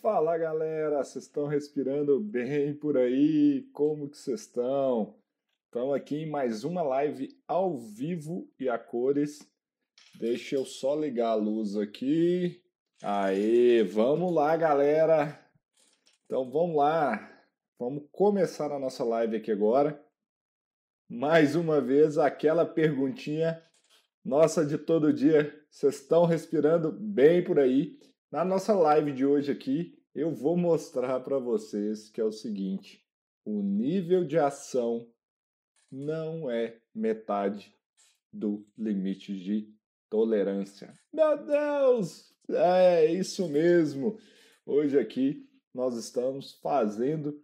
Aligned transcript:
Fala 0.00 0.38
galera, 0.38 1.02
vocês 1.02 1.24
estão 1.24 1.48
respirando 1.48 2.20
bem 2.20 2.72
por 2.72 2.96
aí? 2.96 3.68
Como 3.72 4.08
que 4.08 4.16
vocês 4.16 4.42
estão? 4.42 5.16
Estamos 5.64 5.92
aqui 5.92 6.18
em 6.18 6.30
mais 6.30 6.62
uma 6.62 6.82
live 6.82 7.36
ao 7.48 7.76
vivo 7.76 8.48
e 8.60 8.68
a 8.68 8.78
cores. 8.78 9.40
Deixa 10.14 10.54
eu 10.54 10.64
só 10.64 10.94
ligar 10.94 11.30
a 11.30 11.34
luz 11.34 11.76
aqui. 11.76 12.62
Aê, 13.02 13.82
vamos 13.82 14.32
lá 14.32 14.56
galera. 14.56 15.36
Então 16.26 16.48
vamos 16.48 16.76
lá, 16.76 17.28
vamos 17.76 18.04
começar 18.12 18.70
a 18.70 18.78
nossa 18.78 19.02
live 19.02 19.36
aqui 19.36 19.50
agora. 19.50 20.00
Mais 21.08 21.56
uma 21.56 21.80
vez 21.80 22.18
aquela 22.18 22.64
perguntinha 22.64 23.60
nossa 24.24 24.64
de 24.64 24.78
todo 24.78 25.12
dia. 25.12 25.60
Vocês 25.68 25.96
estão 25.96 26.24
respirando 26.24 26.92
bem 26.92 27.42
por 27.42 27.58
aí? 27.58 27.98
Na 28.30 28.44
nossa 28.44 28.74
live 28.74 29.10
de 29.10 29.24
hoje 29.24 29.50
aqui, 29.50 29.98
eu 30.14 30.30
vou 30.30 30.54
mostrar 30.54 31.18
para 31.20 31.38
vocês 31.38 32.10
que 32.10 32.20
é 32.20 32.24
o 32.24 32.30
seguinte: 32.30 33.02
o 33.42 33.62
nível 33.62 34.22
de 34.22 34.38
ação 34.38 35.08
não 35.90 36.50
é 36.50 36.78
metade 36.94 37.74
do 38.30 38.66
limite 38.76 39.34
de 39.34 39.74
tolerância. 40.10 40.92
Meu 41.10 41.42
Deus! 41.42 42.30
É 42.50 43.06
isso 43.06 43.48
mesmo. 43.48 44.18
Hoje 44.66 44.98
aqui 44.98 45.48
nós 45.72 45.96
estamos 45.96 46.52
fazendo 46.62 47.42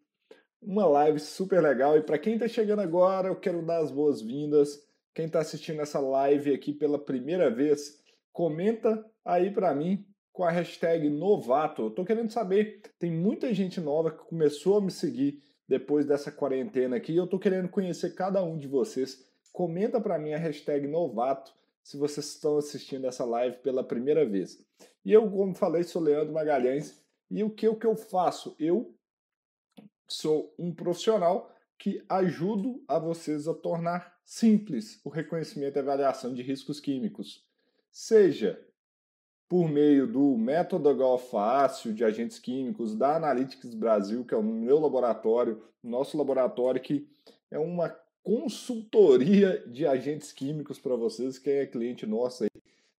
uma 0.60 0.84
live 0.84 1.18
super 1.18 1.62
legal 1.62 1.96
e 1.96 2.02
para 2.02 2.18
quem 2.18 2.34
está 2.34 2.46
chegando 2.46 2.80
agora, 2.80 3.28
eu 3.28 3.40
quero 3.40 3.64
dar 3.64 3.78
as 3.78 3.90
boas-vindas. 3.90 4.78
Quem 5.14 5.24
está 5.24 5.40
assistindo 5.40 5.80
essa 5.80 5.98
live 5.98 6.52
aqui 6.52 6.74
pela 6.74 7.02
primeira 7.02 7.50
vez, 7.50 8.02
comenta 8.34 9.02
aí 9.24 9.50
para 9.50 9.74
mim 9.74 10.06
com 10.34 10.42
a 10.42 10.50
hashtag 10.50 11.08
novato. 11.08 11.82
Eu 11.82 11.90
tô 11.90 12.04
querendo 12.04 12.30
saber, 12.30 12.82
tem 12.98 13.10
muita 13.10 13.54
gente 13.54 13.80
nova 13.80 14.10
que 14.10 14.24
começou 14.24 14.76
a 14.76 14.80
me 14.80 14.90
seguir 14.90 15.40
depois 15.66 16.04
dessa 16.04 16.30
quarentena 16.30 16.96
aqui. 16.96 17.16
Eu 17.16 17.28
tô 17.28 17.38
querendo 17.38 17.68
conhecer 17.68 18.16
cada 18.16 18.42
um 18.42 18.58
de 18.58 18.66
vocês. 18.66 19.24
Comenta 19.52 20.00
para 20.00 20.18
mim 20.18 20.32
a 20.34 20.38
hashtag 20.38 20.88
novato 20.88 21.54
se 21.84 21.96
vocês 21.96 22.26
estão 22.26 22.58
assistindo 22.58 23.06
essa 23.06 23.24
live 23.24 23.58
pela 23.58 23.84
primeira 23.84 24.26
vez. 24.26 24.58
E 25.04 25.12
eu, 25.12 25.30
como 25.30 25.54
falei, 25.54 25.84
sou 25.84 26.02
Leandro 26.02 26.34
Magalhães 26.34 27.00
e 27.30 27.44
o 27.44 27.50
que, 27.50 27.68
o 27.68 27.76
que 27.76 27.86
eu 27.86 27.94
faço? 27.94 28.56
Eu 28.58 28.92
sou 30.08 30.52
um 30.58 30.74
profissional 30.74 31.54
que 31.78 32.04
ajudo 32.08 32.82
a 32.88 32.98
vocês 32.98 33.46
a 33.46 33.54
tornar 33.54 34.18
simples 34.24 35.00
o 35.04 35.08
reconhecimento 35.08 35.76
e 35.76 35.78
avaliação 35.78 36.34
de 36.34 36.42
riscos 36.42 36.80
químicos. 36.80 37.46
Seja 37.92 38.60
por 39.48 39.68
meio 39.68 40.06
do 40.06 40.36
método 40.36 40.90
HO 40.90 41.18
Fácil 41.18 41.92
de 41.92 42.04
agentes 42.04 42.38
químicos 42.38 42.96
da 42.96 43.16
Analytics 43.16 43.74
Brasil, 43.74 44.24
que 44.24 44.34
é 44.34 44.36
o 44.36 44.42
meu 44.42 44.78
laboratório, 44.80 45.62
nosso 45.82 46.16
laboratório 46.16 46.80
que 46.80 47.08
é 47.50 47.58
uma 47.58 47.88
consultoria 48.22 49.62
de 49.66 49.86
agentes 49.86 50.32
químicos 50.32 50.78
para 50.78 50.96
vocês. 50.96 51.38
Quem 51.38 51.54
é 51.54 51.66
cliente 51.66 52.06
nosso 52.06 52.44
aí 52.44 52.50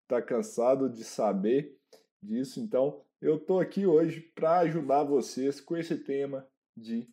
está 0.03 0.21
cansado 0.21 0.89
de 0.89 1.03
saber 1.03 1.79
disso, 2.23 2.61
então 2.61 3.01
eu 3.21 3.37
estou 3.37 3.59
aqui 3.59 3.87
hoje 3.87 4.21
para 4.21 4.59
ajudar 4.61 5.03
vocês 5.03 5.61
com 5.61 5.77
esse 5.77 5.97
tema 5.97 6.47
de 6.77 7.09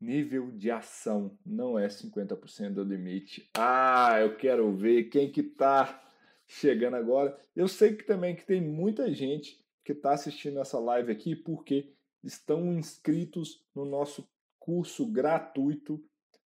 nível 0.00 0.50
de 0.50 0.70
ação. 0.70 1.38
Não 1.46 1.78
é 1.78 1.86
50% 1.86 2.74
do 2.74 2.82
limite. 2.82 3.48
Ah, 3.54 4.18
eu 4.20 4.36
quero 4.36 4.72
ver 4.72 5.04
quem 5.04 5.30
que 5.30 5.40
está 5.40 6.02
chegando 6.50 6.96
agora. 6.96 7.38
Eu 7.54 7.68
sei 7.68 7.94
que 7.94 8.02
também 8.02 8.34
que 8.34 8.44
tem 8.44 8.60
muita 8.60 9.12
gente 9.12 9.64
que 9.84 9.92
está 9.92 10.12
assistindo 10.12 10.58
essa 10.58 10.80
live 10.80 11.12
aqui 11.12 11.36
porque 11.36 11.92
estão 12.24 12.72
inscritos 12.72 13.64
no 13.72 13.84
nosso 13.84 14.28
curso 14.58 15.06
gratuito 15.06 16.04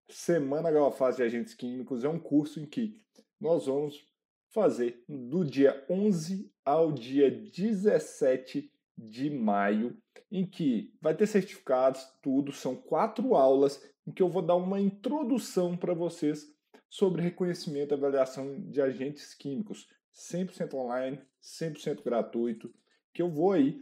Semana 0.10 0.72
Galafase 0.72 1.18
de 1.18 1.24
Agentes 1.24 1.54
Químicos. 1.54 2.04
É 2.04 2.10
um 2.10 2.20
curso 2.20 2.60
em 2.60 2.66
que 2.66 3.00
nós 3.40 3.68
vamos 3.68 4.04
fazer 4.50 5.04
do 5.08 5.46
dia 5.46 5.86
11 5.88 6.52
ao 6.66 6.92
dia 6.92 7.30
17 7.30 8.72
de 8.98 9.30
maio, 9.30 9.96
em 10.32 10.46
que 10.46 10.94
vai 11.00 11.16
ter 11.16 11.28
certificados, 11.28 12.04
tudo, 12.22 12.52
são 12.52 12.76
quatro 12.76 13.36
aulas 13.36 13.82
em 14.06 14.12
que 14.12 14.22
eu 14.22 14.30
vou 14.30 14.42
dar 14.42 14.56
uma 14.56 14.80
introdução 14.80 15.78
para 15.78 15.94
vocês 15.94 16.52
sobre 16.92 17.22
reconhecimento 17.22 17.94
e 17.94 17.96
avaliação 17.96 18.70
de 18.70 18.82
agentes 18.82 19.34
químicos, 19.34 19.88
100% 20.14 20.74
online, 20.74 21.22
100% 21.42 22.04
gratuito, 22.04 22.70
que 23.14 23.22
eu 23.22 23.32
vou 23.32 23.54
aí 23.54 23.82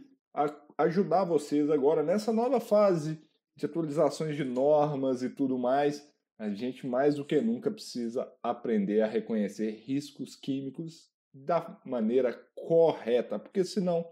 ajudar 0.78 1.24
vocês 1.24 1.68
agora 1.70 2.04
nessa 2.04 2.32
nova 2.32 2.60
fase 2.60 3.20
de 3.56 3.66
atualizações 3.66 4.36
de 4.36 4.44
normas 4.44 5.24
e 5.24 5.28
tudo 5.28 5.58
mais. 5.58 6.08
A 6.38 6.50
gente 6.50 6.86
mais 6.86 7.16
do 7.16 7.24
que 7.24 7.40
nunca 7.40 7.68
precisa 7.68 8.32
aprender 8.40 9.00
a 9.00 9.08
reconhecer 9.08 9.72
riscos 9.72 10.36
químicos 10.36 11.10
da 11.34 11.80
maneira 11.84 12.32
correta, 12.54 13.40
porque 13.40 13.64
senão 13.64 14.08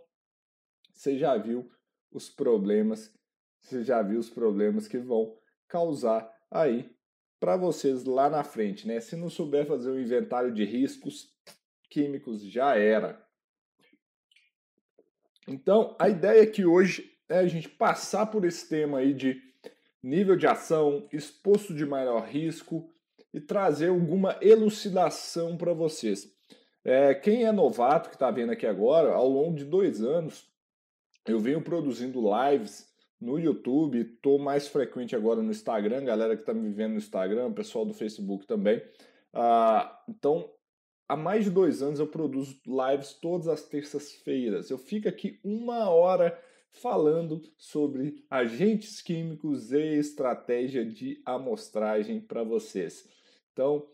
você 0.93 1.17
já 1.17 1.39
viu 1.39 1.71
os 2.11 2.29
problemas, 2.29 3.15
você 3.61 3.85
já 3.85 4.03
viu 4.03 4.19
os 4.19 4.29
problemas 4.29 4.89
que 4.89 4.99
vão 4.99 5.39
causar 5.69 6.29
aí 6.51 6.98
para 7.41 7.57
vocês 7.57 8.05
lá 8.05 8.29
na 8.29 8.43
frente, 8.43 8.87
né? 8.87 9.01
Se 9.01 9.17
não 9.17 9.31
souber 9.31 9.67
fazer 9.67 9.91
um 9.91 10.01
inventário 10.01 10.53
de 10.53 10.65
riscos 10.65 11.31
químicos, 11.89 12.43
já 12.43 12.77
era. 12.77 13.25
Então, 15.47 15.97
a 15.99 16.09
ideia 16.09 16.43
aqui 16.43 16.65
hoje 16.65 17.11
é 17.29 17.39
a 17.39 17.47
gente 17.47 17.69
passar 17.69 18.27
por 18.27 18.45
esse 18.45 18.69
tema 18.69 18.99
aí 18.99 19.15
de 19.15 19.41
nível 20.03 20.37
de 20.37 20.47
ação, 20.47 21.09
exposto 21.13 21.75
de 21.75 21.87
maior 21.87 22.27
risco 22.27 22.93
e 23.33 23.41
trazer 23.41 23.89
alguma 23.89 24.39
elucidação 24.41 25.57
para 25.57 25.73
vocês. 25.73 26.31
É, 26.85 27.15
quem 27.15 27.45
é 27.45 27.53
novato 27.53 28.09
que 28.09 28.17
está 28.17 28.31
vendo 28.31 28.53
aqui 28.53 28.67
agora, 28.67 29.13
ao 29.13 29.29
longo 29.29 29.57
de 29.57 29.65
dois 29.65 30.03
anos, 30.03 30.49
eu 31.27 31.39
venho 31.39 31.61
produzindo 31.61 32.23
lives 32.23 32.88
no 33.21 33.39
YouTube, 33.39 34.01
estou 34.01 34.39
mais 34.39 34.69
frequente 34.69 35.17
agora 35.17 35.43
no 35.43 35.51
Instagram, 35.51 36.05
galera 36.05 36.37
que 36.37 36.43
está 36.43 36.55
me 36.55 36.71
vendo 36.71 36.93
no 36.93 36.99
Instagram, 36.99 37.53
pessoal 37.53 37.85
do 37.85 37.93
Facebook 37.93 38.47
também. 38.47 38.83
Ah, 39.33 40.03
então, 40.09 40.51
há 41.09 41.17
mais 41.17 41.45
de 41.45 41.51
dois 41.51 41.83
anos 41.83 41.99
eu 41.99 42.07
produzo 42.07 42.61
lives 42.67 43.15
todas 43.15 43.49
as 43.49 43.63
terças-feiras. 43.63 44.71
Eu 44.71 44.79
fico 44.79 45.09
aqui 45.09 45.41
uma 45.43 45.91
hora 45.91 46.39
falando 46.71 47.43
sobre 47.57 48.25
agentes 48.31 49.01
químicos 49.03 49.73
e 49.73 49.99
estratégia 49.99 50.85
de 50.85 51.21
amostragem 51.25 52.21
para 52.21 52.45
vocês. 52.45 53.09
Então, 53.53 53.89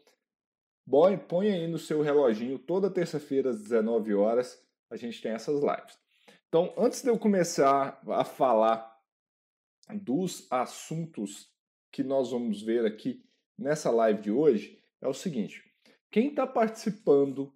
bom, 0.87 1.17
põe 1.17 1.51
aí 1.51 1.67
no 1.67 1.79
seu 1.79 2.03
reloginho, 2.03 2.59
toda 2.59 2.91
terça-feira 2.91 3.51
às 3.51 3.63
19 3.63 4.15
horas, 4.15 4.63
a 4.91 4.97
gente 4.97 5.23
tem 5.23 5.33
essas 5.33 5.61
lives. 5.61 5.99
Então, 6.49 6.73
antes 6.77 7.03
de 7.03 7.09
eu 7.09 7.19
começar 7.19 8.01
a 8.07 8.25
falar 8.25 8.94
dos 9.93 10.47
assuntos 10.51 11.53
que 11.93 12.03
nós 12.03 12.31
vamos 12.31 12.63
ver 12.63 12.85
aqui 12.87 13.25
nessa 13.59 13.91
live 13.91 14.23
de 14.23 14.31
hoje 14.31 14.79
é 15.01 15.09
o 15.09 15.15
seguinte: 15.15 15.63
quem 16.11 16.29
está 16.29 16.47
participando 16.47 17.53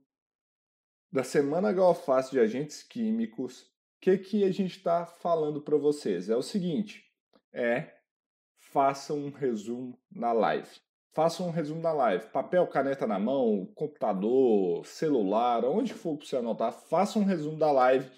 da 1.11 1.25
Semana 1.25 1.73
Galface 1.73 2.31
de 2.31 2.39
Agentes 2.39 2.83
Químicos, 2.83 3.63
o 3.63 4.01
que, 4.01 4.19
que 4.19 4.45
a 4.45 4.53
gente 4.53 4.77
está 4.77 5.07
falando 5.07 5.61
para 5.61 5.77
vocês? 5.77 6.29
É 6.29 6.37
o 6.37 6.43
seguinte: 6.43 7.05
é 7.53 7.95
faça 8.59 9.15
um 9.15 9.31
resumo 9.31 9.99
na 10.11 10.33
live. 10.33 10.69
Faça 11.13 11.43
um 11.43 11.51
resumo 11.51 11.81
na 11.81 11.93
live. 11.93 12.27
Papel, 12.27 12.67
caneta 12.69 13.07
na 13.07 13.19
mão, 13.19 13.67
computador, 13.75 14.87
celular, 14.87 15.65
onde 15.65 15.95
for 15.95 16.17
para 16.17 16.27
você 16.27 16.37
anotar, 16.37 16.73
faça 16.73 17.19
um 17.19 17.25
resumo 17.25 17.59
da 17.59 17.73
live. 17.73 18.09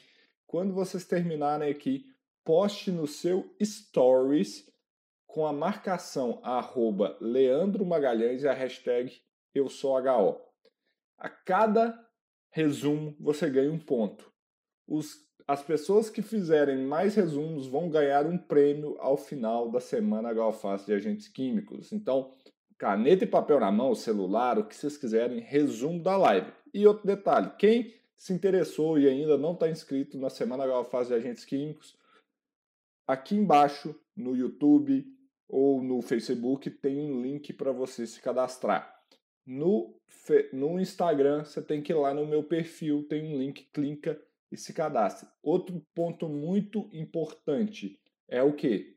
Quando 0.47 0.75
vocês 0.75 1.07
terminarem 1.07 1.71
aqui, 1.71 2.10
poste 2.45 2.91
no 2.91 3.07
seu 3.07 3.55
stories 3.63 4.71
com 5.27 5.47
a 5.47 5.53
marcação 5.53 6.41
arroba 6.43 7.17
Leandro 7.21 7.87
Magalhães 7.87 8.43
e 8.43 8.49
a 8.49 8.53
hashtag 8.53 9.21
eu. 9.55 9.67
A 11.19 11.29
cada 11.29 11.99
resumo 12.51 13.17
você 13.21 13.49
ganha 13.49 13.71
um 13.71 13.79
ponto. 13.79 14.31
Os, 14.87 15.17
as 15.47 15.63
pessoas 15.63 16.11
que 16.11 16.23
fizerem 16.23 16.79
mais 16.79 17.15
resumos 17.15 17.67
vão 17.67 17.89
ganhar 17.89 18.27
um 18.27 18.37
prêmio 18.37 18.97
ao 18.99 19.17
final 19.17 19.71
da 19.71 19.81
semana 19.81 20.33
Galface 20.33 20.87
de 20.87 20.93
Agentes 20.93 21.29
Químicos. 21.29 21.93
Então, 21.93 22.33
caneta 22.79 23.25
e 23.25 23.29
papel 23.29 23.61
na 23.61 23.71
mão, 23.71 23.95
celular, 23.95 24.59
o 24.59 24.65
que 24.65 24.75
vocês 24.75 24.97
quiserem, 24.97 25.41
resumo 25.41 26.03
da 26.03 26.17
live. 26.17 26.53
E 26.73 26.87
outro 26.87 27.07
detalhe, 27.07 27.53
quem 27.59 27.95
se 28.17 28.33
interessou 28.33 28.99
e 28.99 29.09
ainda 29.09 29.39
não 29.39 29.53
está 29.53 29.69
inscrito 29.69 30.19
na 30.19 30.31
Semana 30.31 30.67
Galface 30.67 31.09
de 31.09 31.15
Agentes 31.15 31.45
Químicos, 31.45 31.97
Aqui 33.11 33.35
embaixo 33.35 33.93
no 34.17 34.37
YouTube 34.37 35.05
ou 35.49 35.83
no 35.83 36.01
Facebook 36.01 36.71
tem 36.71 36.97
um 36.97 37.21
link 37.21 37.53
para 37.53 37.73
você 37.73 38.07
se 38.07 38.23
cadastrar. 38.23 39.03
No, 39.45 40.01
no 40.53 40.79
Instagram 40.79 41.43
você 41.43 41.61
tem 41.61 41.83
que 41.83 41.91
ir 41.91 41.97
lá 41.97 42.15
no 42.15 42.25
meu 42.25 42.45
perfil, 42.45 43.03
tem 43.09 43.35
um 43.35 43.37
link, 43.37 43.65
clica 43.73 44.17
e 44.49 44.57
se 44.57 44.73
cadastre. 44.73 45.29
Outro 45.43 45.85
ponto 45.93 46.29
muito 46.29 46.89
importante 46.93 47.99
é 48.29 48.45
o 48.45 48.53
que? 48.53 48.97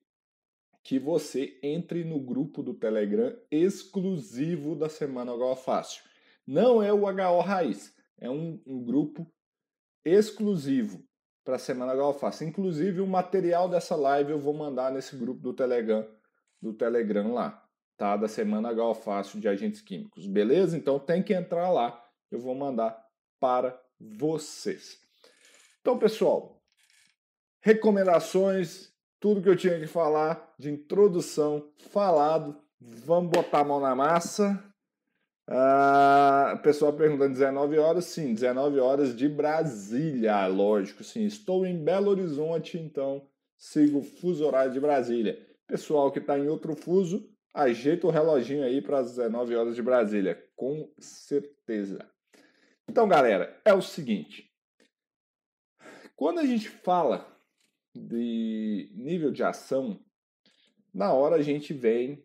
Que 0.84 1.00
você 1.00 1.60
entre 1.64 2.04
no 2.04 2.20
grupo 2.20 2.62
do 2.62 2.76
Telegram 2.76 3.36
exclusivo 3.50 4.76
da 4.76 4.90
Semana 4.90 5.34
HO 5.34 5.56
Fácil. 5.56 6.04
Não 6.46 6.84
é 6.84 6.94
o 6.94 7.06
HO 7.06 7.40
Raiz, 7.40 7.92
é 8.20 8.30
um, 8.30 8.62
um 8.64 8.84
grupo 8.84 9.26
exclusivo 10.06 11.04
para 11.44 11.56
a 11.56 11.60
Semana 11.60 11.94
Fácil. 12.14 12.48
Inclusive, 12.48 13.02
o 13.02 13.08
material 13.08 13.68
dessa 13.68 13.96
live 13.96 14.32
eu 14.32 14.40
vou 14.40 14.54
mandar 14.54 14.92
nesse 14.92 15.16
grupo 15.16 15.42
do 15.42 15.54
Telegram, 15.54 16.08
do 16.62 16.74
Telegram 16.74 17.34
lá, 17.34 17.64
tá? 17.98 18.16
Da 18.16 18.28
Semana 18.28 18.74
Fácil 18.94 19.40
de 19.40 19.48
Agentes 19.48 19.82
Químicos, 19.82 20.26
beleza? 20.26 20.78
Então 20.78 21.00
tem 21.00 21.22
que 21.22 21.34
entrar 21.34 21.70
lá, 21.70 22.02
eu 22.32 22.40
vou 22.40 22.56
mandar 22.56 22.98
para 23.40 23.80
vocês. 24.00 24.98
Então, 25.82 25.98
pessoal, 25.98 26.62
recomendações, 27.60 28.94
tudo 29.20 29.42
que 29.42 29.50
eu 29.50 29.56
tinha 29.56 29.80
que 29.80 29.88
falar 29.88 30.54
de 30.58 30.72
introdução 30.72 31.72
falado. 31.92 32.58
Vamos 32.80 33.32
botar 33.32 33.60
a 33.60 33.64
mão 33.64 33.80
na 33.80 33.96
massa. 33.96 34.62
Ah, 35.48 36.58
pessoal 36.64 36.94
perguntando 36.94 37.34
19 37.34 37.78
horas, 37.78 38.06
sim, 38.06 38.34
19 38.34 38.80
horas 38.80 39.16
de 39.16 39.28
Brasília, 39.28 40.48
lógico, 40.48 41.04
sim. 41.04 41.26
Estou 41.26 41.66
em 41.66 41.84
Belo 41.84 42.12
Horizonte, 42.12 42.78
então 42.78 43.28
sigo 43.58 44.00
o 44.00 44.04
fuso 44.04 44.46
horário 44.46 44.72
de 44.72 44.80
Brasília. 44.80 45.38
Pessoal 45.68 46.12
que 46.12 46.20
está 46.20 46.40
em 46.40 46.48
outro 46.48 46.76
fuso, 46.76 47.30
ajeita 47.54 48.08
o 48.08 48.10
reloginho 48.10 48.64
aí 48.64 48.82
para 48.82 49.00
as 49.00 49.12
19 49.12 49.56
horas 49.56 49.76
de 49.76 49.82
Brasília, 49.82 50.42
com 50.56 50.90
certeza. 50.98 52.00
Então, 52.90 53.08
galera, 53.08 53.60
é 53.66 53.74
o 53.74 53.82
seguinte. 53.82 54.50
Quando 56.16 56.40
a 56.40 56.46
gente 56.46 56.70
fala 56.70 57.28
de 57.94 58.92
nível 58.96 59.32
de 59.32 59.44
ação, 59.44 60.00
na 60.94 61.12
hora 61.14 61.36
a 61.36 61.42
gente 61.42 61.74
vem, 61.74 62.24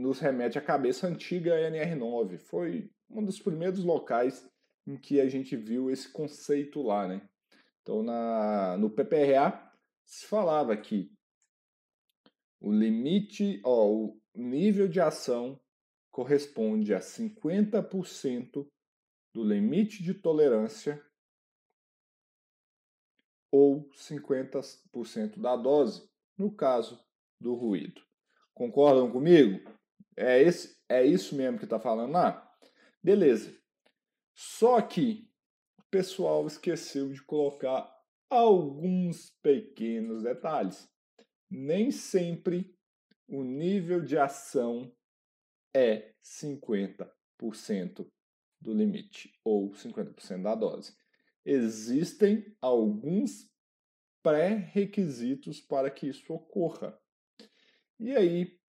nos 0.00 0.18
remete 0.18 0.58
à 0.58 0.62
cabeça 0.62 1.06
antiga 1.06 1.54
NR9. 1.70 2.38
Foi 2.38 2.90
um 3.08 3.24
dos 3.24 3.38
primeiros 3.38 3.84
locais 3.84 4.48
em 4.86 4.96
que 4.96 5.20
a 5.20 5.28
gente 5.28 5.56
viu 5.56 5.90
esse 5.90 6.08
conceito 6.08 6.82
lá, 6.82 7.06
né? 7.06 7.28
Então, 7.82 8.02
na, 8.02 8.76
no 8.76 8.90
PPRA 8.90 9.70
se 10.04 10.26
falava 10.26 10.76
que 10.76 11.12
o 12.60 12.72
limite, 12.72 13.60
ó, 13.64 13.88
o 13.88 14.20
nível 14.34 14.88
de 14.88 15.00
ação 15.00 15.58
corresponde 16.10 16.94
a 16.94 17.00
50% 17.00 18.66
do 19.32 19.44
limite 19.44 20.02
de 20.02 20.12
tolerância 20.12 21.02
ou 23.50 23.88
50% 23.90 25.40
da 25.40 25.56
dose, 25.56 26.08
no 26.36 26.52
caso 26.52 27.02
do 27.40 27.54
ruído. 27.54 28.02
Concordam 28.54 29.10
comigo? 29.10 29.79
É, 30.20 30.42
esse, 30.42 30.76
é 30.88 31.04
isso 31.04 31.34
mesmo 31.34 31.58
que 31.58 31.64
está 31.64 31.80
falando 31.80 32.12
lá? 32.12 32.46
Beleza. 33.02 33.56
Só 34.34 34.80
que 34.82 35.28
o 35.78 35.82
pessoal 35.90 36.46
esqueceu 36.46 37.10
de 37.12 37.22
colocar 37.22 37.90
alguns 38.28 39.30
pequenos 39.42 40.22
detalhes. 40.22 40.88
Nem 41.50 41.90
sempre 41.90 42.76
o 43.26 43.42
nível 43.42 44.02
de 44.04 44.18
ação 44.18 44.94
é 45.74 46.12
50% 46.22 48.06
do 48.60 48.74
limite 48.74 49.32
ou 49.42 49.70
50% 49.70 50.42
da 50.42 50.54
dose 50.54 50.94
existem 51.44 52.54
alguns 52.60 53.50
pré-requisitos 54.22 55.60
para 55.60 55.90
que 55.90 56.08
isso 56.08 56.32
ocorra. 56.32 56.98
E 57.98 58.14
aí 58.14 58.59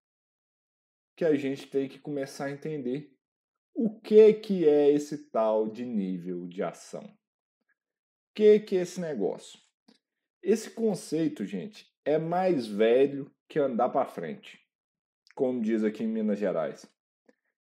que 1.21 1.25
a 1.25 1.35
gente 1.35 1.68
tem 1.68 1.88
que 1.88 2.00
começar 2.00 2.45
a 2.45 2.51
entender 2.51 3.15
o 3.75 4.00
que 4.00 4.33
que 4.33 4.68
é 4.68 4.89
esse 4.89 5.29
tal 5.29 5.69
de 5.69 5.85
nível 5.85 6.47
de 6.47 6.63
ação. 6.63 7.03
O 7.03 8.33
que 8.33 8.59
que 8.62 8.75
é 8.75 8.81
esse 8.81 9.00
negócio? 9.00 9.59
Esse 10.41 10.71
conceito, 10.71 11.45
gente, 11.45 11.85
é 12.03 12.18
mais 12.18 12.65
velho 12.65 13.31
que 13.47 13.59
andar 13.59 13.89
para 13.89 14.07
frente, 14.07 14.59
como 15.35 15.62
diz 15.62 15.83
aqui 15.83 16.06
em 16.06 16.07
Minas 16.07 16.39
Gerais. 16.39 16.91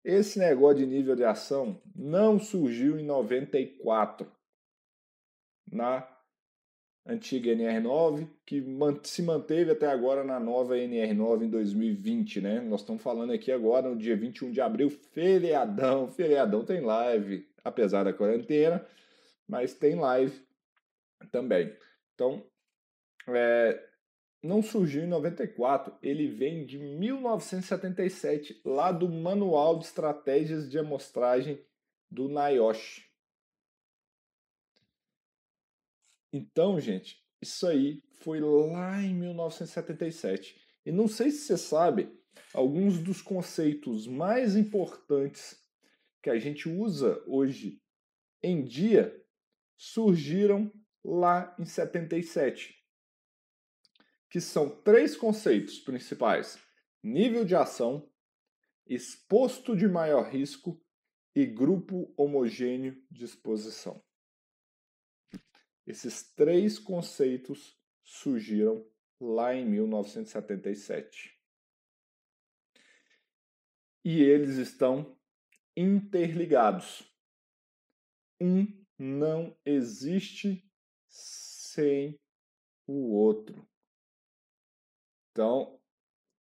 Esse 0.06 0.38
negócio 0.38 0.78
de 0.78 0.86
nível 0.86 1.16
de 1.16 1.24
ação 1.24 1.82
não 1.96 2.38
surgiu 2.38 3.00
em 3.00 3.04
94 3.04 4.32
na 5.66 6.02
antiga 7.08 7.52
NR9, 7.52 8.28
que 8.46 8.64
se 9.04 9.22
manteve 9.22 9.72
até 9.72 9.88
agora 9.88 10.24
na 10.24 10.40
nova 10.40 10.76
NR9 10.76 11.44
em 11.44 11.50
2020, 11.50 12.42
né? 12.42 12.60
Nós 12.60 12.82
estamos 12.82 13.02
falando 13.02 13.32
aqui 13.32 13.52
agora 13.52 13.90
no 13.90 13.96
dia 13.96 14.16
21 14.16 14.52
de 14.52 14.60
abril, 14.60 14.90
feriadão, 14.90 16.12
feriadão 16.12 16.66
tem 16.66 16.82
live, 16.82 17.48
apesar 17.64 18.04
da 18.04 18.14
quarentena, 18.14 18.86
mas 19.48 19.74
tem 19.74 19.96
live 19.96 20.46
também. 21.32 21.74
Então, 22.14 22.44
é, 23.30 23.82
não 24.44 24.62
surgiu 24.62 25.04
em 25.04 25.08
94, 25.08 25.94
ele 26.04 26.28
vem 26.28 26.66
de 26.66 26.78
1977, 26.78 28.62
lá 28.66 28.92
do 28.92 29.08
Manual 29.08 29.80
de 29.80 29.86
Estratégias 29.86 30.70
de 30.70 30.78
Amostragem 30.78 31.60
do 32.12 32.28
NIOSH. 32.28 33.07
Então, 36.32 36.80
gente, 36.80 37.18
isso 37.42 37.68
aí 37.68 38.02
foi 38.22 38.40
lá 38.40 39.02
em 39.02 39.14
1977. 39.14 40.60
E 40.86 40.92
não 40.92 41.08
sei 41.08 41.32
se 41.32 41.40
você 41.40 41.58
sabe, 41.58 42.12
alguns 42.54 43.00
dos 43.00 43.22
conceitos 43.22 44.08
mais 44.08 44.56
importantes 44.56 45.58
que 46.22 46.30
a 46.30 46.40
gente 46.40 46.68
usa 46.68 47.24
hoje 47.28 47.82
em 48.42 48.64
dia 48.64 49.16
surgiram 49.78 50.72
lá 51.04 51.56
em 51.60 51.66
77. 51.66 52.76
Que 54.30 54.42
são 54.42 54.70
três 54.82 55.16
conceitos 55.16 55.80
principais: 55.80 56.60
nível 57.02 57.46
de 57.46 57.56
ação, 57.56 58.10
exposto 58.86 59.76
de 59.76 59.88
maior 59.88 60.30
risco 60.30 60.82
e 61.36 61.46
grupo 61.46 62.14
homogêneo 62.18 63.02
de 63.10 63.24
exposição. 63.24 64.04
Esses 65.88 66.22
três 66.34 66.78
conceitos 66.78 67.80
surgiram 68.04 68.86
lá 69.22 69.56
em 69.56 69.66
1977. 69.66 71.34
E 74.04 74.22
eles 74.22 74.58
estão 74.58 75.18
interligados. 75.78 77.10
Um 78.40 78.68
não 79.00 79.58
existe 79.66 80.70
sem 81.08 82.20
o 82.86 83.14
outro. 83.14 83.66
Então, 85.32 85.80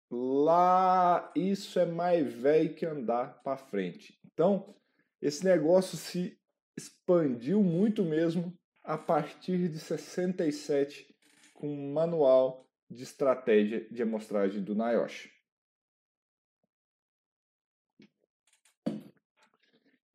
lá 0.09 1.33
isso 1.35 1.79
é 1.79 1.85
mais 1.85 2.31
velho 2.31 2.73
que 2.75 2.85
andar 2.85 3.43
para 3.43 3.57
frente. 3.57 4.17
Então, 4.23 4.73
esse 5.21 5.43
negócio 5.43 5.97
se 5.97 6.39
expandiu 6.77 7.61
muito 7.61 8.03
mesmo 8.05 8.57
a 8.83 8.97
partir 8.97 9.69
de 9.69 9.79
67 9.79 11.13
com 11.53 11.67
um 11.67 11.93
manual 11.93 12.67
de 12.89 13.03
estratégia 13.03 13.87
de 13.89 14.01
amostragem 14.01 14.61
do 14.61 14.75
NIOSH. 14.75 15.31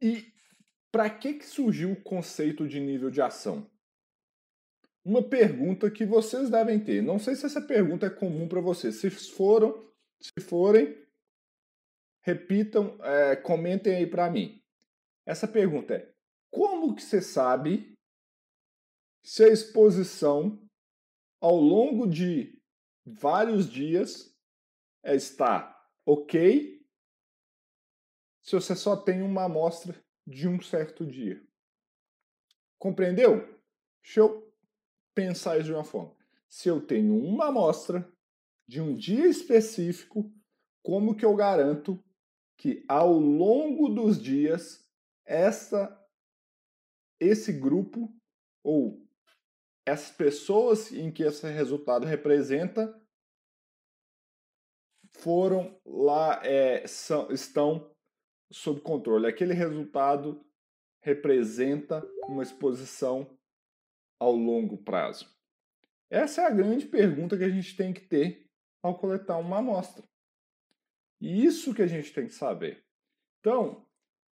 E 0.00 0.32
para 0.92 1.10
que, 1.10 1.34
que 1.34 1.46
surgiu 1.46 1.92
o 1.92 2.02
conceito 2.02 2.68
de 2.68 2.78
nível 2.78 3.10
de 3.10 3.20
ação? 3.20 3.68
Uma 5.04 5.22
pergunta 5.22 5.90
que 5.90 6.04
vocês 6.04 6.50
devem 6.50 6.78
ter. 6.78 7.02
Não 7.02 7.18
sei 7.18 7.34
se 7.34 7.46
essa 7.46 7.60
pergunta 7.60 8.06
é 8.06 8.10
comum 8.10 8.46
para 8.46 8.60
vocês. 8.60 8.96
Se 8.96 9.10
foram, 9.10 9.90
se 10.20 10.44
forem, 10.44 10.96
repitam, 12.20 12.98
é, 13.02 13.36
comentem 13.36 13.96
aí 13.96 14.06
para 14.06 14.30
mim. 14.30 14.62
Essa 15.26 15.48
pergunta 15.48 15.94
é: 15.94 16.12
como 16.50 16.94
que 16.94 17.02
você 17.02 17.20
sabe 17.20 17.97
se 19.22 19.44
a 19.44 19.48
exposição 19.48 20.62
ao 21.40 21.56
longo 21.56 22.06
de 22.06 22.60
vários 23.04 23.68
dias 23.70 24.34
está 25.04 25.74
ok 26.04 26.78
se 28.42 28.54
você 28.54 28.74
só 28.74 28.96
tem 28.96 29.20
uma 29.20 29.44
amostra 29.44 29.94
de 30.26 30.48
um 30.48 30.58
certo 30.60 31.04
dia. 31.04 31.42
Compreendeu? 32.78 33.58
Deixa 34.02 34.20
eu 34.20 34.50
pensar 35.14 35.58
isso 35.58 35.66
de 35.66 35.74
uma 35.74 35.84
forma. 35.84 36.16
Se 36.48 36.68
eu 36.68 36.80
tenho 36.80 37.14
uma 37.14 37.48
amostra 37.48 38.10
de 38.66 38.80
um 38.80 38.94
dia 38.94 39.26
específico, 39.26 40.32
como 40.82 41.14
que 41.14 41.26
eu 41.26 41.36
garanto 41.36 42.02
que 42.56 42.84
ao 42.88 43.12
longo 43.12 43.88
dos 43.90 44.20
dias 44.20 44.88
essa 45.26 45.94
esse 47.20 47.52
grupo 47.52 48.10
ou 48.62 49.06
essas 49.88 50.10
pessoas 50.10 50.92
em 50.92 51.10
que 51.10 51.22
esse 51.22 51.46
resultado 51.48 52.06
representa 52.06 52.94
foram 55.12 55.80
lá, 55.84 56.40
é, 56.44 56.86
são, 56.86 57.30
estão 57.32 57.90
sob 58.52 58.80
controle. 58.80 59.26
Aquele 59.26 59.54
resultado 59.54 60.44
representa 61.00 62.06
uma 62.28 62.42
exposição 62.42 63.36
ao 64.20 64.32
longo 64.32 64.76
prazo? 64.78 65.28
Essa 66.10 66.42
é 66.42 66.46
a 66.46 66.50
grande 66.50 66.86
pergunta 66.86 67.36
que 67.36 67.44
a 67.44 67.50
gente 67.50 67.76
tem 67.76 67.92
que 67.92 68.00
ter 68.02 68.46
ao 68.82 68.98
coletar 68.98 69.38
uma 69.38 69.58
amostra. 69.58 70.04
E 71.20 71.44
isso 71.44 71.74
que 71.74 71.82
a 71.82 71.86
gente 71.86 72.12
tem 72.12 72.26
que 72.26 72.34
saber. 72.34 72.84
Então, 73.40 73.86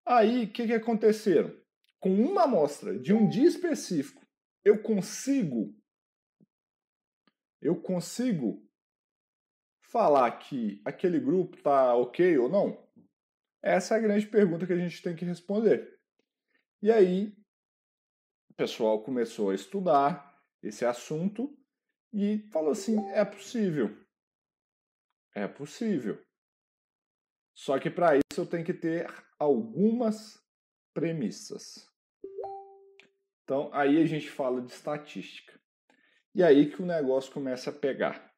aí 0.06 0.46
o 0.46 0.52
que, 0.52 0.66
que 0.66 0.74
aconteceram? 0.74 1.56
Com 2.00 2.14
uma 2.16 2.44
amostra 2.44 2.98
de 2.98 3.14
um 3.14 3.30
dia 3.30 3.48
específico, 3.48 4.21
eu 4.64 4.82
consigo 4.82 5.76
eu 7.62 7.80
consigo 7.80 8.68
falar 9.84 10.32
que 10.40 10.82
aquele 10.84 11.20
grupo 11.20 11.58
está 11.58 11.94
ok 11.96 12.38
ou 12.40 12.50
não? 12.50 12.90
Essa 13.62 13.96
é 13.96 13.98
a 13.98 14.02
grande 14.02 14.26
pergunta 14.26 14.66
que 14.66 14.74
a 14.74 14.78
gente 14.78 15.02
tem 15.02 15.16
que 15.16 15.24
responder. 15.24 16.00
E 16.82 16.92
aí, 16.92 17.38
o 18.50 18.54
pessoal 18.56 19.04
começou 19.04 19.52
a 19.52 19.56
estudar 19.56 20.42
esse 20.64 20.84
assunto 20.84 21.56
e 22.12 22.40
falou 22.52 22.72
assim: 22.72 22.98
é 23.12 23.24
possível. 23.24 23.96
É 25.36 25.48
possível. 25.48 26.20
Só 27.54 27.78
que 27.80 27.92
para 27.92 28.16
isso 28.16 28.40
eu 28.42 28.46
tenho 28.48 28.66
que 28.66 28.74
ter 28.74 29.08
algumas 29.38 30.44
premissas. 30.94 31.91
Então, 33.44 33.70
aí 33.74 34.02
a 34.02 34.06
gente 34.06 34.30
fala 34.30 34.62
de 34.62 34.72
estatística. 34.72 35.60
E 36.34 36.44
aí 36.44 36.70
que 36.70 36.82
o 36.82 36.86
negócio 36.86 37.32
começa 37.32 37.70
a 37.70 37.74
pegar. 37.74 38.32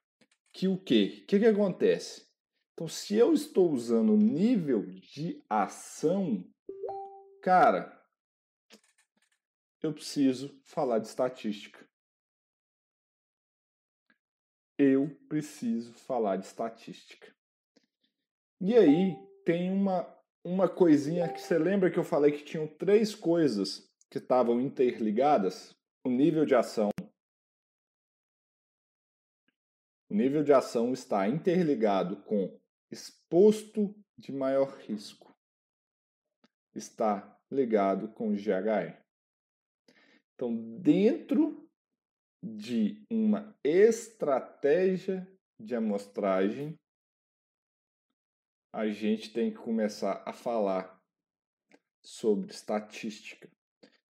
Que 0.52 0.68
o 0.68 0.78
quê? 0.78 1.22
O 1.24 1.26
que, 1.28 1.40
que 1.40 1.46
acontece? 1.46 2.28
Então, 2.74 2.88
se 2.88 3.16
eu 3.16 3.34
estou 3.34 3.72
usando 3.72 4.18
nível 4.18 4.84
de 4.86 5.44
ação, 5.48 6.44
cara, 7.42 8.02
eu 9.82 9.94
preciso 9.94 10.60
falar 10.64 11.00
de 11.00 11.08
estatística. 11.08 11.88
Eu 14.78 15.16
preciso 15.30 15.94
falar 15.94 16.38
de 16.38 16.48
estatística. 16.48 17.32
E 18.60 18.76
aí 18.76 19.16
tem 19.46 19.72
uma, 19.72 20.08
uma 20.44 20.68
coisinha 20.68 21.32
que 21.32 21.42
você 21.42 21.60
lembra 21.60 21.92
que 21.92 22.00
eu 22.00 22.04
falei 22.04 22.32
que 22.32 22.44
tinham 22.44 22.66
três 22.66 23.14
coisas 23.14 23.93
que 24.14 24.20
estavam 24.20 24.62
interligadas? 24.62 25.76
O 26.06 26.10
nível 26.10 26.46
de 26.46 26.54
ação. 26.54 26.92
O 30.08 30.14
nível 30.14 30.44
de 30.44 30.54
ação 30.54 30.94
está 30.94 31.28
interligado 31.28 32.22
com 32.22 32.56
exposto 32.92 33.96
de 34.16 34.32
maior 34.32 34.78
risco. 34.82 35.36
Está 36.76 37.42
ligado 37.50 38.08
com 38.14 38.36
GHE. 38.36 38.96
Então, 40.36 40.56
dentro 40.80 41.68
de 42.40 43.04
uma 43.10 43.58
estratégia 43.64 45.28
de 45.60 45.74
amostragem, 45.74 46.80
a 48.72 48.88
gente 48.90 49.34
tem 49.34 49.50
que 49.50 49.58
começar 49.58 50.22
a 50.24 50.32
falar 50.32 51.02
sobre 52.04 52.52
estatística. 52.52 53.50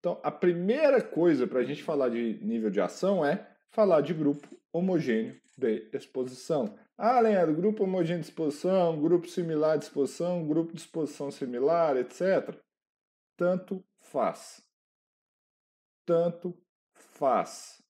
Então, 0.00 0.18
a 0.22 0.30
primeira 0.30 1.00
coisa 1.00 1.46
para 1.46 1.60
a 1.60 1.64
gente 1.64 1.82
falar 1.82 2.08
de 2.08 2.42
nível 2.42 2.70
de 2.70 2.80
ação 2.80 3.24
é 3.24 3.46
falar 3.70 4.00
de 4.00 4.12
grupo 4.12 4.48
homogêneo 4.72 5.38
de 5.56 5.88
exposição. 5.92 6.74
Ah, 6.96 7.20
Leandro, 7.20 7.54
grupo 7.54 7.84
homogêneo 7.84 8.22
de 8.22 8.28
exposição, 8.28 9.00
grupo 9.00 9.28
similar 9.28 9.78
de 9.78 9.84
exposição, 9.84 10.46
grupo 10.46 10.72
de 10.72 10.80
exposição 10.80 11.30
similar, 11.30 11.96
etc. 11.96 12.56
Tanto 13.36 13.84
faz 14.00 14.62
tanto 16.10 16.58
faz. 16.92 17.80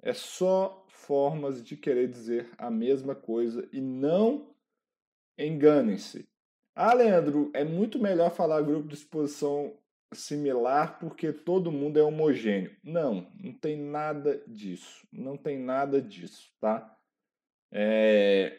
É 0.00 0.14
só 0.14 0.86
formas 0.88 1.62
de 1.62 1.76
querer 1.76 2.08
dizer 2.08 2.50
a 2.56 2.70
mesma 2.70 3.14
coisa 3.14 3.68
e 3.70 3.78
não 3.78 4.54
enganem-se. 5.36 6.26
Ah, 6.74 6.94
Leandro, 6.94 7.50
é 7.52 7.62
muito 7.62 7.98
melhor 7.98 8.30
falar 8.30 8.62
grupo 8.62 8.88
de 8.88 8.94
exposição 8.94 9.76
similar 10.12 10.98
porque 10.98 11.32
todo 11.32 11.72
mundo 11.72 11.98
é 11.98 12.02
homogêneo. 12.02 12.74
Não, 12.82 13.30
não 13.40 13.52
tem 13.52 13.76
nada 13.76 14.42
disso. 14.46 15.06
Não 15.12 15.36
tem 15.36 15.58
nada 15.58 16.00
disso, 16.00 16.50
tá? 16.60 16.96
É... 17.70 18.58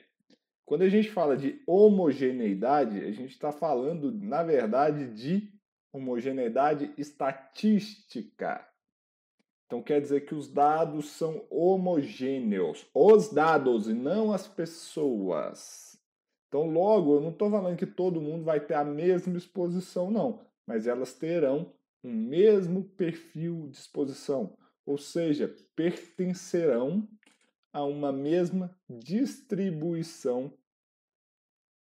Quando 0.65 0.83
a 0.83 0.89
gente 0.89 1.09
fala 1.09 1.35
de 1.35 1.61
homogeneidade, 1.67 2.99
a 3.03 3.11
gente 3.11 3.31
está 3.31 3.51
falando, 3.51 4.11
na 4.11 4.43
verdade, 4.43 5.13
de 5.13 5.51
homogeneidade 5.91 6.93
estatística. 6.97 8.65
Então 9.65 9.81
quer 9.81 9.99
dizer 9.99 10.21
que 10.21 10.33
os 10.33 10.47
dados 10.47 11.09
são 11.09 11.45
homogêneos. 11.49 12.87
Os 12.93 13.29
dados 13.31 13.87
e 13.87 13.93
não 13.93 14.31
as 14.31 14.47
pessoas. 14.47 15.93
Então, 16.47 16.69
logo, 16.69 17.15
eu 17.15 17.19
não 17.19 17.31
estou 17.31 17.49
falando 17.49 17.75
que 17.75 17.87
todo 17.87 18.21
mundo 18.21 18.43
vai 18.43 18.59
ter 18.59 18.75
a 18.75 18.83
mesma 18.83 19.35
exposição, 19.35 20.11
não. 20.11 20.45
Mas 20.65 20.87
elas 20.87 21.13
terão 21.13 21.73
o 22.01 22.07
um 22.07 22.13
mesmo 22.13 22.83
perfil 22.83 23.69
de 23.69 23.77
exposição. 23.77 24.57
Ou 24.85 24.97
seja, 24.97 25.47
pertencerão 25.75 27.07
a 27.71 27.83
uma 27.83 28.11
mesma 28.11 28.77
distribuição 28.89 30.55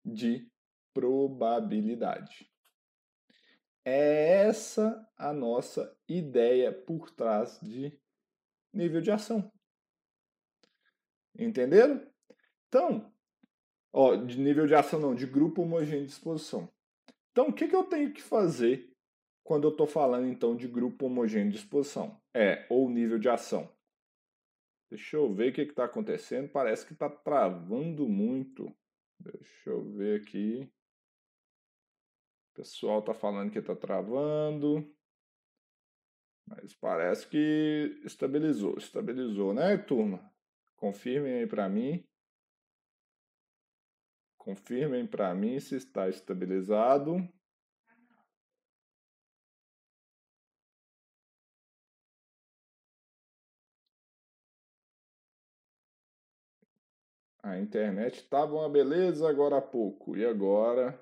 de 0.06 0.52
probabilidade. 0.94 2.50
É 3.86 4.44
essa 4.44 5.08
a 5.18 5.32
nossa 5.32 5.96
ideia 6.08 6.72
por 6.72 7.10
trás 7.12 7.60
de 7.62 7.98
nível 8.74 9.02
de 9.02 9.12
ação. 9.12 9.52
Entenderam? 11.38 12.06
Então, 12.68 13.12
ó, 13.94 14.16
de 14.16 14.38
nível 14.38 14.68
de 14.68 14.76
ação 14.76 15.00
não, 15.00 15.16
de 15.16 15.26
grupo 15.26 15.62
homogêneo 15.62 16.06
de 16.06 16.12
exposição. 16.12 16.72
Então, 17.32 17.50
o 17.50 17.54
que, 17.54 17.68
que 17.68 17.76
eu 17.76 17.84
tenho 17.84 18.14
que 18.14 18.22
fazer 18.22 18.92
quando 19.44 19.66
eu 19.66 19.72
estou 19.72 19.88
falando 19.88 20.28
então 20.28 20.56
de 20.56 20.68
grupo 20.68 21.06
homogêneo 21.06 21.52
de 21.52 21.58
exposição? 21.58 22.22
É, 22.34 22.66
ou 22.70 22.90
nível 22.90 23.20
de 23.20 23.30
ação. 23.30 23.74
Deixa 24.92 25.18
eu 25.18 25.34
ver 25.34 25.52
o 25.52 25.54
que 25.54 25.62
está 25.62 25.86
acontecendo. 25.86 26.50
Parece 26.50 26.86
que 26.86 26.94
está 26.94 27.10
travando 27.10 28.08
muito. 28.08 28.76
Deixa 29.20 29.70
eu 29.70 29.84
ver 29.84 30.22
aqui 30.22 30.72
pessoal 32.60 33.00
está 33.00 33.14
falando 33.14 33.52
que 33.52 33.60
está 33.60 33.74
travando. 33.74 34.94
Mas 36.46 36.74
parece 36.76 37.26
que 37.28 38.02
estabilizou. 38.04 38.78
Estabilizou, 38.78 39.54
né, 39.54 39.78
turma? 39.78 40.30
Confirmem 40.76 41.36
aí 41.36 41.48
para 41.48 41.70
mim. 41.70 42.06
Confirmem 44.40 45.06
para 45.06 45.36
mim 45.36 45.60
se 45.60 45.76
está 45.76 46.10
estabilizado. 46.10 47.18
A 57.44 57.60
internet 57.60 58.16
estava 58.16 58.56
uma 58.56 58.70
beleza 58.70 59.30
agora 59.30 59.58
há 59.58 59.62
pouco. 59.62 60.16
E 60.18 60.26
agora 60.26 61.00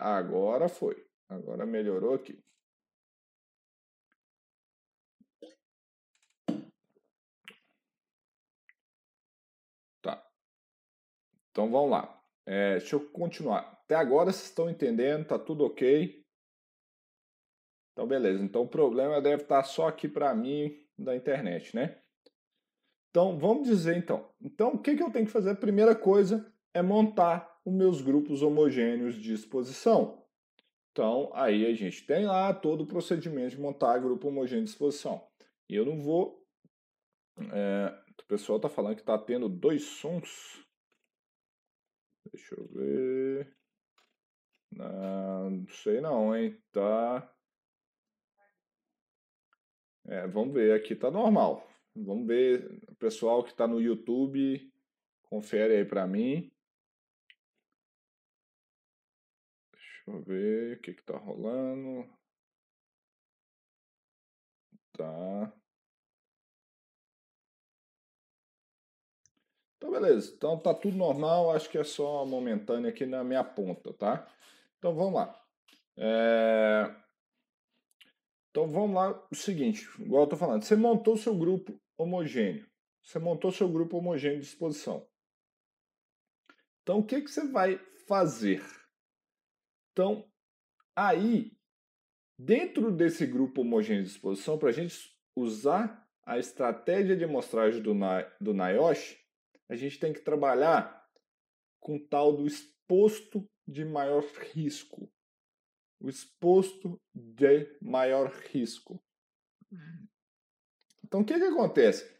Agora 0.00 0.68
foi. 0.68 1.04
Agora 1.28 1.66
melhorou 1.66 2.14
aqui. 2.14 2.42
Tá. 10.02 10.22
Então 11.54 11.70
vamos 11.70 11.92
lá. 11.92 12.20
É, 12.44 12.78
deixa 12.78 12.96
eu 12.96 13.08
continuar. 13.10 13.60
Até 13.84 13.94
agora 13.94 14.32
vocês 14.32 14.48
estão 14.48 14.68
entendendo, 14.68 15.24
tá 15.24 15.38
tudo 15.38 15.64
ok. 15.64 16.20
Então 17.92 18.08
beleza. 18.08 18.42
Então 18.42 18.62
o 18.62 18.68
problema 18.68 19.22
deve 19.22 19.44
estar 19.44 19.62
só 19.62 19.86
aqui 19.86 20.08
para 20.08 20.34
mim 20.34 20.76
da 20.98 21.14
internet, 21.14 21.76
né? 21.76 21.96
Então 23.10 23.38
vamos 23.38 23.68
dizer 23.68 23.96
então. 23.96 24.28
Então 24.42 24.74
o 24.74 24.78
que, 24.82 24.96
que 24.96 25.02
eu 25.02 25.12
tenho 25.12 25.26
que 25.26 25.32
fazer? 25.32 25.50
A 25.50 25.54
primeira 25.54 25.94
coisa 25.94 26.52
é 26.74 26.82
montar 26.82 27.60
os 27.64 27.72
meus 27.72 28.02
grupos 28.02 28.42
homogêneos 28.42 29.14
de 29.14 29.32
exposição. 29.32 30.26
Então, 30.90 31.30
aí 31.34 31.66
a 31.66 31.74
gente 31.74 32.04
tem 32.04 32.26
lá 32.26 32.52
todo 32.52 32.82
o 32.82 32.86
procedimento 32.86 33.50
de 33.50 33.60
montar 33.60 33.98
grupo 33.98 34.28
homogêneo 34.28 34.64
de 34.64 34.70
exposição. 34.70 35.24
E 35.68 35.74
eu 35.74 35.84
não 35.84 36.00
vou... 36.00 36.44
É, 37.52 37.94
o 38.20 38.26
pessoal 38.26 38.56
está 38.56 38.68
falando 38.68 38.96
que 38.96 39.02
está 39.02 39.18
tendo 39.18 39.48
dois 39.48 39.82
sons. 39.82 40.63
Deixa 42.34 42.56
eu 42.56 42.66
ver... 42.66 43.56
Não, 44.72 45.50
não 45.50 45.68
sei 45.68 46.00
não, 46.00 46.34
hein? 46.34 46.60
Tá... 46.72 47.32
É, 50.06 50.26
vamos 50.26 50.52
ver, 50.52 50.74
aqui 50.74 50.96
tá 50.96 51.12
normal. 51.12 51.64
Vamos 51.94 52.26
ver, 52.26 52.82
pessoal 52.98 53.44
que 53.44 53.52
está 53.52 53.68
no 53.68 53.80
YouTube, 53.80 54.68
confere 55.22 55.76
aí 55.76 55.84
para 55.84 56.08
mim. 56.08 56.52
Deixa 59.72 60.02
eu 60.08 60.20
ver 60.20 60.76
o 60.76 60.80
que 60.80 60.92
que 60.92 61.04
tá 61.04 61.16
rolando. 61.16 62.12
Tá. 64.92 65.52
Então, 69.84 69.92
beleza. 69.92 70.32
Então, 70.34 70.58
tá 70.58 70.72
tudo 70.72 70.96
normal. 70.96 71.50
Acho 71.50 71.68
que 71.68 71.76
é 71.76 71.84
só 71.84 72.24
momentâneo 72.24 72.88
aqui 72.88 73.04
na 73.04 73.22
minha 73.22 73.44
ponta, 73.44 73.92
tá? 73.92 74.26
Então, 74.78 74.94
vamos 74.94 75.12
lá. 75.12 75.44
É... 75.98 76.90
Então, 78.50 78.66
vamos 78.66 78.96
lá. 78.96 79.26
O 79.30 79.34
seguinte, 79.34 79.86
igual 80.00 80.22
eu 80.22 80.28
tô 80.28 80.36
falando. 80.38 80.62
Você 80.62 80.74
montou 80.74 81.18
seu 81.18 81.36
grupo 81.36 81.78
homogêneo. 81.98 82.66
Você 83.02 83.18
montou 83.18 83.52
seu 83.52 83.68
grupo 83.68 83.98
homogêneo 83.98 84.40
de 84.40 84.46
exposição. 84.46 85.06
Então, 86.82 87.00
o 87.00 87.04
que, 87.04 87.20
que 87.20 87.30
você 87.30 87.46
vai 87.46 87.78
fazer? 88.08 88.64
Então, 89.92 90.26
aí, 90.96 91.52
dentro 92.38 92.90
desse 92.90 93.26
grupo 93.26 93.60
homogêneo 93.60 94.02
de 94.02 94.08
exposição, 94.08 94.56
para 94.56 94.70
a 94.70 94.72
gente 94.72 95.14
usar 95.36 96.08
a 96.24 96.38
estratégia 96.38 97.14
de 97.14 97.24
amostragem 97.24 97.82
do, 97.82 97.92
do 98.40 98.54
NIOSH, 98.54 99.23
a 99.74 99.76
gente 99.76 99.98
tem 99.98 100.12
que 100.12 100.20
trabalhar 100.20 101.04
com 101.80 101.96
o 101.96 102.08
tal 102.08 102.36
do 102.36 102.46
exposto 102.46 103.46
de 103.66 103.84
maior 103.84 104.24
risco. 104.52 105.10
O 106.00 106.08
exposto 106.08 107.00
de 107.14 107.78
maior 107.80 108.30
risco. 108.50 109.02
Então, 111.04 111.20
o 111.20 111.24
que, 111.24 111.34
que 111.34 111.44
acontece? 111.44 112.12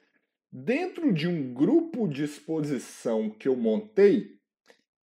Dentro 0.53 1.13
de 1.13 1.27
um 1.27 1.53
grupo 1.53 2.07
de 2.07 2.25
exposição 2.25 3.31
que 3.31 3.49
eu 3.49 3.57
montei, 3.57 4.39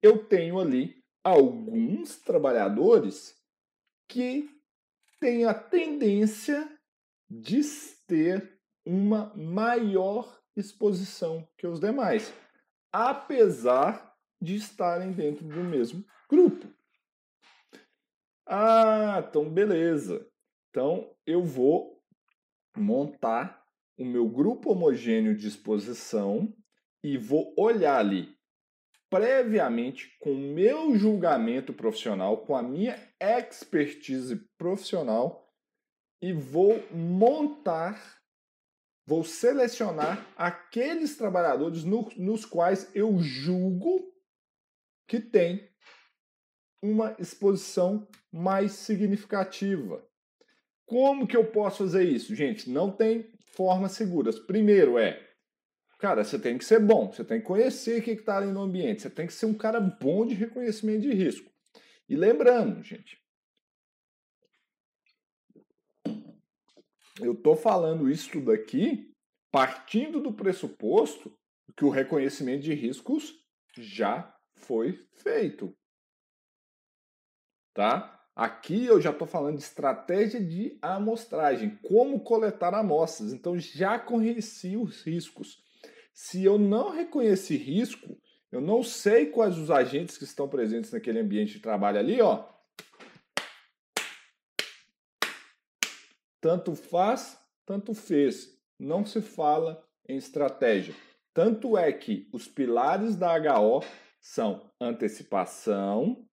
eu 0.02 0.26
tenho 0.26 0.58
ali 0.58 1.02
alguns 1.22 2.18
trabalhadores 2.18 3.36
que 4.08 4.48
têm 5.20 5.44
a 5.44 5.54
tendência 5.54 6.68
de 7.28 7.60
ter 8.06 8.60
uma 8.84 9.34
maior 9.36 10.39
exposição 10.56 11.48
que 11.56 11.66
os 11.66 11.80
demais, 11.80 12.32
apesar 12.92 14.14
de 14.40 14.56
estarem 14.56 15.12
dentro 15.12 15.46
do 15.46 15.62
mesmo 15.62 16.04
grupo. 16.28 16.66
Ah, 18.46 19.24
então 19.28 19.48
beleza. 19.48 20.26
Então 20.70 21.14
eu 21.26 21.44
vou 21.44 22.02
montar 22.76 23.64
o 23.98 24.04
meu 24.04 24.28
grupo 24.28 24.72
homogêneo 24.72 25.36
de 25.36 25.46
exposição 25.46 26.52
e 27.02 27.18
vou 27.18 27.54
olhar 27.56 27.98
ali 27.98 28.34
previamente 29.10 30.16
com 30.20 30.32
o 30.32 30.54
meu 30.54 30.96
julgamento 30.96 31.72
profissional, 31.72 32.38
com 32.38 32.56
a 32.56 32.62
minha 32.62 32.96
expertise 33.20 34.36
profissional 34.56 35.52
e 36.22 36.32
vou 36.32 36.80
montar 36.92 38.19
vou 39.10 39.24
selecionar 39.24 40.24
aqueles 40.36 41.16
trabalhadores 41.16 41.82
no, 41.82 42.08
nos 42.16 42.44
quais 42.44 42.88
eu 42.94 43.18
julgo 43.18 44.08
que 45.08 45.18
tem 45.18 45.68
uma 46.80 47.16
exposição 47.18 48.06
mais 48.32 48.70
significativa. 48.70 50.00
Como 50.86 51.26
que 51.26 51.36
eu 51.36 51.44
posso 51.50 51.78
fazer 51.78 52.04
isso? 52.04 52.36
Gente, 52.36 52.70
não 52.70 52.88
tem 52.88 53.28
formas 53.56 53.92
seguras. 53.92 54.38
Primeiro 54.38 54.96
é, 54.96 55.20
cara, 55.98 56.22
você 56.22 56.38
tem 56.38 56.56
que 56.56 56.64
ser 56.64 56.78
bom, 56.78 57.10
você 57.10 57.24
tem 57.24 57.40
que 57.40 57.46
conhecer 57.46 57.98
o 57.98 58.04
que 58.04 58.12
está 58.12 58.36
ali 58.36 58.52
no 58.52 58.62
ambiente, 58.62 59.02
você 59.02 59.10
tem 59.10 59.26
que 59.26 59.32
ser 59.32 59.46
um 59.46 59.54
cara 59.54 59.80
bom 59.80 60.24
de 60.24 60.34
reconhecimento 60.36 61.02
de 61.02 61.12
risco. 61.12 61.50
E 62.08 62.14
lembrando, 62.14 62.80
gente, 62.84 63.18
eu 67.22 67.32
estou 67.32 67.56
falando 67.56 68.10
isso 68.10 68.40
daqui 68.40 69.10
partindo 69.50 70.20
do 70.20 70.32
pressuposto 70.32 71.36
que 71.76 71.84
o 71.84 71.90
reconhecimento 71.90 72.62
de 72.62 72.74
riscos 72.74 73.34
já 73.76 74.34
foi 74.54 75.04
feito. 75.14 75.74
Tá? 77.74 78.20
Aqui 78.34 78.86
eu 78.86 79.00
já 79.00 79.10
estou 79.10 79.26
falando 79.26 79.56
de 79.56 79.62
estratégia 79.62 80.42
de 80.42 80.78
amostragem, 80.80 81.78
como 81.82 82.20
coletar 82.20 82.74
amostras. 82.74 83.32
Então 83.32 83.58
já 83.58 83.98
conheci 83.98 84.76
os 84.76 85.02
riscos. 85.02 85.62
Se 86.12 86.44
eu 86.44 86.58
não 86.58 86.90
reconheci 86.90 87.56
risco, 87.56 88.18
eu 88.50 88.60
não 88.60 88.82
sei 88.82 89.26
quais 89.26 89.56
os 89.56 89.70
agentes 89.70 90.18
que 90.18 90.24
estão 90.24 90.48
presentes 90.48 90.90
naquele 90.90 91.20
ambiente 91.20 91.54
de 91.54 91.60
trabalho 91.60 91.98
ali, 91.98 92.20
ó. 92.20 92.48
Tanto 96.40 96.74
faz, 96.74 97.38
tanto 97.66 97.92
fez. 97.94 98.58
Não 98.78 99.04
se 99.04 99.20
fala 99.20 99.84
em 100.08 100.16
estratégia. 100.16 100.94
Tanto 101.34 101.76
é 101.76 101.92
que 101.92 102.30
os 102.32 102.48
pilares 102.48 103.16
da 103.16 103.36
HO 103.36 103.82
são 104.20 104.70
antecipação, 104.80 106.26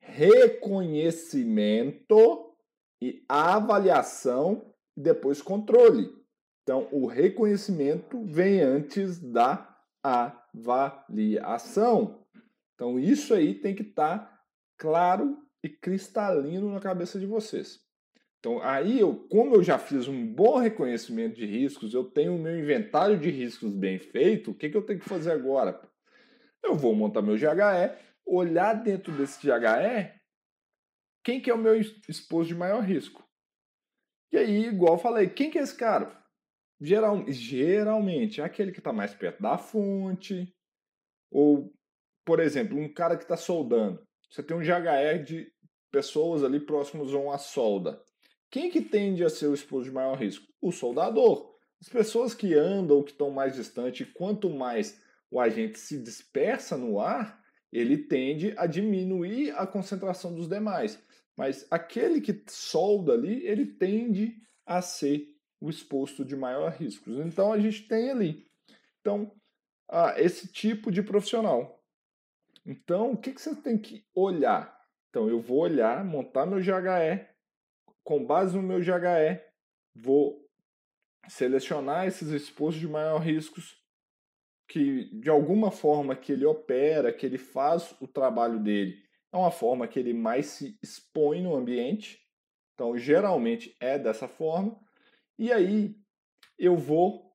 reconhecimento 0.00 2.54
e 3.02 3.24
avaliação 3.28 4.72
e 4.96 5.00
depois 5.00 5.42
controle. 5.42 6.08
Então, 6.62 6.88
o 6.92 7.06
reconhecimento 7.06 8.24
vem 8.24 8.60
antes 8.60 9.18
da 9.18 9.76
avaliação. 10.02 12.24
Então, 12.74 12.98
isso 12.98 13.34
aí 13.34 13.54
tem 13.54 13.74
que 13.74 13.82
estar 13.82 14.18
tá 14.18 14.40
claro 14.78 15.36
e 15.62 15.68
cristalino 15.68 16.72
na 16.72 16.80
cabeça 16.80 17.20
de 17.20 17.26
vocês. 17.26 17.78
Então, 18.40 18.60
aí, 18.62 18.98
eu, 18.98 19.14
como 19.28 19.54
eu 19.54 19.62
já 19.62 19.78
fiz 19.78 20.08
um 20.08 20.26
bom 20.26 20.56
reconhecimento 20.56 21.36
de 21.36 21.44
riscos, 21.44 21.92
eu 21.92 22.04
tenho 22.04 22.34
o 22.34 22.38
meu 22.38 22.58
inventário 22.58 23.18
de 23.18 23.30
riscos 23.30 23.70
bem 23.70 23.98
feito, 23.98 24.50
o 24.50 24.54
que, 24.54 24.70
que 24.70 24.76
eu 24.76 24.82
tenho 24.82 24.98
que 24.98 25.08
fazer 25.08 25.30
agora? 25.30 25.78
Eu 26.64 26.74
vou 26.74 26.94
montar 26.94 27.20
meu 27.20 27.36
GHE, 27.36 27.96
olhar 28.26 28.72
dentro 28.74 29.12
desse 29.12 29.46
GHE 29.46 30.18
quem 31.22 31.40
que 31.40 31.50
é 31.50 31.54
o 31.54 31.58
meu 31.58 31.78
exposto 32.08 32.48
de 32.48 32.54
maior 32.54 32.82
risco. 32.82 33.22
E 34.32 34.38
aí, 34.38 34.66
igual 34.66 34.98
falei, 34.98 35.28
quem 35.28 35.50
que 35.50 35.58
é 35.58 35.62
esse 35.62 35.76
cara? 35.76 36.18
Geral, 36.80 37.24
geralmente 37.28 38.40
é 38.40 38.44
aquele 38.44 38.72
que 38.72 38.78
está 38.78 38.92
mais 38.92 39.12
perto 39.12 39.42
da 39.42 39.58
fonte, 39.58 40.50
ou, 41.30 41.70
por 42.24 42.40
exemplo, 42.40 42.78
um 42.78 42.90
cara 42.92 43.16
que 43.18 43.24
está 43.24 43.36
soldando. 43.36 44.02
Você 44.30 44.42
tem 44.42 44.56
um 44.56 44.60
GHE 44.60 45.24
de 45.24 45.52
pessoas 45.90 46.42
ali 46.42 46.58
próximos 46.58 47.12
a 47.12 47.18
uma 47.18 47.36
solda. 47.36 48.02
Quem 48.50 48.70
que 48.70 48.80
tende 48.80 49.24
a 49.24 49.30
ser 49.30 49.46
o 49.46 49.54
exposto 49.54 49.84
de 49.84 49.92
maior 49.92 50.18
risco? 50.18 50.46
O 50.60 50.72
soldador. 50.72 51.54
As 51.80 51.88
pessoas 51.88 52.34
que 52.34 52.54
andam 52.54 53.02
que 53.02 53.12
estão 53.12 53.30
mais 53.30 53.54
distante, 53.54 54.04
quanto 54.04 54.50
mais 54.50 55.00
o 55.30 55.40
agente 55.40 55.78
se 55.78 56.02
dispersa 56.02 56.76
no 56.76 57.00
ar, 57.00 57.40
ele 57.72 57.96
tende 57.96 58.52
a 58.58 58.66
diminuir 58.66 59.52
a 59.52 59.66
concentração 59.66 60.34
dos 60.34 60.48
demais. 60.48 61.00
Mas 61.36 61.66
aquele 61.70 62.20
que 62.20 62.42
solda 62.48 63.12
ali, 63.12 63.46
ele 63.46 63.64
tende 63.64 64.36
a 64.66 64.82
ser 64.82 65.28
o 65.60 65.70
exposto 65.70 66.24
de 66.24 66.34
maior 66.34 66.72
risco. 66.72 67.10
Então 67.10 67.52
a 67.52 67.58
gente 67.58 67.86
tem 67.86 68.10
ali. 68.10 68.46
Então, 69.00 69.32
ah, 69.88 70.14
esse 70.18 70.48
tipo 70.48 70.90
de 70.90 71.02
profissional. 71.02 71.82
Então, 72.66 73.12
o 73.12 73.16
que, 73.16 73.32
que 73.32 73.40
você 73.40 73.54
tem 73.54 73.78
que 73.78 74.04
olhar? 74.14 74.78
Então, 75.08 75.28
eu 75.28 75.40
vou 75.40 75.58
olhar, 75.58 76.04
montar 76.04 76.46
meu 76.46 76.60
GHE, 76.60 77.26
com 78.10 78.26
base 78.26 78.56
no 78.56 78.62
meu 78.64 78.80
GHE, 78.80 79.40
vou 79.94 80.44
selecionar 81.28 82.08
esses 82.08 82.30
expostos 82.30 82.80
de 82.80 82.88
maior 82.88 83.20
riscos 83.20 83.80
que 84.68 85.04
de 85.20 85.30
alguma 85.30 85.70
forma 85.70 86.16
que 86.16 86.32
ele 86.32 86.44
opera, 86.44 87.12
que 87.12 87.24
ele 87.24 87.38
faz 87.38 87.94
o 88.00 88.08
trabalho 88.08 88.58
dele, 88.58 89.00
é 89.32 89.36
uma 89.36 89.52
forma 89.52 89.86
que 89.86 89.96
ele 89.96 90.12
mais 90.12 90.46
se 90.46 90.76
expõe 90.82 91.40
no 91.40 91.54
ambiente. 91.54 92.20
Então, 92.74 92.98
geralmente 92.98 93.76
é 93.78 93.96
dessa 93.96 94.26
forma. 94.26 94.76
E 95.38 95.52
aí 95.52 95.94
eu 96.58 96.76
vou 96.76 97.32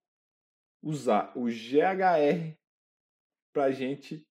usar 0.83 1.31
o 1.37 1.45
GHR 1.45 2.53
para 3.53 3.65
a 3.65 3.71
gente 3.71 4.27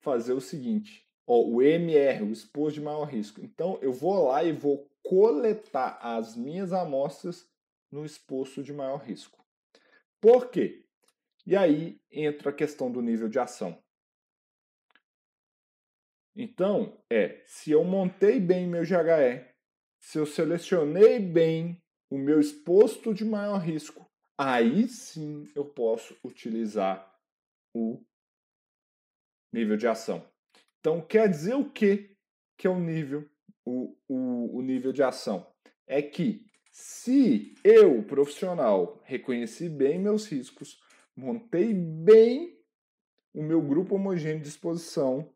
fazer 0.00 0.34
o 0.34 0.40
seguinte: 0.40 1.04
ó, 1.26 1.42
o 1.42 1.60
MR, 1.60 2.22
o 2.22 2.30
exposto 2.30 2.74
de 2.74 2.80
maior 2.80 3.06
risco. 3.06 3.40
Então, 3.44 3.76
eu 3.82 3.92
vou 3.92 4.28
lá 4.28 4.44
e 4.44 4.52
vou 4.52 4.89
coletar 5.10 5.98
as 6.00 6.36
minhas 6.36 6.72
amostras 6.72 7.44
no 7.90 8.04
exposto 8.04 8.62
de 8.62 8.72
maior 8.72 8.98
risco. 8.98 9.44
Por 10.20 10.52
quê? 10.52 10.86
E 11.44 11.56
aí 11.56 12.00
entra 12.12 12.50
a 12.50 12.54
questão 12.54 12.92
do 12.92 13.02
nível 13.02 13.28
de 13.28 13.36
ação. 13.36 13.82
Então, 16.36 17.02
é, 17.10 17.42
se 17.44 17.72
eu 17.72 17.82
montei 17.82 18.38
bem 18.38 18.68
meu 18.68 18.82
GHE, 18.82 19.52
se 19.98 20.16
eu 20.16 20.24
selecionei 20.24 21.18
bem 21.18 21.82
o 22.08 22.16
meu 22.16 22.38
exposto 22.38 23.12
de 23.12 23.24
maior 23.24 23.58
risco, 23.58 24.08
aí 24.38 24.86
sim 24.86 25.50
eu 25.56 25.64
posso 25.64 26.16
utilizar 26.22 27.12
o 27.74 28.00
nível 29.52 29.76
de 29.76 29.88
ação. 29.88 30.24
Então, 30.78 31.04
quer 31.04 31.28
dizer 31.28 31.54
o 31.54 31.68
que 31.68 32.16
que 32.56 32.68
é 32.68 32.70
o 32.70 32.78
nível, 32.78 33.28
o, 33.64 33.96
o, 34.08 34.58
o 34.58 34.62
nível 34.62 34.92
de 34.92 35.02
ação? 35.02 35.46
É 35.86 36.00
que 36.00 36.46
se 36.70 37.54
eu, 37.64 38.02
profissional, 38.04 39.00
reconheci 39.04 39.68
bem 39.68 39.98
meus 39.98 40.26
riscos, 40.26 40.80
montei 41.16 41.74
bem 41.74 42.58
o 43.34 43.42
meu 43.42 43.60
grupo 43.60 43.96
homogêneo 43.96 44.42
de 44.42 44.48
exposição, 44.48 45.32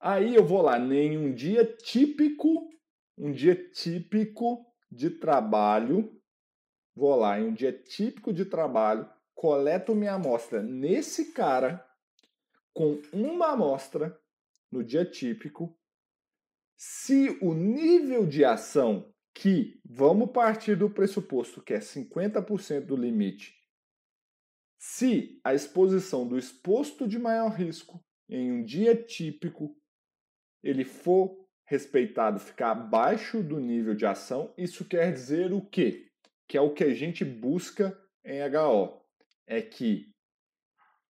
aí 0.00 0.34
eu 0.34 0.44
vou 0.44 0.62
lá 0.62 0.78
em 0.78 1.16
um 1.16 1.32
dia 1.32 1.64
típico, 1.64 2.68
um 3.16 3.32
dia 3.32 3.54
típico 3.70 4.66
de 4.90 5.10
trabalho, 5.10 6.20
vou 6.94 7.14
lá 7.14 7.38
em 7.38 7.48
um 7.48 7.54
dia 7.54 7.72
típico 7.72 8.32
de 8.32 8.44
trabalho, 8.44 9.08
coleto 9.34 9.94
minha 9.94 10.14
amostra 10.14 10.62
nesse 10.62 11.32
cara 11.32 11.84
com 12.72 13.00
uma 13.12 13.52
amostra 13.52 14.20
no 14.70 14.84
dia 14.84 15.04
típico. 15.04 15.76
Se 16.80 17.36
o 17.42 17.54
nível 17.54 18.24
de 18.24 18.44
ação 18.44 19.12
que 19.34 19.80
vamos 19.84 20.30
partir 20.30 20.76
do 20.76 20.88
pressuposto 20.88 21.60
que 21.60 21.74
é 21.74 21.80
50% 21.80 22.86
do 22.86 22.94
limite, 22.94 23.52
se 24.78 25.40
a 25.42 25.52
exposição 25.52 26.24
do 26.24 26.38
exposto 26.38 27.08
de 27.08 27.18
maior 27.18 27.48
risco 27.48 28.00
em 28.28 28.52
um 28.52 28.64
dia 28.64 28.94
típico 28.94 29.76
ele 30.62 30.84
for 30.84 31.48
respeitado, 31.66 32.38
ficar 32.38 32.70
abaixo 32.70 33.42
do 33.42 33.58
nível 33.58 33.96
de 33.96 34.06
ação, 34.06 34.54
isso 34.56 34.84
quer 34.84 35.12
dizer 35.12 35.52
o 35.52 35.60
quê? 35.60 36.08
Que 36.46 36.56
é 36.56 36.60
o 36.60 36.72
que 36.72 36.84
a 36.84 36.94
gente 36.94 37.24
busca 37.24 38.00
em 38.24 38.40
HO. 38.56 39.02
É 39.48 39.60
que 39.60 40.14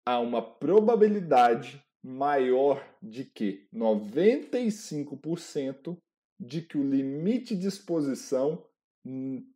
há 0.06 0.18
uma 0.18 0.40
probabilidade 0.40 1.84
maior 2.08 2.82
de 3.02 3.24
que 3.24 3.68
95% 3.72 5.98
de 6.40 6.62
que 6.62 6.78
o 6.78 6.82
limite 6.82 7.54
de 7.54 7.66
exposição 7.66 8.64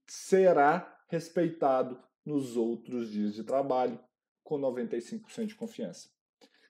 será 0.06 1.02
respeitado 1.08 1.98
nos 2.24 2.56
outros 2.56 3.10
dias 3.10 3.34
de 3.34 3.42
trabalho 3.42 3.98
com 4.44 4.60
95% 4.60 5.46
de 5.46 5.54
confiança. 5.54 6.10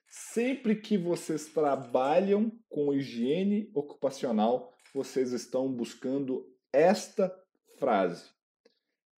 Sempre 0.07 0.75
que 0.75 0.97
vocês 0.97 1.47
trabalham 1.47 2.51
com 2.69 2.93
higiene 2.93 3.69
ocupacional, 3.73 4.73
vocês 4.93 5.33
estão 5.33 5.69
buscando 5.71 6.45
esta 6.71 7.35
frase: 7.77 8.29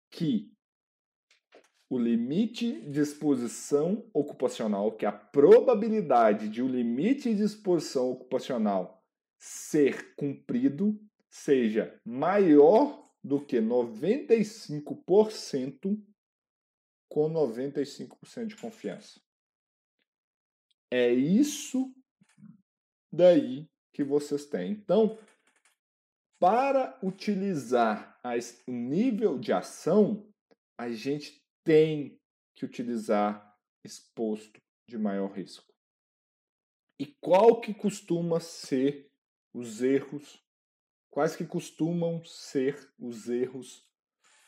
que 0.10 0.54
o 1.89 1.97
limite 1.97 2.81
de 2.89 2.99
exposição 2.99 4.05
ocupacional, 4.13 4.91
que 4.91 5.05
a 5.05 5.11
probabilidade 5.11 6.49
de 6.49 6.61
o 6.61 6.67
limite 6.67 7.33
de 7.33 7.43
exposição 7.43 8.11
ocupacional 8.11 9.01
ser 9.37 10.13
cumprido 10.15 10.99
seja 11.29 11.97
maior 12.03 13.09
do 13.23 13.39
que 13.43 13.57
95% 13.57 16.01
com 17.09 17.31
95% 17.31 18.47
de 18.47 18.55
confiança. 18.55 19.21
É 20.91 21.11
isso 21.11 21.93
daí 23.11 23.67
que 23.93 24.03
vocês 24.03 24.45
têm. 24.45 24.71
Então, 24.71 25.19
para 26.39 26.99
utilizar 27.01 28.19
o 28.67 28.71
nível 28.71 29.39
de 29.39 29.53
ação, 29.53 30.27
a 30.77 30.89
gente 30.89 31.44
tem 31.65 32.17
que 32.56 32.63
utilizar 32.63 33.54
exposto 33.84 34.62
de 34.88 34.97
maior 34.97 35.34
risco. 35.34 35.73
E 36.97 37.06
qual 37.19 37.60
que 37.60 37.73
costuma 37.73 38.39
ser 38.39 39.12
os 39.54 39.82
erros? 39.82 40.41
Quais 41.12 41.36
que 41.36 41.45
costumam 41.45 42.23
ser 42.23 42.89
os 42.97 43.28
erros 43.28 43.86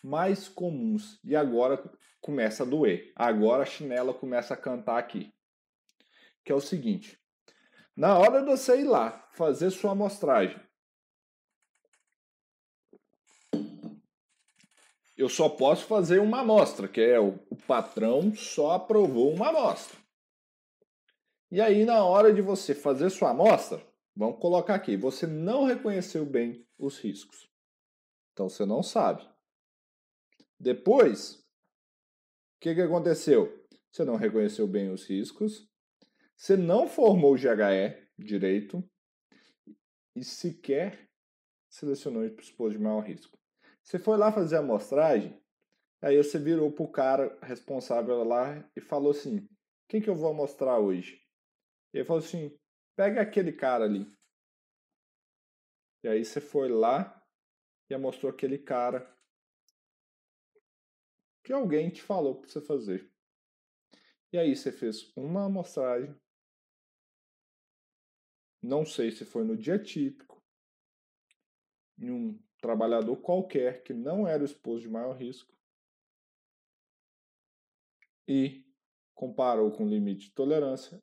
mais 0.01 0.47
comuns? 0.47 1.19
E 1.25 1.35
agora 1.35 1.77
começa 2.21 2.63
a 2.63 2.65
doer. 2.65 3.11
Agora 3.17 3.63
a 3.63 3.65
chinela 3.65 4.13
começa 4.13 4.53
a 4.53 4.57
cantar 4.57 4.97
aqui 4.97 5.33
que 6.47 6.51
é 6.53 6.55
o 6.55 6.61
seguinte: 6.61 7.19
na 7.95 8.17
hora 8.17 8.39
de 8.39 8.47
você 8.47 8.79
ir 8.79 8.85
lá 8.85 9.27
fazer 9.33 9.69
sua 9.69 9.91
amostragem, 9.91 10.57
eu 15.17 15.27
só 15.27 15.49
posso 15.49 15.85
fazer 15.85 16.19
uma 16.19 16.41
amostra, 16.41 16.87
que 16.87 17.01
é 17.01 17.19
o, 17.19 17.39
o 17.49 17.55
patrão 17.55 18.33
só 18.35 18.71
aprovou 18.71 19.33
uma 19.33 19.49
amostra. 19.49 19.97
E 21.49 21.59
aí, 21.59 21.85
na 21.85 22.05
hora 22.05 22.31
de 22.31 22.41
você 22.41 22.75
fazer 22.75 23.09
sua 23.09 23.31
amostra, 23.31 23.83
vamos 24.15 24.39
colocar 24.39 24.75
aqui, 24.75 24.95
você 24.95 25.25
não 25.25 25.65
reconheceu 25.65 26.23
bem 26.25 26.67
os 26.77 26.99
riscos. 26.99 27.49
Então 28.33 28.47
você 28.47 28.65
não 28.65 28.83
sabe. 28.83 29.27
Depois, 30.59 31.35
o 31.35 32.59
que, 32.59 32.75
que 32.75 32.81
aconteceu? 32.81 33.65
Você 33.91 34.03
não 34.03 34.15
reconheceu 34.15 34.67
bem 34.67 34.91
os 34.91 35.05
riscos, 35.05 35.67
você 36.35 36.55
não 36.55 36.87
formou 36.87 37.33
o 37.33 37.37
GHE 37.37 38.07
direito 38.19 38.87
e 40.15 40.23
sequer 40.23 41.09
selecionou 41.67 42.21
o 42.21 42.25
exposto 42.25 42.77
de 42.77 42.83
maior 42.83 43.01
risco. 43.01 43.39
Você 43.87 43.97
foi 43.97 44.17
lá 44.17 44.33
fazer 44.33 44.57
a 44.57 44.59
amostragem, 44.59 45.41
aí 46.01 46.17
você 46.17 46.37
virou 46.37 46.69
pro 46.69 46.91
cara 46.91 47.39
responsável 47.41 48.21
lá 48.21 48.69
e 48.75 48.81
falou 48.81 49.11
assim: 49.11 49.47
quem 49.87 50.01
que 50.01 50.09
eu 50.09 50.15
vou 50.15 50.29
amostrar 50.29 50.77
hoje? 50.77 51.25
E 51.93 51.99
ele 51.99 52.05
falou 52.05 52.21
assim: 52.21 52.59
pega 52.97 53.21
aquele 53.21 53.53
cara 53.53 53.85
ali. 53.85 54.05
E 56.03 56.09
aí 56.09 56.25
você 56.25 56.41
foi 56.41 56.67
lá 56.67 57.25
e 57.89 57.93
amostrou 57.93 58.29
aquele 58.29 58.57
cara 58.57 59.09
que 61.41 61.53
alguém 61.53 61.89
te 61.89 62.01
falou 62.01 62.35
para 62.35 62.49
você 62.49 62.59
fazer. 62.59 63.09
E 64.33 64.37
aí 64.37 64.53
você 64.53 64.69
fez 64.69 65.15
uma 65.15 65.45
amostragem 65.45 66.13
não 68.61 68.85
sei 68.85 69.11
se 69.11 69.23
foi 69.23 69.45
no 69.45 69.55
dia 69.55 69.81
típico, 69.81 70.43
em 71.97 72.11
um 72.11 72.46
trabalhador 72.61 73.17
qualquer 73.17 73.83
que 73.83 73.93
não 73.93 74.27
era 74.27 74.41
o 74.41 74.45
esposo 74.45 74.81
de 74.81 74.89
maior 74.89 75.15
risco 75.15 75.55
e 78.27 78.65
comparou 79.15 79.71
com 79.71 79.85
o 79.85 79.89
limite 79.89 80.27
de 80.27 80.33
tolerância 80.33 81.01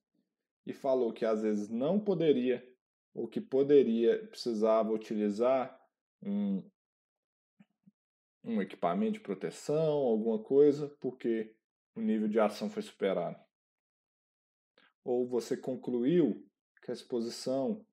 e 0.66 0.72
falou 0.72 1.12
que 1.12 1.24
às 1.24 1.42
vezes 1.42 1.68
não 1.68 1.98
poderia 1.98 2.66
ou 3.14 3.28
que 3.28 3.40
poderia, 3.40 4.26
precisava 4.26 4.92
utilizar 4.92 5.80
um, 6.22 6.68
um 8.42 8.60
equipamento 8.60 9.14
de 9.14 9.20
proteção, 9.20 9.92
alguma 9.92 10.42
coisa, 10.42 10.88
porque 11.00 11.54
o 11.94 12.00
nível 12.00 12.28
de 12.28 12.40
ação 12.40 12.68
foi 12.68 12.82
superado. 12.82 13.38
Ou 15.04 15.28
você 15.28 15.56
concluiu 15.56 16.44
que 16.82 16.90
a 16.90 16.94
exposição 16.94 17.86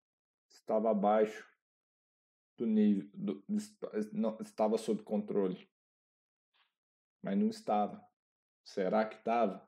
estava 0.50 0.90
abaixo 0.90 1.51
do 2.62 2.68
nível, 2.68 3.10
do, 3.14 3.44
não, 4.14 4.38
estava 4.40 4.78
sob 4.78 5.04
controle. 5.04 5.68
Mas 7.22 7.38
não 7.38 7.50
estava. 7.50 8.04
Será 8.64 9.06
que 9.06 9.16
estava? 9.16 9.68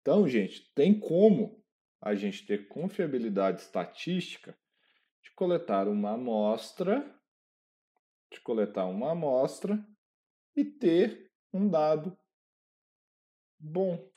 Então, 0.00 0.28
gente, 0.28 0.72
tem 0.74 0.98
como 0.98 1.64
a 2.00 2.14
gente 2.14 2.46
ter 2.46 2.68
confiabilidade 2.68 3.62
estatística 3.62 4.58
de 5.22 5.30
coletar 5.32 5.88
uma 5.88 6.12
amostra, 6.12 7.18
de 8.30 8.40
coletar 8.40 8.86
uma 8.86 9.12
amostra 9.12 9.84
e 10.54 10.64
ter 10.64 11.32
um 11.52 11.68
dado 11.68 12.16
bom. 13.58 14.10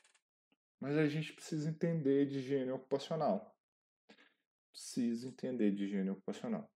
Mas 0.80 0.98
a 0.98 1.08
gente 1.08 1.34
precisa 1.34 1.70
entender 1.70 2.26
de 2.26 2.40
higiene 2.40 2.72
ocupacional 2.72 3.56
precisa 4.76 5.30
entender 5.30 5.72
de 5.72 5.86
higiene 5.86 6.10
ocupacional. 6.10 6.70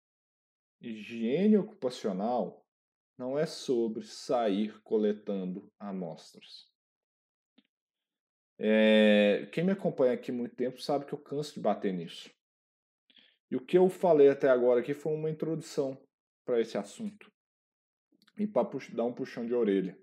Higiene 0.81 1.57
ocupacional 1.57 2.65
não 3.17 3.37
é 3.37 3.45
sobre 3.45 4.05
sair 4.05 4.81
coletando 4.81 5.71
amostras. 5.77 6.69
É, 8.57 9.49
quem 9.53 9.63
me 9.63 9.71
acompanha 9.71 10.13
aqui 10.13 10.31
muito 10.31 10.55
tempo 10.55 10.81
sabe 10.81 11.05
que 11.05 11.13
eu 11.13 11.17
canso 11.17 11.53
de 11.53 11.59
bater 11.59 11.93
nisso. 11.93 12.29
E 13.51 13.55
o 13.55 13.65
que 13.65 13.77
eu 13.77 13.89
falei 13.89 14.29
até 14.29 14.49
agora 14.49 14.79
aqui 14.79 14.93
foi 14.93 15.13
uma 15.13 15.29
introdução 15.29 16.01
para 16.45 16.61
esse 16.61 16.77
assunto. 16.77 17.31
E 18.37 18.47
para 18.47 18.69
dar 18.93 19.05
um 19.05 19.13
puxão 19.13 19.45
de 19.45 19.53
orelha. 19.53 19.99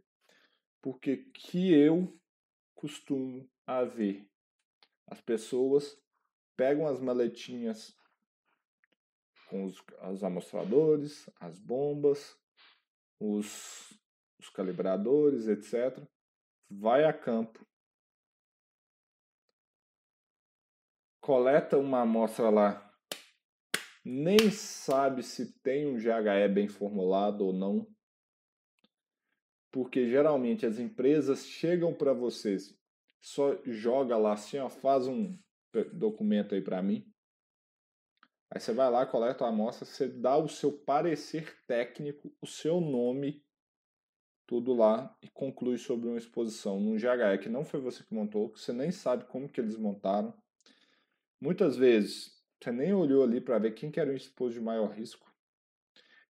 Porque 0.82 1.16
que 1.32 1.72
eu 1.72 2.18
costumo 2.74 3.48
a 3.66 3.82
ver 3.84 4.28
as 5.06 5.20
pessoas 5.20 5.96
pegam 6.56 6.86
as 6.86 7.00
maletinhas 7.00 7.94
com 9.48 9.64
os, 9.64 9.82
os 10.12 10.24
amostradores, 10.24 11.28
as 11.40 11.58
bombas, 11.58 12.36
os, 13.20 13.92
os 14.38 14.48
calibradores, 14.50 15.48
etc. 15.48 16.02
Vai 16.70 17.04
a 17.04 17.12
campo, 17.12 17.66
coleta 21.20 21.78
uma 21.78 22.02
amostra 22.02 22.50
lá, 22.50 22.94
nem 24.04 24.50
sabe 24.50 25.22
se 25.22 25.60
tem 25.60 25.86
um 25.86 25.96
GHE 25.96 26.48
bem 26.52 26.68
formulado 26.68 27.46
ou 27.46 27.52
não, 27.52 27.86
porque 29.72 30.08
geralmente 30.08 30.64
as 30.64 30.78
empresas 30.78 31.44
chegam 31.46 31.92
para 31.92 32.12
vocês, 32.12 32.76
só 33.20 33.60
joga 33.64 34.16
lá 34.16 34.34
assim, 34.34 34.58
ó, 34.58 34.68
faz 34.68 35.06
um 35.06 35.36
documento 35.92 36.54
aí 36.54 36.62
para 36.62 36.82
mim. 36.82 37.12
Aí 38.50 38.60
você 38.60 38.72
vai 38.72 38.90
lá, 38.90 39.04
coleta 39.04 39.44
a 39.44 39.48
amostra, 39.48 39.84
você 39.84 40.08
dá 40.08 40.36
o 40.36 40.48
seu 40.48 40.72
parecer 40.72 41.56
técnico, 41.66 42.32
o 42.40 42.46
seu 42.46 42.80
nome, 42.80 43.44
tudo 44.46 44.72
lá 44.72 45.16
e 45.20 45.28
conclui 45.28 45.76
sobre 45.76 46.08
uma 46.08 46.18
exposição 46.18 46.78
num 46.78 46.96
GHE 46.96 47.38
que 47.42 47.48
não 47.48 47.64
foi 47.64 47.80
você 47.80 48.04
que 48.04 48.14
montou, 48.14 48.50
que 48.50 48.60
você 48.60 48.72
nem 48.72 48.92
sabe 48.92 49.24
como 49.24 49.48
que 49.48 49.60
eles 49.60 49.76
montaram. 49.76 50.32
Muitas 51.40 51.76
vezes 51.76 52.40
você 52.62 52.70
nem 52.70 52.94
olhou 52.94 53.24
ali 53.24 53.40
para 53.40 53.58
ver 53.58 53.74
quem 53.74 53.90
que 53.90 53.98
era 53.98 54.10
o 54.10 54.16
exposto 54.16 54.54
de 54.54 54.60
maior 54.60 54.90
risco. 54.90 55.26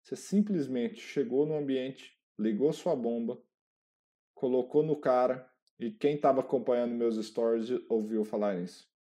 Você 0.04 0.16
simplesmente 0.16 1.02
chegou 1.02 1.46
no 1.46 1.58
ambiente, 1.58 2.16
ligou 2.38 2.72
sua 2.72 2.96
bomba, 2.96 3.42
colocou 4.36 4.84
no 4.84 4.96
cara 4.96 5.50
e 5.80 5.92
quem 5.92 6.16
estava 6.16 6.42
acompanhando 6.42 6.94
meus 6.94 7.16
stories 7.26 7.70
ouviu 7.90 8.24
falar 8.24 8.56
nisso. 8.56 8.93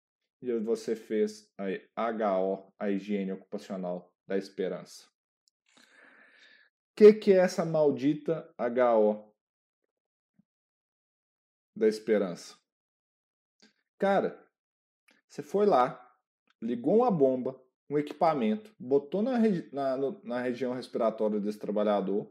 E 0.43 0.59
você 0.59 0.93
fez 0.93 1.49
a 1.95 2.09
HO, 2.11 2.69
a 2.77 2.89
higiene 2.89 3.31
ocupacional 3.31 4.13
da 4.27 4.37
esperança. 4.37 5.07
O 5.77 6.95
que, 6.97 7.13
que 7.13 7.31
é 7.31 7.37
essa 7.37 7.63
maldita 7.63 8.53
HO 8.59 9.33
da 11.73 11.87
esperança? 11.87 12.57
Cara, 13.97 14.37
você 15.29 15.41
foi 15.41 15.65
lá, 15.65 16.13
ligou 16.61 16.97
uma 16.97 17.09
bomba, 17.09 17.57
um 17.89 17.97
equipamento, 17.97 18.75
botou 18.77 19.21
na, 19.21 19.39
na, 19.71 19.97
na 20.25 20.41
região 20.41 20.73
respiratória 20.73 21.39
desse 21.39 21.57
trabalhador, 21.57 22.29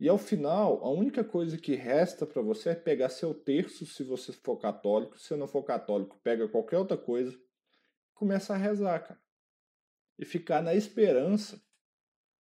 e 0.00 0.08
ao 0.08 0.18
final, 0.18 0.84
a 0.84 0.90
única 0.90 1.22
coisa 1.22 1.56
que 1.56 1.74
resta 1.74 2.26
para 2.26 2.42
você 2.42 2.70
é 2.70 2.74
pegar 2.74 3.08
seu 3.08 3.32
terço, 3.32 3.86
se 3.86 4.02
você 4.02 4.32
for 4.32 4.56
católico. 4.56 5.18
Se 5.18 5.34
não 5.36 5.46
for 5.46 5.62
católico, 5.62 6.18
pega 6.22 6.48
qualquer 6.48 6.78
outra 6.78 6.96
coisa 6.96 7.38
começa 8.14 8.54
a 8.54 8.56
rezar, 8.56 9.00
cara. 9.00 9.20
E 10.18 10.24
ficar 10.24 10.62
na 10.62 10.74
esperança 10.74 11.62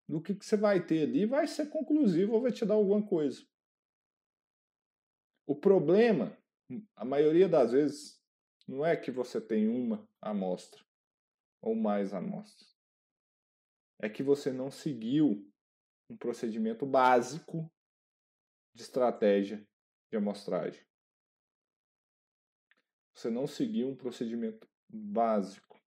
do 0.08 0.20
que, 0.20 0.34
que 0.34 0.44
você 0.44 0.56
vai 0.56 0.84
ter 0.84 1.04
ali, 1.04 1.24
vai 1.24 1.46
ser 1.46 1.70
conclusivo 1.70 2.34
ou 2.34 2.42
vai 2.42 2.52
te 2.52 2.66
dar 2.66 2.74
alguma 2.74 3.06
coisa. 3.06 3.46
O 5.46 5.54
problema, 5.54 6.36
a 6.96 7.04
maioria 7.04 7.48
das 7.48 7.72
vezes, 7.72 8.20
não 8.66 8.84
é 8.84 8.96
que 8.96 9.10
você 9.10 9.40
tem 9.40 9.68
uma 9.68 10.06
amostra 10.20 10.84
ou 11.62 11.74
mais 11.74 12.12
amostras. 12.12 12.76
É 13.98 14.08
que 14.08 14.22
você 14.22 14.52
não 14.52 14.70
seguiu 14.70 15.49
um 16.10 16.16
procedimento 16.16 16.84
básico 16.84 17.70
de 18.74 18.82
estratégia 18.82 19.64
de 20.10 20.16
amostragem. 20.16 20.84
Você 23.14 23.30
não 23.30 23.46
seguiu 23.46 23.88
um 23.88 23.96
procedimento 23.96 24.68
básico. 24.88 25.80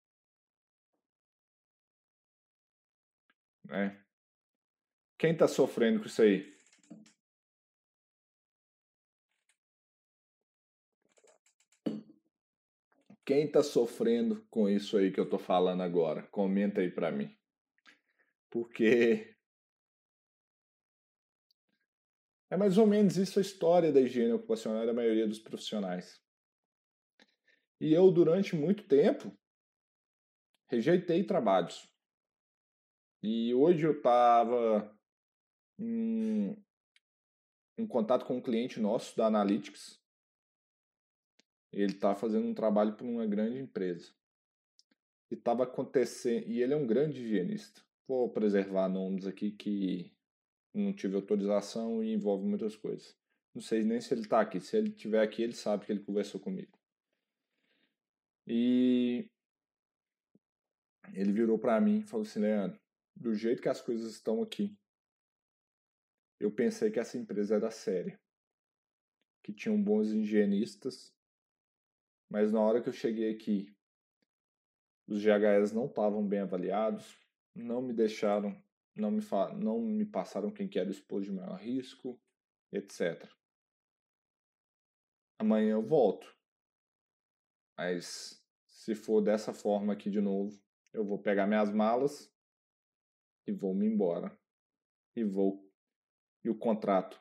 Né? 3.65 4.05
Quem 5.19 5.33
está 5.33 5.49
sofrendo 5.49 6.01
com 6.01 6.07
isso 6.07 6.23
aí? 6.23 6.53
Quem 13.25 13.47
está 13.47 13.63
sofrendo 13.63 14.45
com 14.51 14.69
isso 14.69 14.97
aí 14.97 15.11
que 15.11 15.19
eu 15.19 15.25
estou 15.25 15.39
falando 15.39 15.83
agora? 15.83 16.25
Comenta 16.25 16.81
aí 16.81 16.91
para 16.91 17.11
mim. 17.11 17.35
Porque 18.51 19.32
É 22.53 22.57
mais 22.59 22.77
ou 22.77 22.87
menos 22.87 23.17
isso 23.17 23.39
a 23.39 23.43
história 23.43 23.91
da 23.91 23.99
higiene 23.99 24.35
ocupacional 24.35 24.85
da 24.85 24.93
maioria 24.93 25.27
dos 25.27 25.39
profissionais. 25.39 26.23
E 27.81 27.95
eu, 27.95 28.11
durante 28.11 28.55
muito 28.55 28.87
tempo, 28.87 29.35
rejeitei 30.69 31.25
trabalhos. 31.25 31.91
E 33.23 33.55
hoje 33.55 33.87
eu 33.87 33.97
estava 33.97 34.95
em, 35.79 36.55
em, 37.79 37.87
contato 37.87 38.27
com 38.27 38.37
um 38.37 38.43
cliente 38.43 38.79
nosso 38.79 39.17
da 39.17 39.29
Analytics. 39.29 39.99
Ele 41.73 41.95
está 41.95 42.15
fazendo 42.15 42.47
um 42.47 42.55
trabalho 42.55 42.95
para 42.95 43.07
uma 43.07 43.25
grande 43.25 43.61
empresa. 43.61 44.13
E 45.31 45.37
estava 45.37 45.63
acontecendo. 45.63 46.51
E 46.51 46.61
ele 46.61 46.75
é 46.75 46.77
um 46.77 46.87
grande 46.87 47.23
higienista. 47.25 47.81
Vou 48.07 48.29
preservar 48.29 48.91
nomes 48.91 49.27
aqui 49.27 49.53
que 49.53 50.12
não 50.75 50.93
tive 50.93 51.17
autorização 51.17 52.03
e 52.03 52.13
envolve 52.13 52.47
muitas 52.47 52.77
coisas. 52.77 53.17
Não 53.55 53.61
sei 53.61 53.83
nem 53.83 54.01
se 54.01 54.15
ele 54.15 54.23
está 54.23 54.41
aqui. 54.41 54.61
Se 54.61 54.77
ele 54.77 54.89
estiver 54.89 55.23
aqui, 55.23 55.43
ele 55.43 55.53
sabe 55.53 55.85
que 55.85 55.93
ele 55.93 56.05
conversou 56.05 56.41
comigo. 56.41 56.73
E 58.47 59.29
ele 61.13 61.33
virou 61.33 61.59
para 61.59 61.81
mim 61.81 61.99
e 61.99 62.03
falou 62.03 62.27
assim: 62.27 62.41
Leandro, 62.41 62.81
do 63.15 63.35
jeito 63.35 63.63
que 63.63 63.69
as 63.69 63.81
coisas 63.81 64.13
estão 64.13 64.43
aqui, 64.43 64.77
eu 66.41 66.51
pensei 66.51 66.91
que 66.91 66.99
essa 66.99 67.19
empresa 67.19 67.55
era 67.57 67.71
séria, 67.71 68.19
que 69.43 69.53
tinham 69.53 69.81
bons 69.81 70.09
higienistas, 70.09 71.15
mas 72.29 72.51
na 72.51 72.61
hora 72.61 72.83
que 72.83 72.89
eu 72.89 72.93
cheguei 72.93 73.31
aqui, 73.31 73.73
os 75.07 75.23
GHS 75.23 75.73
não 75.73 75.87
estavam 75.87 76.27
bem 76.27 76.41
avaliados, 76.41 77.17
não 77.55 77.83
me 77.83 77.93
deixaram 77.93 78.61
não 78.95 79.11
me, 79.11 79.23
não 79.59 79.81
me 79.81 80.05
passaram 80.05 80.51
quem 80.51 80.69
que 80.69 80.79
era 80.79 80.89
o 80.89 81.21
de 81.21 81.33
maior 81.33 81.59
risco, 81.59 82.21
etc. 82.73 83.31
Amanhã 85.39 85.73
eu 85.73 85.83
volto. 85.83 86.27
Mas 87.77 88.43
se 88.67 88.95
for 88.95 89.21
dessa 89.21 89.55
forma 89.55 89.93
aqui 89.93 90.11
de 90.11 90.21
novo, 90.21 90.61
eu 90.93 91.05
vou 91.05 91.19
pegar 91.19 91.47
minhas 91.47 91.73
malas 91.73 92.33
e 93.47 93.53
vou 93.53 93.75
me 93.75 93.87
embora. 93.87 94.39
E 95.17 95.25
vou. 95.25 95.69
E 96.45 96.51
o 96.51 96.59
contrato 96.59 97.21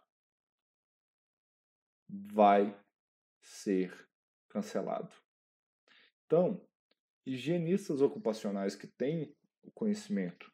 vai 2.09 2.77
ser 3.41 4.07
cancelado. 4.49 5.13
Então, 6.25 6.67
higienistas 7.25 8.01
ocupacionais 8.01 8.75
que 8.75 8.87
têm 8.87 9.35
o 9.61 9.71
conhecimento 9.71 10.50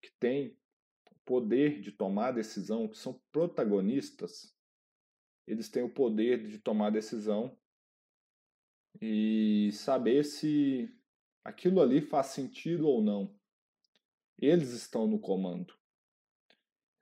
que 0.00 0.10
têm 0.18 0.56
poder 1.30 1.80
de 1.80 1.92
tomar 1.92 2.32
decisão, 2.32 2.88
que 2.88 2.98
são 2.98 3.20
protagonistas, 3.30 4.52
eles 5.46 5.68
têm 5.68 5.82
o 5.82 5.88
poder 5.88 6.46
de 6.46 6.58
tomar 6.58 6.90
decisão 6.90 7.56
e 9.00 9.70
saber 9.72 10.24
se 10.24 10.92
aquilo 11.44 11.80
ali 11.80 12.00
faz 12.00 12.26
sentido 12.26 12.88
ou 12.88 13.00
não. 13.00 13.32
Eles 14.38 14.70
estão 14.70 15.06
no 15.06 15.20
comando. 15.20 15.72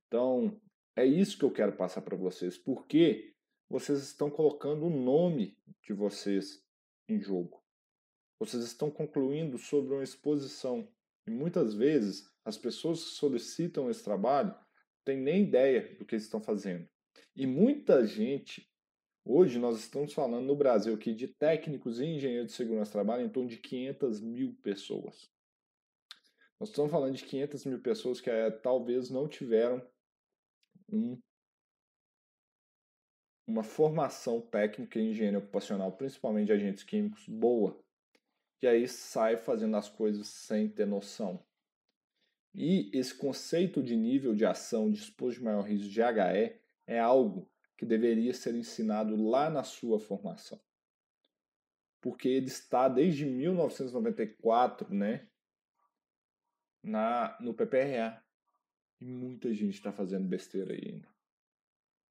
Então, 0.07 0.61
é 0.95 1.07
isso 1.07 1.39
que 1.39 1.45
eu 1.45 1.51
quero 1.51 1.77
passar 1.77 2.03
para 2.03 2.17
vocês, 2.17 2.59
porque 2.59 3.35
vocês 3.69 4.03
estão 4.03 4.31
colocando 4.31 4.87
o 4.87 4.91
nome 4.91 5.59
de 5.83 5.93
vocês 5.93 6.63
em 7.09 7.21
jogo. 7.21 7.63
Vocês 8.39 8.63
estão 8.63 8.91
concluindo 8.91 9.57
sobre 9.59 9.95
uma 9.95 10.05
exposição. 10.05 10.87
E 11.29 11.31
muitas 11.31 11.75
vezes 11.75 12.27
as 12.43 12.57
pessoas 12.57 13.05
que 13.05 13.11
solicitam 13.11 13.91
esse 13.91 14.03
trabalho 14.03 14.55
têm 15.05 15.19
nem 15.19 15.43
ideia 15.43 15.95
do 15.99 16.07
que 16.07 16.17
estão 16.17 16.41
fazendo. 16.41 16.89
E 17.37 17.47
muita 17.47 18.07
gente, 18.07 18.67
hoje 19.27 19.59
nós 19.59 19.79
estamos 19.79 20.15
falando 20.15 20.47
no 20.47 20.57
Brasil 20.57 20.95
aqui 20.95 21.13
de 21.13 21.29
técnicos 21.29 22.01
e 22.01 22.07
engenheiros 22.07 22.53
de 22.53 22.57
segurança 22.57 22.89
de 22.89 22.93
trabalho 22.93 23.27
em 23.27 23.29
torno 23.29 23.51
de 23.51 23.59
500 23.59 24.23
mil 24.23 24.55
pessoas. 24.63 25.31
Nós 26.59 26.71
estamos 26.71 26.91
falando 26.91 27.15
de 27.15 27.25
500 27.25 27.65
mil 27.67 27.81
pessoas 27.83 28.23
que 28.23 28.31
é, 28.31 28.51
talvez 28.51 29.11
não 29.11 29.29
tiveram 29.29 29.87
um, 30.91 31.21
uma 33.47 33.63
formação 33.63 34.41
técnica 34.41 34.99
em 34.99 35.11
engenharia 35.11 35.41
ocupacional, 35.41 35.93
principalmente 35.93 36.47
de 36.47 36.53
agentes 36.53 36.85
químicos, 36.85 37.29
boa. 37.29 37.79
E 38.61 38.67
aí 38.67 38.89
sai 38.89 39.37
fazendo 39.37 39.77
as 39.77 39.89
coisas 39.89 40.27
sem 40.27 40.69
ter 40.69 40.87
noção. 40.87 41.45
E 42.55 42.91
esse 42.93 43.15
conceito 43.15 43.83
de 43.83 43.95
nível 43.95 44.35
de 44.35 44.45
ação 44.45 44.91
disposto 44.91 45.39
de 45.39 45.45
maior 45.45 45.63
risco 45.63 45.89
de 45.89 46.01
HE 46.01 46.61
é 46.87 46.99
algo 46.99 47.49
que 47.77 47.87
deveria 47.87 48.35
ser 48.35 48.55
ensinado 48.57 49.15
lá 49.15 49.49
na 49.49 49.63
sua 49.63 50.01
formação. 50.01 50.61
Porque 52.01 52.29
ele 52.29 52.47
está 52.47 52.89
desde 52.89 53.25
1994, 53.25 54.93
né, 54.93 55.29
na 56.83 57.39
no 57.41 57.55
PPRA. 57.55 58.25
E 59.01 59.05
muita 59.05 59.55
gente 59.55 59.75
está 59.75 59.93
fazendo 59.93 60.27
besteira 60.27 60.73
aí 60.73 60.95
ainda. 60.95 61.09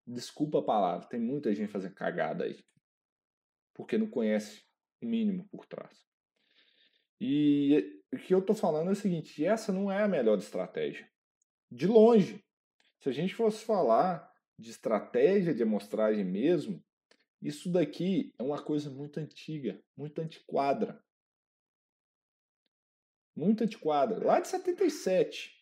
Desculpa 0.06 0.60
a 0.60 0.64
palavra, 0.64 1.08
tem 1.08 1.20
muita 1.20 1.54
gente 1.54 1.70
fazendo 1.70 1.94
cagada 1.94 2.46
aí. 2.46 2.64
Porque 3.74 3.98
não 3.98 4.10
conhece 4.10 4.64
o 5.02 5.06
mínimo 5.06 5.46
por 5.50 5.66
trás. 5.66 6.08
E 7.20 8.02
o 8.14 8.18
que 8.18 8.34
eu 8.34 8.40
estou 8.40 8.56
falando 8.56 8.90
é 8.90 8.92
o 8.92 8.96
seguinte: 8.96 9.44
essa 9.44 9.72
não 9.72 9.92
é 9.92 10.04
a 10.04 10.08
melhor 10.08 10.38
estratégia. 10.38 11.10
De 11.72 11.88
longe. 11.88 12.44
Se 13.00 13.10
a 13.10 13.12
gente 13.12 13.36
fosse 13.36 13.64
falar 13.64 14.32
de 14.58 14.72
estratégia 14.72 15.54
de 15.54 15.64
amostragem 15.64 16.26
mesmo, 16.26 16.84
isso 17.42 17.72
daqui 17.72 18.34
é 18.40 18.44
uma 18.44 18.62
coisa 18.62 18.90
muito 18.90 19.20
antiga, 19.20 19.80
muito 19.96 20.20
antiquada. 20.20 21.04
Muito 23.36 23.64
antiquada. 23.64 24.24
Lá 24.24 24.40
de 24.40 24.48
77. 24.48 25.56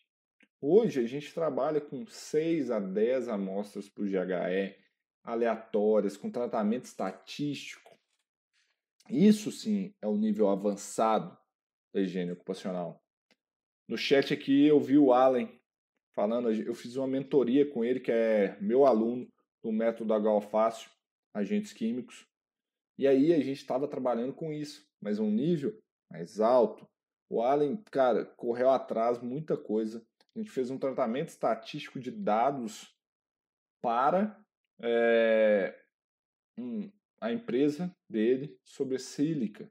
Hoje 0.60 1.00
a 1.00 1.06
gente 1.06 1.34
trabalha 1.34 1.80
com 1.80 2.06
6 2.06 2.70
a 2.70 2.80
10 2.80 3.28
amostras 3.28 3.88
por 3.88 4.08
GHE 4.08 4.74
aleatórias, 5.22 6.16
com 6.16 6.30
tratamento 6.30 6.84
estatístico. 6.84 7.94
Isso 9.10 9.52
sim 9.52 9.94
é 10.00 10.06
o 10.06 10.16
nível 10.16 10.48
avançado 10.48 11.36
da 11.96 12.02
higiene 12.02 12.32
ocupacional. 12.32 13.02
No 13.88 13.96
chat 13.96 14.34
aqui 14.34 14.66
eu 14.66 14.78
vi 14.78 14.98
o 14.98 15.14
Allen 15.14 15.58
falando, 16.14 16.52
eu 16.52 16.74
fiz 16.74 16.96
uma 16.96 17.06
mentoria 17.06 17.70
com 17.70 17.82
ele, 17.82 18.00
que 18.00 18.12
é 18.12 18.58
meu 18.60 18.84
aluno 18.84 19.26
do 19.62 19.72
método 19.72 20.12
Fácil, 20.42 20.90
agentes 21.34 21.72
químicos. 21.72 22.26
E 22.98 23.06
aí 23.06 23.32
a 23.32 23.38
gente 23.38 23.58
estava 23.58 23.88
trabalhando 23.88 24.34
com 24.34 24.52
isso, 24.52 24.86
mas 25.00 25.18
um 25.18 25.30
nível 25.30 25.78
mais 26.10 26.38
alto. 26.38 26.86
O 27.30 27.42
Allen, 27.42 27.82
cara, 27.90 28.26
correu 28.36 28.70
atrás 28.70 29.20
muita 29.22 29.56
coisa. 29.56 30.06
A 30.34 30.38
gente 30.38 30.50
fez 30.50 30.70
um 30.70 30.78
tratamento 30.78 31.28
estatístico 31.28 31.98
de 31.98 32.10
dados 32.10 32.94
para 33.82 34.38
é, 34.82 35.78
a 37.20 37.32
empresa 37.32 37.90
dele 38.10 38.58
sobre 38.64 38.98
sílica. 38.98 39.70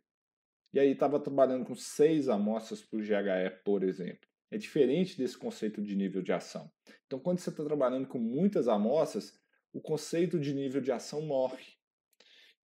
E 0.75 0.79
aí 0.79 0.91
estava 0.91 1.21
trabalhando 1.21 1.63
com 1.63 1.73
seis 1.73 2.27
amostras 2.27 2.81
por 2.81 3.01
GHE, 3.01 3.49
por 3.63 3.81
exemplo. 3.81 4.27
É 4.51 4.57
diferente 4.57 5.17
desse 5.17 5.37
conceito 5.37 5.81
de 5.81 5.95
nível 5.95 6.21
de 6.21 6.33
ação. 6.33 6.69
Então, 7.05 7.17
quando 7.17 7.39
você 7.39 7.49
está 7.49 7.63
trabalhando 7.63 8.09
com 8.09 8.19
muitas 8.19 8.67
amostras, 8.67 9.39
o 9.71 9.79
conceito 9.79 10.37
de 10.37 10.53
nível 10.53 10.81
de 10.81 10.91
ação 10.91 11.21
morre. 11.21 11.63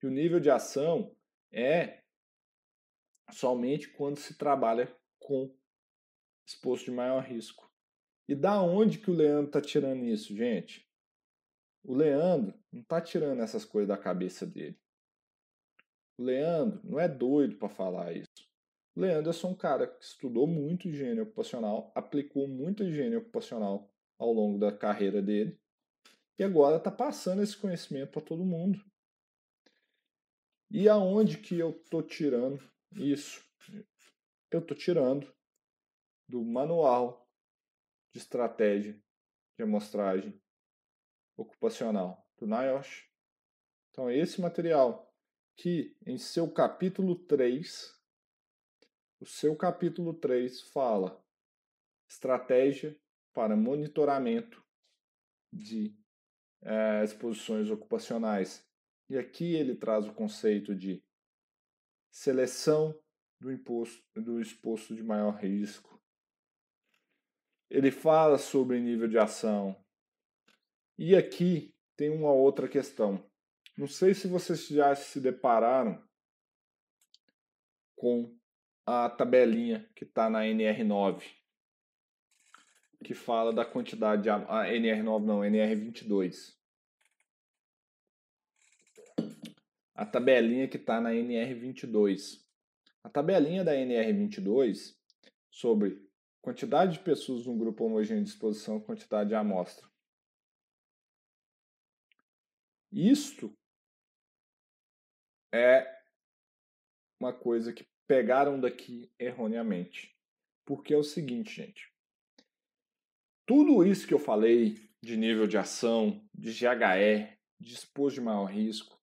E 0.03 0.07
o 0.07 0.11
nível 0.11 0.41
de 0.41 0.49
ação 0.49 1.15
é 1.53 2.01
somente 3.31 3.87
quando 3.87 4.17
se 4.17 4.37
trabalha 4.37 4.93
com 5.17 5.55
exposto 6.45 6.85
de 6.85 6.91
maior 6.91 7.23
risco. 7.23 7.71
E 8.27 8.35
da 8.35 8.61
onde 8.61 8.99
que 8.99 9.09
o 9.09 9.13
Leandro 9.13 9.47
está 9.47 9.61
tirando 9.61 10.03
isso, 10.03 10.35
gente? 10.35 10.85
O 11.81 11.95
Leandro 11.95 12.53
não 12.73 12.81
está 12.81 12.99
tirando 12.99 13.41
essas 13.41 13.63
coisas 13.63 13.87
da 13.87 13.97
cabeça 13.97 14.45
dele. 14.45 14.77
Leandro 16.21 16.79
não 16.83 16.99
é 16.99 17.07
doido 17.07 17.57
para 17.57 17.69
falar 17.69 18.13
isso. 18.13 18.49
Leandro 18.95 19.29
é 19.29 19.33
só 19.33 19.47
um 19.47 19.55
cara 19.55 19.87
que 19.87 20.03
estudou 20.03 20.45
muito 20.45 20.87
higiene 20.87 21.21
ocupacional, 21.21 21.91
aplicou 21.95 22.47
muito 22.47 22.83
higiene 22.83 23.15
ocupacional 23.15 23.89
ao 24.19 24.31
longo 24.31 24.59
da 24.59 24.71
carreira 24.71 25.21
dele 25.21 25.59
e 26.37 26.43
agora 26.43 26.77
está 26.77 26.91
passando 26.91 27.41
esse 27.41 27.55
conhecimento 27.55 28.11
para 28.11 28.21
todo 28.21 28.45
mundo. 28.45 28.83
E 30.69 30.87
aonde 30.87 31.37
que 31.37 31.57
eu 31.57 31.71
estou 31.71 32.01
tirando 32.01 32.61
isso? 32.93 33.43
Eu 34.49 34.59
estou 34.59 34.75
tirando 34.75 35.33
do 36.27 36.43
manual 36.43 37.29
de 38.13 38.19
estratégia 38.19 39.01
de 39.57 39.63
amostragem 39.63 40.41
ocupacional 41.37 42.25
do 42.37 42.47
NIOSH. 42.47 43.09
Então, 43.89 44.09
esse 44.09 44.39
material 44.39 45.10
que 45.55 45.95
em 46.05 46.17
seu 46.17 46.51
capítulo 46.51 47.15
3, 47.15 47.93
o 49.19 49.25
seu 49.25 49.55
capítulo 49.55 50.13
3 50.13 50.61
fala 50.69 51.23
estratégia 52.07 52.99
para 53.33 53.55
monitoramento 53.55 54.63
de 55.53 55.95
é, 56.61 57.03
exposições 57.03 57.69
ocupacionais. 57.69 58.67
E 59.09 59.17
aqui 59.17 59.55
ele 59.55 59.75
traz 59.75 60.07
o 60.07 60.13
conceito 60.13 60.75
de 60.75 61.03
seleção 62.09 62.97
do, 63.39 63.51
imposto, 63.51 64.01
do 64.15 64.39
exposto 64.39 64.95
de 64.95 65.03
maior 65.03 65.35
risco. 65.35 65.99
Ele 67.69 67.91
fala 67.91 68.37
sobre 68.37 68.79
nível 68.79 69.07
de 69.07 69.17
ação. 69.17 69.75
E 70.97 71.15
aqui 71.15 71.73
tem 71.95 72.09
uma 72.09 72.31
outra 72.31 72.67
questão. 72.67 73.30
Não 73.81 73.87
sei 73.87 74.13
se 74.13 74.27
vocês 74.27 74.67
já 74.67 74.93
se 74.95 75.19
depararam 75.19 75.99
com 77.95 78.31
a 78.85 79.09
tabelinha 79.09 79.89
que 79.95 80.03
está 80.03 80.29
na 80.29 80.41
NR9 80.41 81.23
que 83.03 83.15
fala 83.15 83.51
da 83.51 83.65
quantidade 83.65 84.21
de 84.21 84.29
a 84.29 84.37
NR9 84.37 85.23
não, 85.25 85.39
NR22. 85.39 86.55
A 89.95 90.05
tabelinha 90.05 90.67
que 90.67 90.77
está 90.77 91.01
na 91.01 91.09
NR22. 91.09 92.39
A 93.03 93.09
tabelinha 93.09 93.63
da 93.63 93.73
NR22 93.73 94.95
sobre 95.49 96.07
quantidade 96.39 96.99
de 96.99 96.99
pessoas 96.99 97.47
no 97.47 97.57
grupo 97.57 97.83
homogêneo 97.85 98.23
de 98.23 98.29
exposição, 98.29 98.79
quantidade 98.79 99.29
de 99.29 99.33
amostra. 99.35 99.89
Isto 102.91 103.51
é 105.51 106.01
uma 107.19 107.33
coisa 107.33 107.71
que 107.71 107.87
pegaram 108.07 108.59
daqui 108.59 109.11
erroneamente. 109.19 110.15
Porque 110.65 110.93
é 110.93 110.97
o 110.97 111.03
seguinte, 111.03 111.53
gente. 111.53 111.91
Tudo 113.45 113.85
isso 113.85 114.07
que 114.07 114.13
eu 114.13 114.19
falei 114.19 114.75
de 115.01 115.17
nível 115.17 115.47
de 115.47 115.57
ação, 115.57 116.27
de 116.33 116.51
GHE, 116.51 117.37
de 117.59 117.73
exposto 117.73 118.15
de 118.15 118.21
maior 118.21 118.45
risco, 118.45 118.99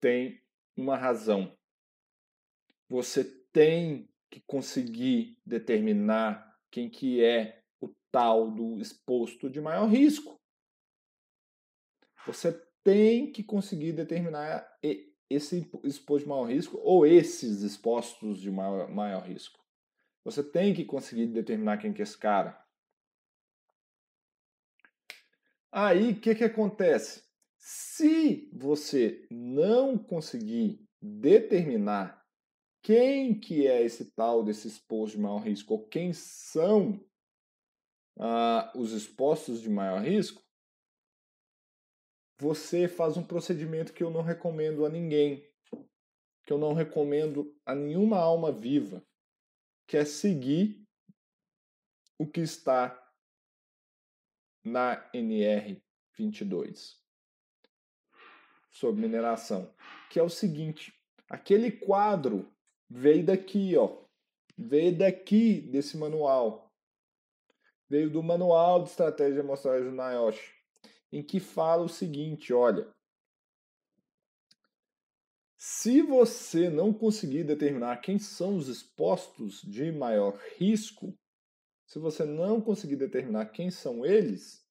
tem 0.00 0.42
uma 0.76 0.96
razão. 0.96 1.56
Você 2.88 3.24
tem 3.52 4.08
que 4.30 4.40
conseguir 4.40 5.38
determinar 5.44 6.58
quem 6.70 6.88
que 6.88 7.22
é 7.22 7.62
o 7.80 7.88
tal 8.10 8.50
do 8.50 8.78
exposto 8.80 9.48
de 9.50 9.60
maior 9.60 9.86
risco. 9.86 10.40
Você 12.26 12.65
tem 12.86 13.32
que 13.32 13.42
conseguir 13.42 13.90
determinar 13.90 14.64
esse 15.28 15.68
exposto 15.82 16.22
de 16.22 16.28
maior 16.28 16.44
risco 16.44 16.78
ou 16.84 17.04
esses 17.04 17.62
expostos 17.62 18.38
de 18.38 18.48
maior, 18.48 18.88
maior 18.88 19.26
risco. 19.26 19.58
Você 20.24 20.40
tem 20.40 20.72
que 20.72 20.84
conseguir 20.84 21.26
determinar 21.26 21.78
quem 21.78 21.92
que 21.92 22.00
é 22.00 22.04
esse 22.04 22.16
cara. 22.16 22.56
Aí, 25.72 26.12
o 26.12 26.20
que, 26.20 26.32
que 26.36 26.44
acontece? 26.44 27.24
Se 27.58 28.48
você 28.52 29.26
não 29.32 29.98
conseguir 29.98 30.88
determinar 31.02 32.24
quem 32.82 33.36
que 33.36 33.66
é 33.66 33.82
esse 33.82 34.12
tal 34.12 34.44
desse 34.44 34.68
exposto 34.68 35.16
de 35.16 35.22
maior 35.22 35.38
risco, 35.38 35.74
ou 35.74 35.88
quem 35.88 36.12
são 36.12 37.04
ah, 38.16 38.72
os 38.76 38.92
expostos 38.92 39.60
de 39.60 39.68
maior 39.68 40.00
risco, 40.00 40.45
você 42.38 42.86
faz 42.86 43.16
um 43.16 43.22
procedimento 43.22 43.92
que 43.92 44.02
eu 44.02 44.10
não 44.10 44.22
recomendo 44.22 44.84
a 44.84 44.88
ninguém, 44.88 45.48
que 46.44 46.52
eu 46.52 46.58
não 46.58 46.74
recomendo 46.74 47.56
a 47.64 47.74
nenhuma 47.74 48.18
alma 48.18 48.52
viva, 48.52 49.04
quer 49.86 50.06
seguir 50.06 50.86
o 52.18 52.26
que 52.26 52.40
está 52.40 53.02
na 54.64 55.10
NR22 55.12 56.96
sobre 58.70 59.00
mineração, 59.00 59.74
que 60.10 60.18
é 60.18 60.22
o 60.22 60.28
seguinte: 60.28 60.92
aquele 61.28 61.70
quadro 61.70 62.52
veio 62.88 63.24
daqui, 63.24 63.76
ó, 63.76 64.04
veio 64.56 64.96
daqui 64.96 65.60
desse 65.60 65.96
manual, 65.96 66.72
veio 67.88 68.10
do 68.10 68.22
manual 68.22 68.82
de 68.82 68.90
estratégia 68.90 69.34
de 69.34 69.40
amostragem 69.40 69.90
do 69.90 69.96
NIOSH, 69.96 70.55
em 71.12 71.22
que 71.22 71.40
fala 71.40 71.82
o 71.82 71.88
seguinte, 71.88 72.52
olha, 72.52 72.92
se 75.56 76.02
você 76.02 76.68
não 76.68 76.92
conseguir 76.92 77.44
determinar 77.44 77.96
quem 77.98 78.18
são 78.18 78.56
os 78.56 78.68
expostos 78.68 79.62
de 79.62 79.90
maior 79.90 80.38
risco, 80.56 81.16
se 81.86 81.98
você 81.98 82.24
não 82.24 82.60
conseguir 82.60 82.96
determinar 82.96 83.46
quem 83.46 83.70
são 83.70 84.04
eles, 84.04 84.64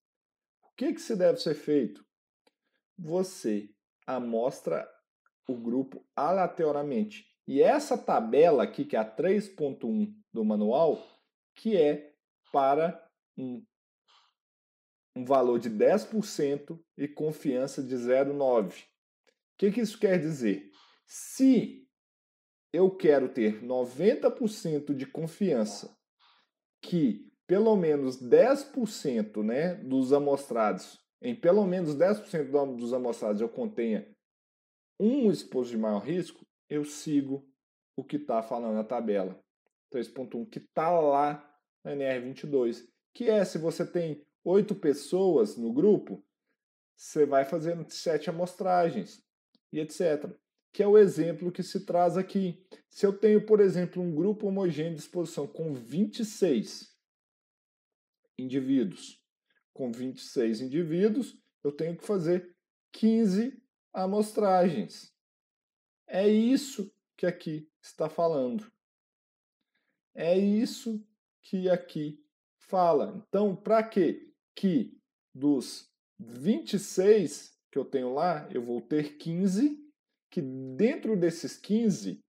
o 0.64 0.76
que, 0.76 0.94
que 0.94 1.02
se 1.02 1.16
deve 1.16 1.40
ser 1.40 1.56
feito? 1.56 2.06
Você 2.98 3.70
amostra 4.06 4.88
o 5.48 5.56
grupo 5.56 6.06
aleatoriamente. 6.16 7.26
E 7.48 7.62
essa 7.62 7.98
tabela 7.98 8.64
aqui, 8.64 8.86
que 8.86 8.96
é 8.96 9.00
a 9.00 9.16
3.1 9.16 10.14
do 10.34 10.44
manual, 10.44 11.02
que 11.54 11.78
é 11.78 12.14
para 12.52 13.02
um, 13.38 13.64
um 15.16 15.24
valor 15.24 15.60
de 15.60 15.70
10% 15.70 16.80
e 16.98 17.08
confiança 17.08 17.82
de 17.82 17.96
0,9%. 17.96 18.84
O 18.84 19.58
que, 19.58 19.72
que 19.72 19.82
isso 19.82 19.98
quer 19.98 20.20
dizer? 20.20 20.70
Se 21.08 21.88
eu 22.74 22.92
quero 22.92 23.30
ter 23.30 23.64
90% 23.64 24.94
de 24.94 25.06
confiança 25.06 25.96
que 26.82 27.32
pelo 27.48 27.76
menos 27.76 28.22
10% 28.22 29.44
né, 29.44 29.76
dos 29.76 30.12
amostrados, 30.12 31.00
em 31.22 31.34
pelo 31.34 31.66
menos 31.66 31.96
10% 31.96 32.76
dos 32.76 32.94
amostrados 32.94 33.40
eu 33.40 33.48
contenha 33.48 34.14
um 35.00 35.32
exposto 35.32 35.72
de 35.72 35.78
maior 35.78 36.00
risco, 36.00 36.46
eu 36.70 36.84
sigo 36.84 37.48
o 37.96 38.04
que 38.04 38.18
está 38.18 38.42
falando 38.42 38.76
na 38.76 38.84
tabela 38.84 39.40
3.1, 39.94 40.50
que 40.50 40.60
está 40.60 40.90
lá 41.00 41.50
na 41.84 41.92
NR22, 41.92 42.86
que 43.14 43.30
é 43.30 43.46
se 43.46 43.58
você 43.58 43.86
tem 43.86 44.26
oito 44.46 44.76
pessoas 44.76 45.58
no 45.58 45.74
grupo, 45.74 46.24
você 46.96 47.26
vai 47.26 47.44
fazendo 47.44 47.90
sete 47.90 48.30
amostragens 48.30 49.22
e 49.74 49.80
etc. 49.80 50.32
Que 50.72 50.84
é 50.84 50.88
o 50.88 50.98
exemplo 50.98 51.52
que 51.52 51.64
se 51.64 51.86
traz 51.86 52.16
aqui. 52.16 52.66
Se 52.90 53.06
eu 53.06 53.12
tenho, 53.12 53.46
por 53.46 53.60
exemplo, 53.60 54.02
um 54.02 54.14
grupo 54.14 54.48
homogêneo 54.48 54.94
de 54.94 55.02
exposição 55.02 55.48
com 55.48 55.74
26 55.74 56.96
indivíduos, 58.38 59.22
com 59.74 59.92
26 59.92 60.62
indivíduos, 60.62 61.38
eu 61.64 61.72
tenho 61.72 61.98
que 61.98 62.06
fazer 62.06 62.56
15 62.94 63.62
amostragens. 63.92 65.14
É 66.08 66.28
isso 66.28 66.94
que 67.18 67.26
aqui 67.26 67.70
está 67.82 68.08
falando. 68.10 68.72
É 70.14 70.38
isso 70.38 71.06
que 71.42 71.70
aqui 71.70 72.24
fala. 72.58 73.24
Então, 73.28 73.56
para 73.56 73.84
quê? 73.84 74.34
Que 74.56 74.98
dos 75.34 75.90
26 76.20 77.56
que 77.72 77.78
eu 77.78 77.86
tenho 77.86 78.14
lá, 78.14 78.48
eu 78.52 78.64
vou 78.64 78.82
ter 78.82 79.18
15, 79.18 79.84
que 80.32 80.42
dentro 80.42 81.18
desses 81.18 81.58
15, 81.58 82.24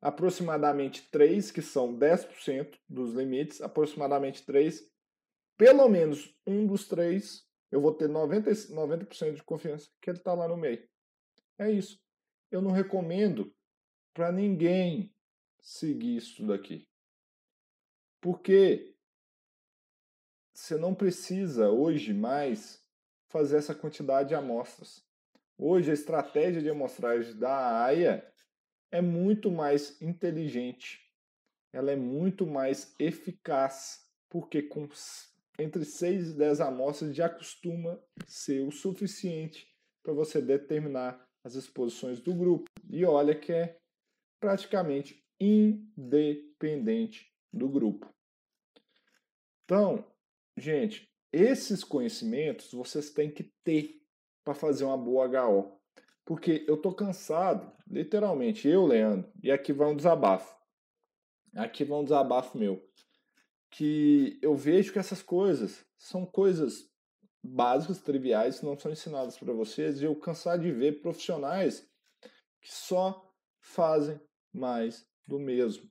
aproximadamente 0.00 1.08
3, 1.10 1.50
que 1.50 1.62
são 1.62 1.98
10% 1.98 2.78
dos 2.88 3.14
limites, 3.14 3.60
aproximadamente 3.60 4.44
3, 4.44 4.90
pelo 5.60 5.88
menos 5.90 6.34
um 6.46 6.66
dos 6.66 6.88
três, 6.88 7.46
eu 7.70 7.82
vou 7.82 7.92
ter 7.92 8.08
90%, 8.08 8.70
90 8.70 9.32
de 9.32 9.42
confiança 9.42 9.90
que 10.00 10.08
ele 10.08 10.16
está 10.16 10.32
lá 10.32 10.48
no 10.48 10.56
meio. 10.56 10.88
É 11.58 11.70
isso. 11.70 12.00
Eu 12.50 12.62
não 12.62 12.70
recomendo 12.70 13.54
para 14.14 14.32
ninguém 14.32 15.14
seguir 15.60 16.16
isso 16.16 16.46
daqui. 16.46 16.88
Porque 18.22 18.96
você 20.60 20.76
não 20.76 20.94
precisa 20.94 21.70
hoje 21.70 22.12
mais 22.12 22.84
fazer 23.28 23.56
essa 23.56 23.74
quantidade 23.74 24.28
de 24.28 24.34
amostras. 24.34 25.02
Hoje 25.56 25.90
a 25.90 25.94
estratégia 25.94 26.60
de 26.60 26.68
amostragem 26.68 27.34
da 27.38 27.82
AIA 27.84 28.30
é 28.90 29.00
muito 29.00 29.50
mais 29.50 30.00
inteligente. 30.02 31.00
Ela 31.72 31.92
é 31.92 31.96
muito 31.96 32.46
mais 32.46 32.94
eficaz, 32.98 34.06
porque 34.28 34.62
com 34.62 34.86
entre 35.58 35.84
6 35.84 36.30
e 36.30 36.34
10 36.34 36.60
amostras 36.60 37.16
já 37.16 37.28
costuma 37.28 37.98
ser 38.26 38.60
o 38.60 38.70
suficiente 38.70 39.66
para 40.02 40.12
você 40.12 40.42
determinar 40.42 41.26
as 41.42 41.54
exposições 41.54 42.20
do 42.20 42.34
grupo. 42.34 42.70
E 42.90 43.04
olha 43.04 43.34
que 43.34 43.52
é 43.52 43.78
praticamente 44.38 45.24
independente 45.40 47.32
do 47.50 47.68
grupo. 47.68 48.12
Então, 49.64 50.04
gente, 50.56 51.10
esses 51.32 51.84
conhecimentos 51.84 52.72
vocês 52.72 53.10
têm 53.10 53.30
que 53.30 53.44
ter 53.64 54.00
para 54.44 54.54
fazer 54.54 54.84
uma 54.84 54.98
boa 54.98 55.26
HO. 55.26 55.78
Porque 56.24 56.64
eu 56.68 56.76
tô 56.76 56.94
cansado, 56.94 57.72
literalmente, 57.88 58.68
eu, 58.68 58.86
Leandro, 58.86 59.30
e 59.42 59.50
aqui 59.50 59.72
vai 59.72 59.88
um 59.88 59.96
desabafo. 59.96 60.54
Aqui 61.54 61.84
vai 61.84 61.98
um 61.98 62.04
desabafo 62.04 62.56
meu. 62.56 62.80
Que 63.70 64.38
eu 64.42 64.54
vejo 64.54 64.92
que 64.92 64.98
essas 64.98 65.22
coisas 65.22 65.84
são 65.96 66.24
coisas 66.24 66.88
básicas, 67.42 68.00
triviais, 68.00 68.60
que 68.60 68.66
não 68.66 68.78
são 68.78 68.92
ensinadas 68.92 69.38
para 69.38 69.52
vocês, 69.52 70.00
e 70.00 70.04
eu 70.04 70.14
cansar 70.14 70.58
de 70.58 70.70
ver 70.70 71.00
profissionais 71.00 71.88
que 72.60 72.72
só 72.72 73.32
fazem 73.60 74.20
mais 74.52 75.06
do 75.26 75.38
mesmo. 75.38 75.88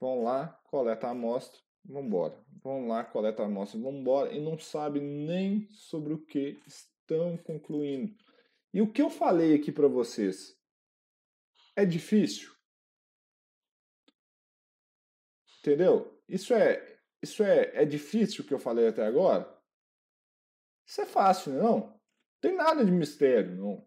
Vão 0.00 0.24
lá, 0.24 0.48
coleta 0.64 1.06
a 1.06 1.10
amostra, 1.10 1.60
vão 1.84 2.02
embora. 2.02 2.38
Vão 2.62 2.88
lá, 2.88 3.04
coleta 3.04 3.42
a 3.42 3.46
amostra, 3.46 3.80
vão 3.80 3.92
embora 3.92 4.32
e 4.32 4.40
não 4.40 4.58
sabem 4.58 5.02
nem 5.02 5.68
sobre 5.70 6.12
o 6.12 6.18
que 6.18 6.60
estão 6.66 7.36
concluindo. 7.38 8.14
E 8.72 8.80
o 8.80 8.92
que 8.92 9.02
eu 9.02 9.10
falei 9.10 9.54
aqui 9.54 9.72
para 9.72 9.88
vocês 9.88 10.56
é 11.74 11.84
difícil? 11.84 12.52
Entendeu? 15.58 16.22
Isso 16.28 16.54
é 16.54 16.98
isso 17.22 17.42
é, 17.42 17.82
é 17.82 17.84
difícil 17.84 18.42
o 18.42 18.46
que 18.46 18.54
eu 18.54 18.58
falei 18.58 18.88
até 18.88 19.04
agora? 19.04 19.46
Isso 20.86 21.02
é 21.02 21.06
fácil, 21.06 21.52
não? 21.52 21.78
Não 21.80 22.00
tem 22.40 22.56
nada 22.56 22.84
de 22.84 22.90
mistério, 22.90 23.56
não. 23.56 23.86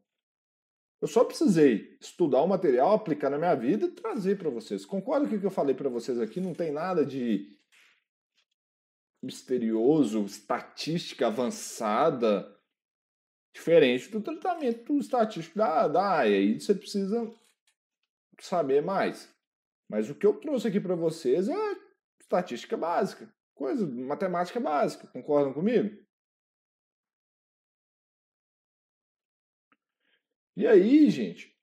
Eu 1.02 1.08
só 1.08 1.26
precisei 1.26 1.98
estudar 2.00 2.42
o 2.44 2.48
material, 2.48 2.94
aplicar 2.94 3.30
na 3.30 3.38
minha 3.38 3.56
vida 3.56 3.88
e 3.88 3.92
trazer 3.92 4.38
para 4.38 4.50
vocês. 4.50 4.86
Concordo 4.86 5.28
com 5.28 5.36
o 5.36 5.40
que 5.40 5.46
eu 5.46 5.52
falei 5.52 5.76
para 5.76 5.90
vocês 5.90 6.20
aqui, 6.20 6.40
não 6.40 6.54
tem 6.54 6.72
nada 6.72 7.06
de 7.06 7.58
misterioso, 9.24 10.26
estatística 10.26 11.28
avançada, 11.28 12.54
diferente 13.56 14.10
do 14.10 14.22
tratamento 14.22 14.98
estatístico 14.98 15.58
da, 15.58 15.88
da. 15.88 16.20
Aí 16.20 16.60
você 16.60 16.76
precisa 16.76 17.34
saber 18.40 18.82
mais. 18.84 19.34
Mas 19.90 20.10
o 20.10 20.16
que 20.16 20.26
eu 20.26 20.40
trouxe 20.40 20.68
aqui 20.68 20.80
para 20.80 20.96
vocês 20.96 21.48
é 21.48 21.78
estatística 22.20 22.76
básica, 22.76 23.34
coisa, 23.56 23.88
matemática 23.88 24.60
básica. 24.60 25.08
Concordam 25.08 25.54
comigo? 25.54 26.04
E 30.56 30.68
aí, 30.68 31.10
gente, 31.10 31.58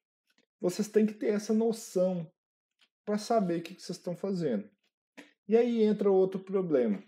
vocês 0.61 0.89
têm 0.89 1.07
que 1.07 1.15
ter 1.15 1.29
essa 1.29 1.53
noção 1.53 2.31
para 3.05 3.19
saber 3.19 3.61
o 3.61 3.63
que 3.63 3.75
vocês 3.75 3.99
estão 3.99 4.17
fazendo. 4.17 4.69
E 5.49 5.57
aí 5.57 5.83
entra 5.83 6.11
outro 6.11 6.41
problema, 6.41 7.03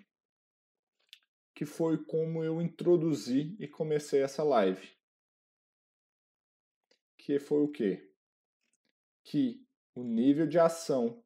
que 1.63 1.67
foi 1.67 1.97
como 1.97 2.43
eu 2.43 2.61
introduzi 2.61 3.57
e 3.61 3.69
comecei 3.69 4.21
essa 4.21 4.43
live. 4.43 4.91
Que 7.17 7.39
foi 7.39 7.61
o 7.61 7.69
quê? 7.71 8.13
Que 9.23 9.65
o 9.95 10.03
nível 10.03 10.45
de 10.45 10.59
ação 10.59 11.25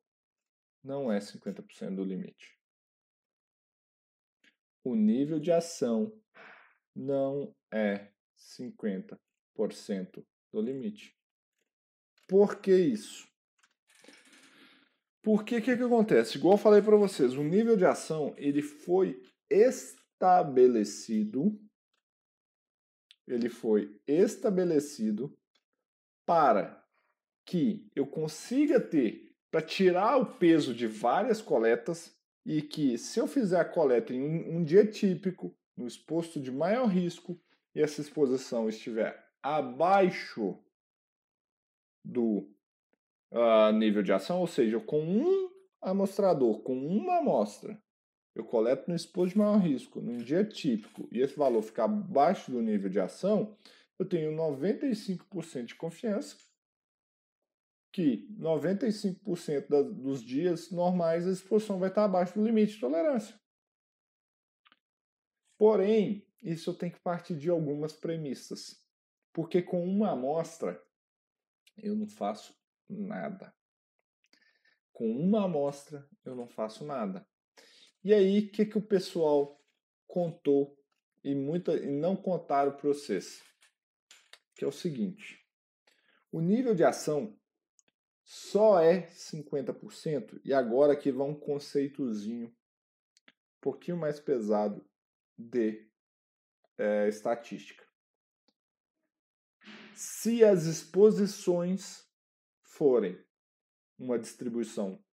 não 0.84 1.10
é 1.10 1.20
50% 1.20 1.94
do 1.94 2.04
limite. 2.04 2.54
O 4.84 4.94
nível 4.94 5.40
de 5.40 5.50
ação 5.50 6.12
não 6.94 7.56
é 7.72 8.12
50% 8.36 9.18
do 10.52 10.60
limite. 10.60 11.16
Por 12.28 12.60
que 12.60 12.76
isso? 12.76 13.26
Porque 15.22 15.56
o 15.56 15.62
que, 15.62 15.76
que 15.78 15.82
acontece? 15.82 16.36
Igual 16.36 16.54
eu 16.54 16.58
falei 16.58 16.82
para 16.82 16.96
vocês, 16.96 17.32
o 17.32 17.42
nível 17.42 17.74
de 17.74 17.86
ação 17.86 18.34
ele 18.36 18.60
foi 18.60 19.18
estabelecido, 20.16 21.60
ele 23.26 23.48
foi 23.48 24.00
estabelecido 24.06 25.36
para 26.24 26.82
que 27.44 27.88
eu 27.94 28.06
consiga 28.06 28.80
ter, 28.80 29.36
para 29.50 29.60
tirar 29.60 30.16
o 30.16 30.38
peso 30.38 30.74
de 30.74 30.86
várias 30.86 31.40
coletas 31.42 32.16
e 32.44 32.62
que 32.62 32.96
se 32.96 33.20
eu 33.20 33.26
fizer 33.26 33.60
a 33.60 33.64
coleta 33.64 34.12
em 34.12 34.22
um, 34.22 34.56
um 34.56 34.64
dia 34.64 34.86
típico, 34.86 35.54
no 35.76 35.86
exposto 35.86 36.40
de 36.40 36.50
maior 36.50 36.86
risco, 36.86 37.38
e 37.74 37.82
essa 37.82 38.00
exposição 38.00 38.68
estiver 38.68 39.22
abaixo 39.42 40.58
do 42.02 42.48
uh, 43.30 43.70
nível 43.72 44.02
de 44.02 44.12
ação, 44.12 44.40
ou 44.40 44.46
seja, 44.46 44.80
com 44.80 45.02
um 45.02 45.50
amostrador, 45.82 46.62
com 46.62 46.74
uma 46.74 47.18
amostra, 47.18 47.80
eu 48.36 48.44
coleto 48.44 48.90
no 48.90 48.94
exposto 48.94 49.32
de 49.32 49.38
maior 49.38 49.56
risco, 49.56 49.98
num 49.98 50.18
dia 50.18 50.44
típico, 50.44 51.08
e 51.10 51.20
esse 51.20 51.34
valor 51.34 51.62
ficar 51.62 51.84
abaixo 51.84 52.50
do 52.50 52.60
nível 52.60 52.90
de 52.90 53.00
ação, 53.00 53.56
eu 53.98 54.06
tenho 54.06 54.30
95% 54.30 55.64
de 55.64 55.74
confiança 55.74 56.36
que 57.90 58.28
95% 58.38 59.68
da, 59.70 59.80
dos 59.80 60.22
dias 60.22 60.70
normais 60.70 61.26
a 61.26 61.30
exposição 61.30 61.78
vai 61.78 61.88
estar 61.88 62.04
abaixo 62.04 62.34
do 62.34 62.44
limite 62.44 62.74
de 62.74 62.80
tolerância. 62.80 63.34
Porém, 65.56 66.30
isso 66.42 66.68
eu 66.68 66.74
tenho 66.74 66.92
que 66.92 67.00
partir 67.00 67.38
de 67.38 67.48
algumas 67.48 67.94
premissas. 67.94 68.84
Porque 69.32 69.62
com 69.62 69.82
uma 69.82 70.12
amostra 70.12 70.78
eu 71.78 71.96
não 71.96 72.06
faço 72.06 72.54
nada. 72.86 73.54
Com 74.92 75.10
uma 75.10 75.46
amostra 75.46 76.06
eu 76.22 76.36
não 76.36 76.46
faço 76.46 76.84
nada. 76.84 77.26
E 78.06 78.14
aí, 78.14 78.38
o 78.38 78.52
que, 78.52 78.64
que 78.64 78.78
o 78.78 78.86
pessoal 78.86 79.60
contou 80.06 80.80
e, 81.24 81.34
muita, 81.34 81.72
e 81.72 81.90
não 81.90 82.14
contaram 82.14 82.70
para 82.70 82.86
vocês? 82.86 83.42
Que 84.54 84.64
é 84.64 84.68
o 84.68 84.70
seguinte: 84.70 85.44
o 86.30 86.40
nível 86.40 86.72
de 86.72 86.84
ação 86.84 87.36
só 88.22 88.78
é 88.78 89.08
50%, 89.08 90.40
e 90.44 90.54
agora 90.54 90.92
aqui 90.92 91.10
vai 91.10 91.26
um 91.26 91.34
conceitozinho 91.34 92.46
um 92.46 93.60
pouquinho 93.60 93.96
mais 93.96 94.20
pesado 94.20 94.88
de 95.36 95.90
é, 96.78 97.08
estatística. 97.08 97.84
Se 99.96 100.44
as 100.44 100.66
exposições 100.66 102.08
forem 102.62 103.20
uma 103.98 104.16
distribuição 104.16 105.04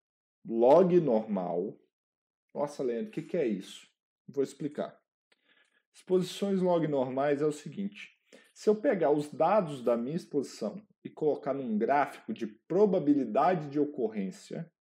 log 0.44 1.00
normal, 1.00 1.76
nossa, 2.54 2.82
Leandro, 2.82 3.08
o 3.08 3.10
que, 3.10 3.22
que 3.22 3.36
é 3.36 3.46
isso? 3.46 3.88
Vou 4.28 4.44
explicar. 4.44 4.96
Exposições 5.92 6.60
log 6.60 6.86
normais 6.86 7.42
é 7.42 7.46
o 7.46 7.52
seguinte: 7.52 8.16
se 8.52 8.68
eu 8.68 8.76
pegar 8.76 9.10
os 9.10 9.28
dados 9.28 9.82
da 9.82 9.96
minha 9.96 10.16
exposição 10.16 10.80
e 11.02 11.10
colocar 11.10 11.52
num 11.52 11.76
gráfico 11.76 12.32
de 12.32 12.46
probabilidade 12.46 13.68
de 13.68 13.80
ocorrência 13.80 14.72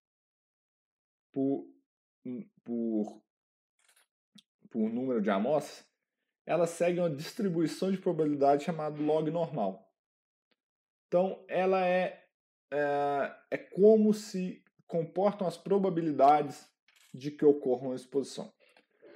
por, 1.31 1.67
por, 2.63 3.23
por 4.69 4.89
número 4.89 5.21
de 5.21 5.29
amostras, 5.29 5.85
ela 6.45 6.67
segue 6.67 6.99
uma 6.99 7.09
distribuição 7.09 7.91
de 7.91 7.97
probabilidade 7.97 8.65
chamada 8.65 9.01
log 9.01 9.29
normal. 9.31 9.91
Então, 11.07 11.43
ela 11.47 11.85
é, 11.85 12.27
é, 12.71 13.35
é 13.51 13.57
como 13.57 14.13
se 14.13 14.63
comportam 14.87 15.47
as 15.47 15.57
probabilidades 15.57 16.72
de 17.13 17.31
que 17.31 17.45
ocorra 17.45 17.87
uma 17.87 17.95
exposição. 17.95 18.51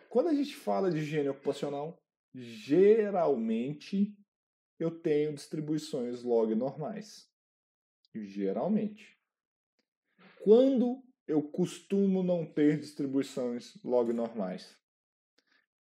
Quando 0.09 0.27
a 0.27 0.33
gente 0.33 0.55
fala 0.55 0.91
de 0.91 0.97
higiene 0.97 1.29
ocupacional, 1.29 2.01
geralmente 2.33 4.15
eu 4.79 4.91
tenho 4.91 5.33
distribuições 5.33 6.23
log 6.23 6.53
normais. 6.53 7.29
Geralmente. 8.13 9.17
Quando 10.43 11.03
eu 11.27 11.41
costumo 11.43 12.23
não 12.23 12.45
ter 12.45 12.79
distribuições 12.79 13.75
log 13.83 14.13
normais? 14.13 14.77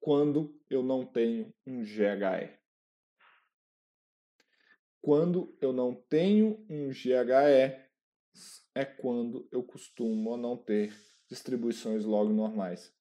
Quando 0.01 0.59
eu 0.69 0.83
não 0.83 1.05
tenho 1.05 1.55
um 1.67 1.83
GHE. 1.83 2.59
Quando 5.01 5.57
eu 5.61 5.73
não 5.73 5.95
tenho 5.95 6.67
um 6.69 6.89
GHE 6.89 7.87
é 8.75 8.85
quando 8.85 9.49
eu 9.51 9.63
costumo 9.63 10.37
não 10.37 10.57
ter 10.57 10.95
distribuições 11.29 12.05
log 12.05 12.33
normais. 12.33 12.93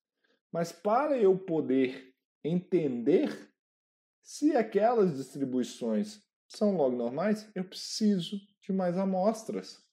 Mas 0.52 0.72
para 0.72 1.18
eu 1.18 1.38
poder 1.38 2.14
entender 2.44 3.52
se 4.22 4.56
aquelas 4.56 5.16
distribuições 5.16 6.24
são 6.48 6.76
log 6.76 6.96
normais, 6.96 7.50
eu 7.54 7.64
preciso 7.64 8.40
de 8.62 8.72
mais 8.72 8.98
amostras. 8.98 9.84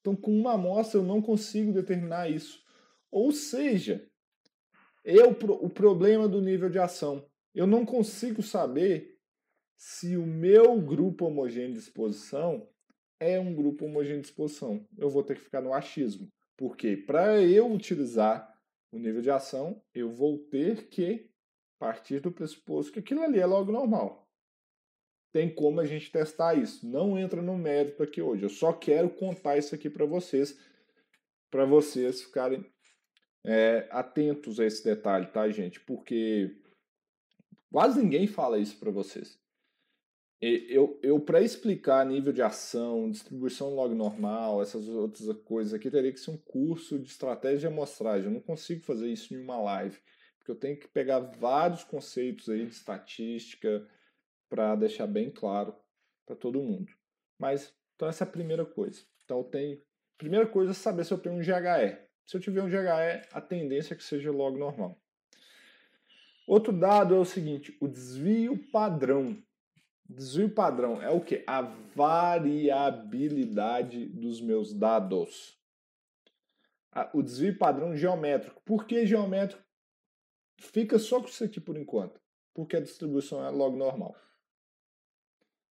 Então, 0.00 0.16
com 0.16 0.32
uma 0.38 0.54
amostra 0.54 0.98
eu 0.98 1.04
não 1.04 1.20
consigo 1.20 1.72
determinar 1.72 2.30
isso. 2.30 2.62
Ou 3.10 3.32
seja, 3.32 4.08
eu, 5.04 5.30
o 5.30 5.68
problema 5.68 6.28
do 6.28 6.40
nível 6.40 6.70
de 6.70 6.78
ação. 6.78 7.28
Eu 7.54 7.66
não 7.66 7.84
consigo 7.84 8.42
saber 8.42 9.18
se 9.76 10.16
o 10.16 10.26
meu 10.26 10.80
grupo 10.80 11.26
homogêneo 11.26 11.72
de 11.72 11.78
exposição 11.78 12.68
é 13.18 13.40
um 13.40 13.54
grupo 13.54 13.86
homogêneo 13.86 14.20
de 14.20 14.28
exposição. 14.28 14.86
Eu 14.96 15.10
vou 15.10 15.22
ter 15.22 15.36
que 15.36 15.42
ficar 15.42 15.60
no 15.60 15.74
achismo. 15.74 16.30
Porque 16.60 16.94
para 16.94 17.40
eu 17.40 17.72
utilizar 17.72 18.54
o 18.92 18.98
nível 18.98 19.22
de 19.22 19.30
ação, 19.30 19.82
eu 19.94 20.10
vou 20.10 20.36
ter 20.36 20.88
que 20.88 21.30
partir 21.78 22.20
do 22.20 22.30
pressuposto 22.30 22.92
que 22.92 22.98
aquilo 22.98 23.22
ali 23.22 23.40
é 23.40 23.46
logo 23.46 23.72
normal. 23.72 24.30
Tem 25.32 25.48
como 25.48 25.80
a 25.80 25.86
gente 25.86 26.12
testar 26.12 26.52
isso. 26.52 26.86
Não 26.86 27.18
entra 27.18 27.40
no 27.40 27.56
mérito 27.56 28.02
aqui 28.02 28.20
hoje. 28.20 28.42
Eu 28.42 28.50
só 28.50 28.74
quero 28.74 29.08
contar 29.08 29.56
isso 29.56 29.74
aqui 29.74 29.88
para 29.88 30.04
vocês, 30.04 30.54
para 31.50 31.64
vocês 31.64 32.24
ficarem 32.24 32.70
é, 33.42 33.88
atentos 33.90 34.60
a 34.60 34.66
esse 34.66 34.84
detalhe, 34.84 35.28
tá, 35.28 35.48
gente? 35.48 35.80
Porque 35.80 36.60
quase 37.72 38.02
ninguém 38.02 38.26
fala 38.26 38.58
isso 38.58 38.78
para 38.78 38.90
vocês. 38.90 39.39
Eu, 40.42 40.98
eu 41.02 41.20
para 41.20 41.42
explicar 41.42 42.06
nível 42.06 42.32
de 42.32 42.40
ação, 42.40 43.10
distribuição 43.10 43.74
log 43.74 43.94
normal, 43.94 44.62
essas 44.62 44.88
outras 44.88 45.36
coisas 45.42 45.74
aqui, 45.74 45.90
teria 45.90 46.10
que 46.10 46.18
ser 46.18 46.30
um 46.30 46.38
curso 46.38 46.98
de 46.98 47.10
estratégia 47.10 47.58
de 47.58 47.66
amostragem. 47.66 48.26
Eu 48.26 48.32
não 48.32 48.40
consigo 48.40 48.82
fazer 48.82 49.08
isso 49.08 49.34
em 49.34 49.42
uma 49.42 49.60
live, 49.60 49.98
porque 50.38 50.50
eu 50.50 50.56
tenho 50.56 50.78
que 50.78 50.88
pegar 50.88 51.20
vários 51.20 51.84
conceitos 51.84 52.48
aí 52.48 52.64
de 52.64 52.72
estatística 52.72 53.86
para 54.48 54.74
deixar 54.76 55.06
bem 55.06 55.30
claro 55.30 55.74
para 56.24 56.34
todo 56.34 56.62
mundo. 56.62 56.90
Mas, 57.38 57.74
então 57.94 58.08
essa 58.08 58.24
é 58.24 58.26
a 58.26 58.30
primeira 58.30 58.64
coisa. 58.64 59.02
Então 59.24 59.44
tenho, 59.44 59.78
primeira 60.16 60.46
coisa 60.46 60.70
é 60.70 60.74
saber 60.74 61.04
se 61.04 61.12
eu 61.12 61.18
tenho 61.18 61.34
um 61.34 61.40
GHE. 61.40 61.98
Se 62.24 62.38
eu 62.38 62.40
tiver 62.40 62.62
um 62.62 62.68
GHE, 62.68 63.28
a 63.30 63.40
tendência 63.42 63.92
é 63.92 63.96
que 63.96 64.02
seja 64.02 64.32
log 64.32 64.58
normal. 64.58 64.98
Outro 66.46 66.72
dado 66.72 67.14
é 67.14 67.18
o 67.18 67.24
seguinte, 67.26 67.76
o 67.78 67.86
desvio 67.86 68.58
padrão 68.72 69.36
Desvio 70.12 70.52
padrão 70.52 71.00
é 71.00 71.08
o 71.08 71.20
que? 71.20 71.44
A 71.46 71.62
variabilidade 71.62 74.06
dos 74.06 74.40
meus 74.40 74.74
dados. 74.74 75.56
O 77.14 77.22
desvio 77.22 77.56
padrão 77.56 77.96
geométrico. 77.96 78.60
Por 78.64 78.88
que 78.88 79.06
geométrico? 79.06 79.64
Fica 80.58 80.98
só 80.98 81.20
com 81.20 81.28
isso 81.28 81.44
aqui 81.44 81.60
por 81.60 81.76
enquanto. 81.76 82.20
Porque 82.52 82.76
a 82.76 82.80
distribuição 82.80 83.44
é 83.44 83.50
log 83.50 83.76
normal. 83.76 84.16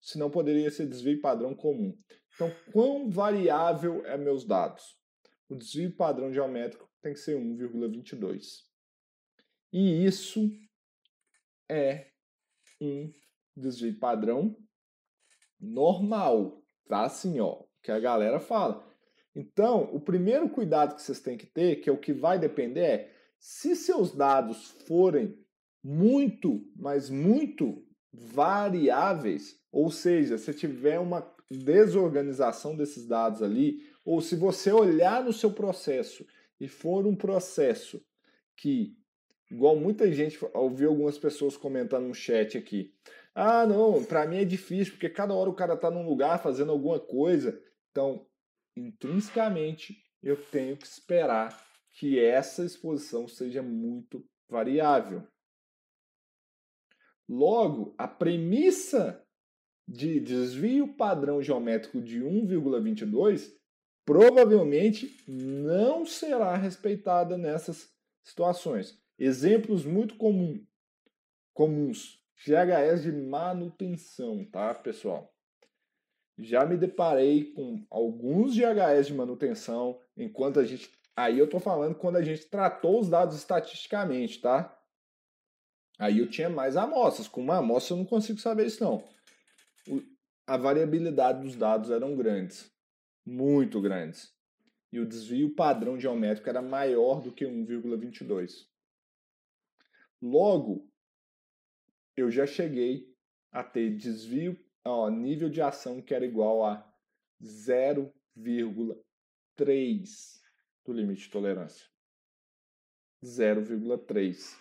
Senão 0.02 0.30
poderia 0.30 0.70
ser 0.70 0.86
desvio 0.86 1.22
padrão 1.22 1.54
comum. 1.54 1.98
Então, 2.34 2.54
quão 2.72 3.08
variável 3.08 4.04
é 4.04 4.18
meus 4.18 4.44
dados? 4.44 5.00
O 5.48 5.56
desvio 5.56 5.96
padrão 5.96 6.30
geométrico 6.30 6.86
tem 7.00 7.14
que 7.14 7.20
ser 7.20 7.38
1,22. 7.38 8.66
E 9.72 10.04
isso 10.04 10.52
é 11.70 12.12
um 12.78 13.10
desvio 13.56 13.98
padrão 13.98 14.56
normal, 15.60 16.62
tá? 16.88 17.04
Assim, 17.04 17.40
ó, 17.40 17.62
que 17.82 17.90
a 17.90 17.98
galera 17.98 18.38
fala. 18.38 18.84
Então, 19.34 19.90
o 19.92 20.00
primeiro 20.00 20.48
cuidado 20.48 20.94
que 20.94 21.02
vocês 21.02 21.20
têm 21.20 21.36
que 21.36 21.46
ter, 21.46 21.76
que 21.76 21.90
é 21.90 21.92
o 21.92 21.98
que 21.98 22.12
vai 22.12 22.38
depender, 22.38 22.80
é 22.80 23.12
se 23.38 23.76
seus 23.76 24.14
dados 24.14 24.70
forem 24.86 25.38
muito, 25.82 26.66
mas 26.74 27.10
muito 27.10 27.84
variáveis, 28.12 29.60
ou 29.70 29.90
seja, 29.90 30.38
se 30.38 30.52
tiver 30.54 30.98
uma 30.98 31.34
desorganização 31.50 32.74
desses 32.74 33.06
dados 33.06 33.42
ali, 33.42 33.80
ou 34.04 34.20
se 34.20 34.36
você 34.36 34.72
olhar 34.72 35.22
no 35.22 35.32
seu 35.32 35.52
processo 35.52 36.26
e 36.58 36.66
for 36.66 37.06
um 37.06 37.14
processo 37.14 38.02
que, 38.56 38.96
igual 39.50 39.76
muita 39.76 40.10
gente, 40.10 40.38
ouvi 40.54 40.86
algumas 40.86 41.18
pessoas 41.18 41.56
comentando 41.56 42.08
no 42.08 42.14
chat 42.14 42.56
aqui, 42.56 42.94
ah, 43.38 43.66
não, 43.66 44.02
para 44.02 44.26
mim 44.26 44.38
é 44.38 44.44
difícil, 44.46 44.94
porque 44.94 45.10
cada 45.10 45.34
hora 45.34 45.50
o 45.50 45.54
cara 45.54 45.74
está 45.74 45.90
num 45.90 46.08
lugar 46.08 46.42
fazendo 46.42 46.72
alguma 46.72 46.98
coisa. 46.98 47.62
Então, 47.90 48.26
intrinsecamente, 48.74 50.02
eu 50.22 50.42
tenho 50.46 50.74
que 50.74 50.86
esperar 50.86 51.54
que 51.90 52.18
essa 52.18 52.64
exposição 52.64 53.28
seja 53.28 53.62
muito 53.62 54.26
variável. 54.48 55.22
Logo, 57.28 57.94
a 57.98 58.08
premissa 58.08 59.22
de 59.86 60.18
desvio 60.18 60.96
padrão 60.96 61.42
geométrico 61.42 62.00
de 62.00 62.20
1,22 62.20 63.52
provavelmente 64.06 65.14
não 65.28 66.06
será 66.06 66.56
respeitada 66.56 67.36
nessas 67.36 67.94
situações. 68.24 68.98
Exemplos 69.18 69.84
muito 69.84 70.16
comum, 70.16 70.64
comuns 71.52 72.24
GHS 72.44 73.02
de 73.02 73.12
manutenção, 73.12 74.44
tá, 74.44 74.74
pessoal? 74.74 75.32
Já 76.38 76.66
me 76.66 76.76
deparei 76.76 77.52
com 77.52 77.86
alguns 77.90 78.54
GHS 78.54 79.06
de 79.06 79.14
manutenção 79.14 80.00
enquanto 80.16 80.60
a 80.60 80.64
gente. 80.64 80.90
Aí 81.16 81.38
eu 81.38 81.48
tô 81.48 81.58
falando 81.58 81.94
quando 81.94 82.16
a 82.16 82.22
gente 82.22 82.44
tratou 82.46 83.00
os 83.00 83.08
dados 83.08 83.36
estatisticamente, 83.36 84.40
tá? 84.40 84.76
Aí 85.98 86.18
eu 86.18 86.28
tinha 86.28 86.50
mais 86.50 86.76
amostras. 86.76 87.26
Com 87.26 87.40
uma 87.40 87.56
amostra 87.56 87.94
eu 87.94 87.98
não 87.98 88.04
consigo 88.04 88.38
saber 88.38 88.66
isso, 88.66 88.84
não. 88.84 89.02
a 90.46 90.56
variabilidade 90.58 91.42
dos 91.42 91.56
dados 91.56 91.90
eram 91.90 92.14
grandes. 92.14 92.70
Muito 93.24 93.80
grandes. 93.80 94.30
E 94.92 95.00
o 95.00 95.06
desvio 95.06 95.54
padrão 95.54 95.98
geométrico 95.98 96.48
era 96.48 96.60
maior 96.60 97.20
do 97.20 97.32
que 97.32 97.46
1,22. 97.46 98.66
Logo, 100.20 100.88
eu 102.16 102.30
já 102.30 102.46
cheguei 102.46 103.14
a 103.52 103.62
ter 103.62 103.94
desvio, 103.96 104.58
ó, 104.84 105.10
nível 105.10 105.50
de 105.50 105.60
ação 105.60 106.00
que 106.00 106.14
era 106.14 106.24
igual 106.24 106.64
a 106.64 106.90
0,3 107.42 110.40
do 110.84 110.92
limite 110.92 111.22
de 111.22 111.30
tolerância. 111.30 111.84
0,3. 113.22 114.56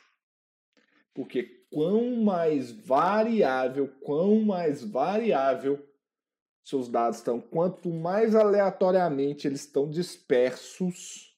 Porque 1.13 1.65
quão 1.71 2.23
mais 2.23 2.71
variável, 2.71 3.87
quão 4.01 4.41
mais 4.41 4.83
variável 4.83 5.87
seus 6.63 6.89
dados 6.89 7.19
estão, 7.19 7.39
quanto 7.39 7.89
mais 7.89 8.35
aleatoriamente 8.35 9.47
eles 9.47 9.61
estão 9.61 9.89
dispersos, 9.89 11.34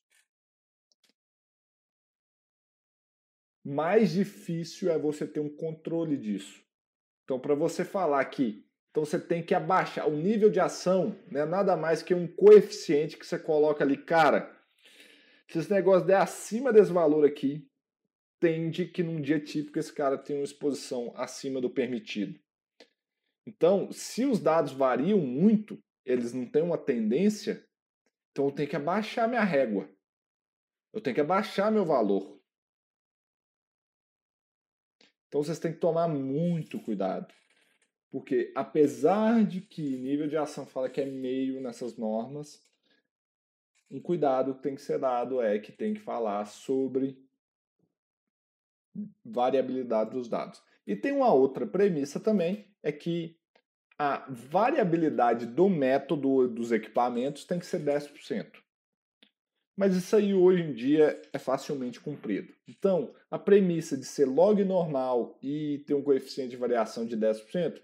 mais 3.68 4.12
difícil 4.12 4.90
é 4.90 4.98
você 4.98 5.28
ter 5.28 5.42
um 5.42 5.50
controle 5.50 6.18
disso. 6.18 6.64
Então, 7.24 7.38
para 7.38 7.54
você 7.54 7.84
falar 7.84 8.24
que 8.26 8.66
então 8.90 9.06
você 9.06 9.20
tem 9.20 9.44
que 9.44 9.54
abaixar 9.54 10.08
o 10.08 10.16
nível 10.16 10.50
de 10.50 10.60
ação, 10.60 11.16
não 11.30 11.42
é 11.42 11.46
nada 11.46 11.78
mais 11.78 12.02
que 12.02 12.16
um 12.16 12.26
coeficiente 12.26 13.16
que 13.16 13.28
você 13.28 13.38
coloca 13.38 13.84
ali, 13.84 13.96
cara. 13.96 14.58
Se 15.52 15.60
esse 15.60 15.70
negócio 15.70 16.08
der 16.08 16.18
acima 16.18 16.74
desse 16.74 16.92
valor 16.92 17.24
aqui, 17.24 17.70
tende 18.40 18.86
que 18.86 19.04
num 19.04 19.22
dia 19.22 19.40
típico 19.40 19.78
esse 19.78 19.94
cara 19.94 20.18
tem 20.18 20.38
uma 20.38 20.46
exposição 20.46 21.14
acima 21.16 21.62
do 21.62 21.70
permitido. 21.70 22.40
Então, 23.46 23.92
se 23.92 24.26
os 24.26 24.40
dados 24.40 24.72
variam 24.72 25.20
muito, 25.20 25.78
eles 26.06 26.34
não 26.34 26.46
têm 26.50 26.64
uma 26.64 26.78
tendência, 26.78 27.64
então 28.32 28.46
eu 28.46 28.52
tenho 28.52 28.70
que 28.70 28.76
abaixar 28.76 29.30
minha 29.30 29.44
régua. 29.44 29.90
Eu 30.92 31.02
tenho 31.02 31.14
que 31.14 31.22
abaixar 31.22 31.72
meu 31.72 31.86
valor. 31.86 32.37
Então 35.28 35.44
vocês 35.44 35.60
têm 35.60 35.74
que 35.74 35.80
tomar 35.80 36.08
muito 36.08 36.80
cuidado. 36.80 37.34
Porque 38.10 38.52
apesar 38.56 39.44
de 39.44 39.62
que 39.62 39.98
nível 39.98 40.28
de 40.28 40.38
ação 40.38 40.66
fala 40.66 40.90
que 40.90 41.02
é 41.02 41.06
meio 41.06 41.62
nessas 41.62 41.98
normas, 41.98 42.64
um 43.92 44.02
cuidado 44.02 44.56
que 44.56 44.62
tem 44.62 44.76
que 44.76 44.82
ser 44.82 45.00
dado 45.00 45.42
é 45.42 45.60
que 45.60 45.72
tem 45.72 45.94
que 45.94 46.00
falar 46.00 46.46
sobre 46.46 47.22
variabilidade 49.24 50.12
dos 50.12 50.28
dados. 50.28 50.62
E 50.86 50.96
tem 50.96 51.12
uma 51.12 51.34
outra 51.34 51.68
premissa 51.68 52.20
também, 52.20 52.74
é 52.82 52.92
que 52.92 53.38
a 53.98 54.26
variabilidade 54.30 55.46
do 55.46 55.70
método 55.70 56.48
dos 56.48 56.72
equipamentos 56.72 57.46
tem 57.46 57.60
que 57.60 57.66
ser 57.66 57.84
10%. 57.84 58.67
Mas 59.78 59.96
isso 59.96 60.16
aí 60.16 60.34
hoje 60.34 60.64
em 60.64 60.74
dia 60.74 61.22
é 61.32 61.38
facilmente 61.38 62.00
cumprido. 62.00 62.52
Então, 62.68 63.14
a 63.30 63.38
premissa 63.38 63.96
de 63.96 64.06
ser 64.06 64.26
log 64.26 64.66
normal 64.66 65.38
e 65.40 65.84
ter 65.86 65.94
um 65.94 66.02
coeficiente 66.02 66.50
de 66.50 66.58
variação 66.58 67.06
de 67.06 67.16
10%, 67.16 67.80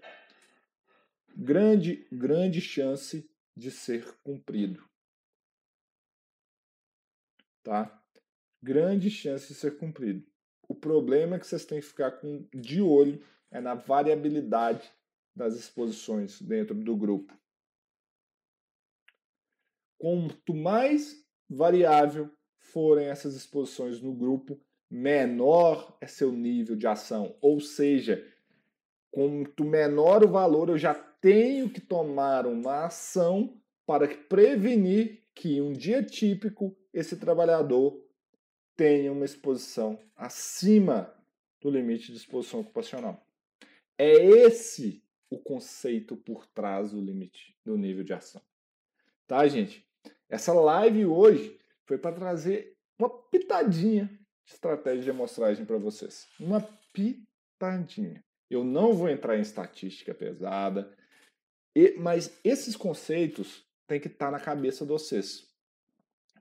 grande, 1.36 2.04
grande 2.10 2.60
chance 2.60 3.30
de 3.56 3.70
ser 3.70 4.12
cumprido. 4.24 4.84
Tá? 7.62 8.02
Grande 8.60 9.08
chance 9.08 9.46
de 9.46 9.54
ser 9.54 9.78
cumprido. 9.78 10.26
O 10.66 10.74
problema 10.74 11.36
é 11.36 11.38
que 11.38 11.46
vocês 11.46 11.64
têm 11.64 11.78
que 11.78 11.86
ficar 11.86 12.10
com, 12.12 12.44
de 12.52 12.82
olho 12.82 13.24
é 13.52 13.60
na 13.60 13.74
variabilidade 13.74 14.92
das 15.32 15.54
exposições 15.54 16.42
dentro 16.42 16.74
do 16.74 16.96
grupo. 16.96 17.32
Quanto 19.96 20.54
mais 20.54 21.23
variável 21.48 22.30
forem 22.58 23.06
essas 23.06 23.34
exposições 23.34 24.00
no 24.00 24.12
grupo, 24.12 24.60
menor 24.90 25.96
é 26.00 26.06
seu 26.06 26.32
nível 26.32 26.76
de 26.76 26.86
ação. 26.86 27.36
Ou 27.40 27.60
seja, 27.60 28.26
quanto 29.10 29.64
menor 29.64 30.24
o 30.24 30.28
valor, 30.28 30.68
eu 30.68 30.78
já 30.78 30.94
tenho 30.94 31.70
que 31.70 31.80
tomar 31.80 32.46
uma 32.46 32.86
ação 32.86 33.60
para 33.86 34.08
prevenir 34.08 35.22
que 35.34 35.60
um 35.60 35.72
dia 35.72 36.02
típico 36.02 36.76
esse 36.92 37.16
trabalhador 37.16 38.02
tenha 38.76 39.12
uma 39.12 39.24
exposição 39.24 39.98
acima 40.16 41.12
do 41.60 41.70
limite 41.70 42.12
de 42.12 42.18
exposição 42.18 42.60
ocupacional. 42.60 43.24
É 43.96 44.12
esse 44.12 45.02
o 45.30 45.38
conceito 45.38 46.16
por 46.16 46.46
trás 46.46 46.92
do 46.92 47.00
limite 47.00 47.56
do 47.64 47.76
nível 47.76 48.04
de 48.04 48.12
ação. 48.12 48.42
Tá, 49.26 49.46
gente? 49.48 49.86
Essa 50.28 50.52
live 50.52 51.06
hoje 51.06 51.58
foi 51.86 51.98
para 51.98 52.14
trazer 52.14 52.76
uma 52.98 53.08
pitadinha 53.08 54.06
de 54.46 54.52
estratégia 54.52 55.02
de 55.02 55.10
amostragem 55.10 55.64
para 55.64 55.78
vocês. 55.78 56.26
Uma 56.38 56.60
pitadinha. 56.92 58.22
Eu 58.50 58.62
não 58.62 58.92
vou 58.92 59.08
entrar 59.08 59.36
em 59.36 59.42
estatística 59.42 60.14
pesada, 60.14 60.94
mas 61.98 62.38
esses 62.44 62.76
conceitos 62.76 63.64
têm 63.86 64.00
que 64.00 64.08
estar 64.08 64.26
tá 64.26 64.32
na 64.32 64.40
cabeça 64.40 64.84
de 64.84 64.90
vocês. 64.90 65.48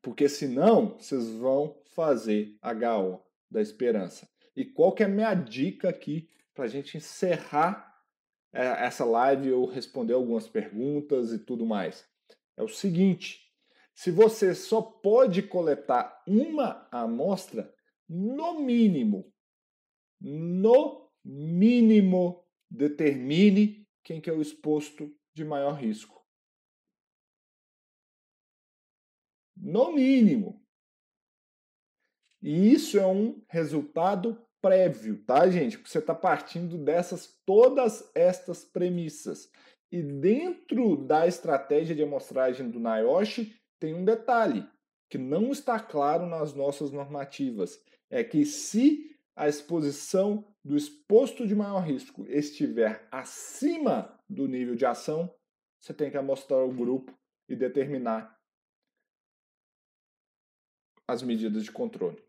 Porque 0.01 0.27
senão 0.27 0.97
vocês 0.97 1.29
vão 1.29 1.81
fazer 1.95 2.57
HO 2.61 3.21
da 3.49 3.61
esperança. 3.61 4.27
E 4.55 4.65
qual 4.65 4.93
que 4.93 5.01
é 5.01 5.05
a 5.05 5.09
minha 5.09 5.33
dica 5.33 5.89
aqui 5.89 6.29
para 6.53 6.65
a 6.65 6.67
gente 6.67 6.97
encerrar 6.97 7.91
é, 8.53 8.85
essa 8.85 9.05
live 9.05 9.51
ou 9.51 9.65
responder 9.65 10.13
algumas 10.13 10.47
perguntas 10.47 11.31
e 11.31 11.39
tudo 11.39 11.65
mais? 11.65 12.05
É 12.57 12.61
o 12.61 12.67
seguinte: 12.67 13.42
se 13.93 14.11
você 14.11 14.55
só 14.55 14.81
pode 14.81 15.43
coletar 15.43 16.23
uma 16.27 16.87
amostra, 16.91 17.73
no 18.09 18.59
mínimo, 18.59 19.31
no 20.19 21.11
mínimo, 21.23 22.45
determine 22.69 23.87
quem 24.03 24.19
que 24.19 24.29
é 24.29 24.33
o 24.33 24.41
exposto 24.41 25.15
de 25.33 25.45
maior 25.45 25.73
risco. 25.73 26.21
No 29.55 29.93
mínimo. 29.93 30.61
E 32.41 32.73
isso 32.73 32.99
é 32.99 33.07
um 33.07 33.41
resultado 33.47 34.45
prévio, 34.61 35.23
tá, 35.23 35.49
gente? 35.49 35.77
Porque 35.77 35.89
você 35.89 35.99
está 35.99 36.13
partindo 36.13 36.77
dessas 36.77 37.39
todas 37.45 38.11
estas 38.13 38.65
premissas. 38.65 39.49
E 39.91 40.01
dentro 40.01 40.97
da 40.97 41.27
estratégia 41.27 41.95
de 41.95 42.03
amostragem 42.03 42.69
do 42.69 42.79
NIOSH 42.79 43.62
tem 43.83 43.93
um 43.93 44.05
detalhe 44.05 44.65
que 45.09 45.17
não 45.17 45.51
está 45.51 45.77
claro 45.77 46.25
nas 46.25 46.53
nossas 46.53 46.89
normativas. 46.89 47.83
É 48.09 48.23
que 48.23 48.45
se 48.45 49.13
a 49.35 49.49
exposição 49.49 50.55
do 50.63 50.77
exposto 50.77 51.45
de 51.45 51.53
maior 51.53 51.81
risco 51.81 52.25
estiver 52.29 53.05
acima 53.11 54.17
do 54.29 54.47
nível 54.47 54.73
de 54.73 54.85
ação, 54.85 55.35
você 55.81 55.93
tem 55.93 56.09
que 56.09 56.15
amostrar 56.15 56.63
o 56.63 56.73
grupo 56.73 57.13
e 57.49 57.57
determinar 57.57 58.41
as 61.05 61.21
medidas 61.21 61.65
de 61.65 61.71
controle. 61.73 62.23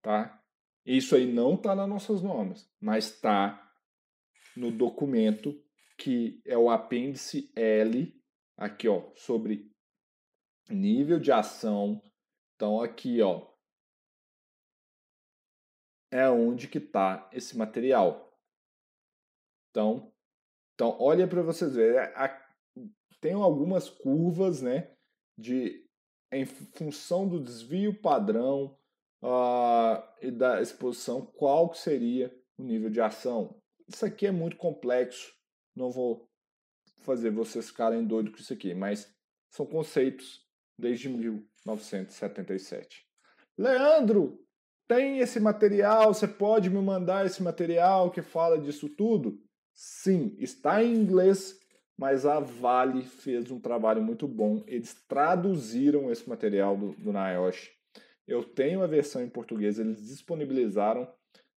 Tá? 0.00 0.42
Isso 0.86 1.14
aí 1.14 1.30
não 1.30 1.54
está 1.54 1.74
nas 1.74 1.88
nossas 1.88 2.22
normas, 2.22 2.66
mas 2.80 3.10
está 3.10 3.76
no 4.56 4.70
documento 4.70 5.62
que 5.96 6.40
é 6.44 6.56
o 6.56 6.70
apêndice 6.70 7.50
L, 7.54 8.14
aqui 8.56 8.88
ó, 8.88 9.10
sobre 9.14 9.70
nível 10.68 11.18
de 11.20 11.30
ação. 11.32 12.02
Então 12.54 12.80
aqui 12.80 13.20
ó, 13.20 13.46
é 16.10 16.28
onde 16.28 16.68
que 16.68 16.78
está 16.78 17.28
esse 17.32 17.56
material. 17.56 18.32
Então, 19.70 20.12
então 20.74 20.96
olha 21.00 21.26
para 21.26 21.42
vocês 21.42 21.74
verem, 21.74 21.98
é, 21.98 22.44
tem 23.20 23.32
algumas 23.32 23.90
curvas, 23.90 24.62
né, 24.62 24.94
de 25.36 25.84
em 26.32 26.44
função 26.44 27.28
do 27.28 27.42
desvio 27.42 28.00
padrão 28.00 28.76
uh, 29.22 30.02
e 30.20 30.30
da 30.30 30.60
exposição, 30.60 31.24
qual 31.24 31.72
seria 31.74 32.34
o 32.58 32.62
nível 32.62 32.90
de 32.90 33.00
ação. 33.00 33.60
Isso 33.88 34.04
aqui 34.04 34.26
é 34.26 34.32
muito 34.32 34.56
complexo, 34.56 35.32
não 35.74 35.90
vou 35.90 36.28
fazer 37.02 37.30
vocês 37.30 37.68
ficarem 37.68 38.04
doidos 38.04 38.32
com 38.32 38.38
isso 38.40 38.52
aqui, 38.52 38.74
mas 38.74 39.12
são 39.50 39.66
conceitos 39.66 40.44
desde 40.78 41.08
1977. 41.08 43.04
Leandro, 43.56 44.44
tem 44.88 45.18
esse 45.18 45.40
material? 45.40 46.12
Você 46.12 46.28
pode 46.28 46.68
me 46.68 46.80
mandar 46.80 47.24
esse 47.24 47.42
material 47.42 48.10
que 48.10 48.20
fala 48.22 48.58
disso 48.58 48.88
tudo? 48.88 49.40
Sim, 49.72 50.36
está 50.38 50.82
em 50.82 50.94
inglês, 50.94 51.58
mas 51.96 52.26
a 52.26 52.40
Vale 52.40 53.02
fez 53.02 53.50
um 53.50 53.60
trabalho 53.60 54.02
muito 54.02 54.28
bom. 54.28 54.62
Eles 54.66 54.94
traduziram 55.08 56.10
esse 56.10 56.28
material 56.28 56.76
do, 56.76 56.92
do 56.92 57.12
NIOSH. 57.12 57.70
Eu 58.26 58.42
tenho 58.42 58.82
a 58.82 58.86
versão 58.86 59.22
em 59.22 59.28
português, 59.28 59.78
eles 59.78 60.06
disponibilizaram. 60.06 61.08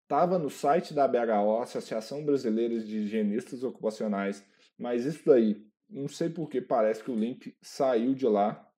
Estava 0.08 0.40
no 0.40 0.50
site 0.50 0.94
da 0.94 1.06
BHO, 1.06 1.62
Associação 1.62 2.24
Brasileira 2.24 2.80
de 2.80 3.00
Higienistas 3.00 3.62
Ocupacionais, 3.62 4.42
mas 4.80 5.04
isso 5.04 5.22
daí, 5.26 5.70
não 5.90 6.08
sei 6.08 6.30
porque, 6.30 6.62
parece 6.62 7.04
que 7.04 7.12
o 7.12 7.20
link 7.20 7.58
saiu 7.62 8.16
de 8.16 8.26
lá. 8.26 8.72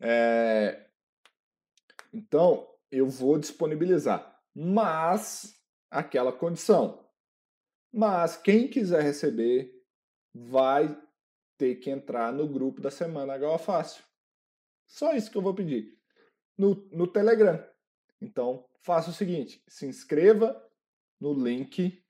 É, 0.00 0.88
então, 2.12 2.68
eu 2.90 3.08
vou 3.08 3.38
disponibilizar, 3.38 4.42
mas 4.52 5.56
aquela 5.88 6.32
condição. 6.32 7.08
Mas 7.92 8.36
quem 8.36 8.66
quiser 8.66 9.02
receber 9.02 9.72
vai 10.34 11.00
ter 11.56 11.76
que 11.76 11.90
entrar 11.90 12.32
no 12.32 12.48
grupo 12.48 12.80
da 12.80 12.90
Semana 12.90 13.36
HO 13.36 13.56
Fácil. 13.56 14.02
Só 14.84 15.14
isso 15.14 15.30
que 15.30 15.38
eu 15.38 15.42
vou 15.42 15.54
pedir. 15.54 15.96
No, 16.56 16.74
no 16.90 17.06
Telegram. 17.06 17.64
Então, 18.20 18.64
faça 18.82 19.10
o 19.10 19.14
seguinte: 19.14 19.62
se 19.68 19.86
inscreva 19.86 20.60
no 21.20 21.32
link, 21.32 22.02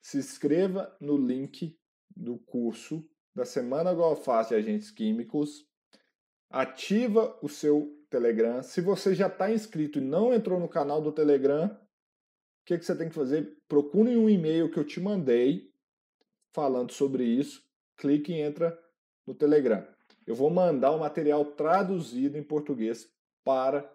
se 0.00 0.18
inscreva 0.18 0.96
no 1.00 1.16
link 1.16 1.78
do 2.14 2.38
curso 2.38 3.08
da 3.34 3.44
Semana 3.44 3.94
Golfaz 3.94 4.48
de 4.48 4.54
Agentes 4.54 4.90
Químicos, 4.90 5.66
ativa 6.50 7.38
o 7.42 7.48
seu 7.48 7.96
Telegram. 8.10 8.62
Se 8.62 8.80
você 8.80 9.14
já 9.14 9.28
está 9.28 9.52
inscrito 9.52 9.98
e 9.98 10.02
não 10.02 10.32
entrou 10.32 10.58
no 10.58 10.68
canal 10.68 11.00
do 11.00 11.12
Telegram, 11.12 11.66
o 11.66 12.64
que, 12.64 12.78
que 12.78 12.84
você 12.84 12.96
tem 12.96 13.08
que 13.08 13.14
fazer? 13.14 13.56
Procure 13.68 14.16
um 14.16 14.28
e-mail 14.28 14.70
que 14.70 14.78
eu 14.78 14.84
te 14.84 15.00
mandei 15.00 15.72
falando 16.52 16.92
sobre 16.92 17.24
isso, 17.24 17.62
clique 17.96 18.32
e 18.32 18.40
entra 18.40 18.78
no 19.26 19.34
Telegram. 19.34 19.86
Eu 20.26 20.34
vou 20.34 20.50
mandar 20.50 20.90
o 20.90 21.00
material 21.00 21.44
traduzido 21.44 22.36
em 22.36 22.42
português 22.42 23.10
para 23.44 23.88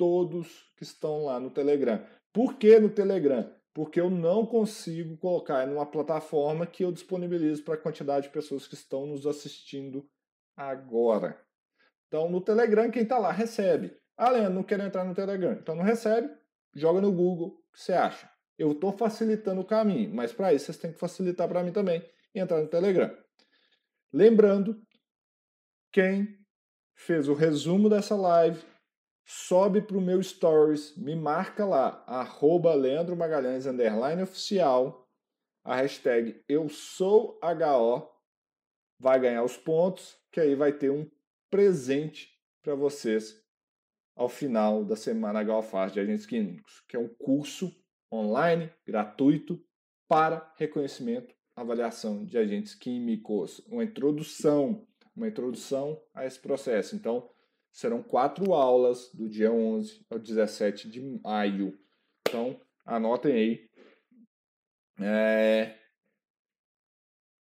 todos 0.00 0.72
que 0.78 0.82
estão 0.82 1.24
lá 1.24 1.38
no 1.38 1.50
Telegram. 1.50 2.02
Por 2.32 2.56
que 2.56 2.78
no 2.78 2.88
Telegram? 2.88 3.54
Porque 3.74 4.00
eu 4.00 4.08
não 4.08 4.46
consigo 4.46 5.14
colocar 5.18 5.68
em 5.68 5.74
uma 5.74 5.84
plataforma 5.84 6.66
que 6.66 6.82
eu 6.82 6.90
disponibilizo 6.90 7.62
para 7.62 7.74
a 7.74 7.82
quantidade 7.82 8.26
de 8.26 8.32
pessoas 8.32 8.66
que 8.66 8.72
estão 8.72 9.06
nos 9.06 9.26
assistindo 9.26 10.08
agora. 10.56 11.38
Então, 12.08 12.30
no 12.30 12.40
Telegram, 12.40 12.90
quem 12.90 13.02
está 13.02 13.18
lá 13.18 13.30
recebe. 13.30 13.94
Ah, 14.16 14.30
Leandro, 14.30 14.54
não 14.54 14.62
quero 14.62 14.82
entrar 14.82 15.04
no 15.04 15.14
Telegram. 15.14 15.52
Então, 15.52 15.74
não 15.74 15.84
recebe, 15.84 16.34
joga 16.74 17.02
no 17.02 17.12
Google, 17.12 17.48
o 17.48 17.72
que 17.72 17.82
você 17.82 17.92
acha? 17.92 18.30
Eu 18.58 18.72
estou 18.72 18.92
facilitando 18.92 19.60
o 19.60 19.66
caminho, 19.66 20.14
mas 20.14 20.32
para 20.32 20.54
isso 20.54 20.64
vocês 20.64 20.78
têm 20.78 20.92
que 20.94 20.98
facilitar 20.98 21.46
para 21.46 21.62
mim 21.62 21.72
também 21.72 22.02
entrar 22.34 22.58
no 22.58 22.68
Telegram. 22.68 23.14
Lembrando, 24.10 24.80
quem 25.92 26.38
fez 26.94 27.28
o 27.28 27.34
resumo 27.34 27.90
dessa 27.90 28.16
live, 28.16 28.64
sobe 29.32 29.80
para 29.80 29.96
o 29.96 30.00
meu 30.00 30.20
stories, 30.20 30.96
me 30.96 31.14
marca 31.14 31.64
lá, 31.64 32.02
arroba 32.04 32.74
Leandro 32.74 33.16
Magalhães, 33.16 33.64
underline 33.64 34.20
oficial, 34.20 35.08
a 35.62 35.76
hashtag 35.76 36.42
eu 36.48 36.68
sou 36.68 37.38
HO, 37.40 38.10
vai 38.98 39.20
ganhar 39.20 39.44
os 39.44 39.56
pontos, 39.56 40.18
que 40.32 40.40
aí 40.40 40.56
vai 40.56 40.72
ter 40.72 40.90
um 40.90 41.08
presente 41.48 42.36
para 42.60 42.74
vocês 42.74 43.40
ao 44.16 44.28
final 44.28 44.84
da 44.84 44.96
semana 44.96 45.44
Galfaz 45.44 45.92
de 45.92 46.00
Agentes 46.00 46.26
Químicos, 46.26 46.80
que 46.88 46.96
é 46.96 46.98
um 46.98 47.08
curso 47.08 47.72
online, 48.12 48.68
gratuito, 48.84 49.64
para 50.08 50.52
reconhecimento, 50.56 51.32
avaliação 51.54 52.24
de 52.24 52.36
agentes 52.36 52.74
químicos, 52.74 53.60
uma 53.68 53.84
introdução, 53.84 54.88
uma 55.14 55.28
introdução 55.28 56.02
a 56.12 56.26
esse 56.26 56.40
processo. 56.40 56.96
Então, 56.96 57.30
serão 57.72 58.02
quatro 58.02 58.52
aulas 58.52 59.10
do 59.12 59.28
dia 59.28 59.52
11 59.52 60.04
ao 60.10 60.18
17 60.18 60.90
de 60.90 61.00
maio. 61.00 61.78
Então, 62.28 62.60
anotem 62.84 63.32
aí. 63.32 63.70
É... 65.00 65.78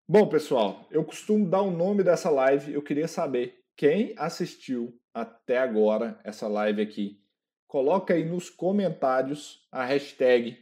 Bom, 0.07 0.27
pessoal, 0.27 0.87
eu 0.91 1.03
costumo 1.03 1.49
dar 1.49 1.61
o 1.61 1.71
nome 1.71 2.03
dessa 2.03 2.29
live. 2.29 2.73
Eu 2.73 2.81
queria 2.81 3.07
saber 3.07 3.65
quem 3.75 4.13
assistiu 4.17 4.99
até 5.13 5.57
agora 5.57 6.19
essa 6.25 6.47
live 6.47 6.81
aqui, 6.81 7.21
coloca 7.67 8.13
aí 8.13 8.25
nos 8.25 8.49
comentários 8.49 9.65
a 9.71 9.85
hashtag 9.85 10.61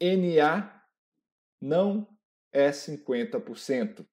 NA 0.00 0.82
não 1.60 2.06
é 2.52 2.70
50%. 2.70 4.04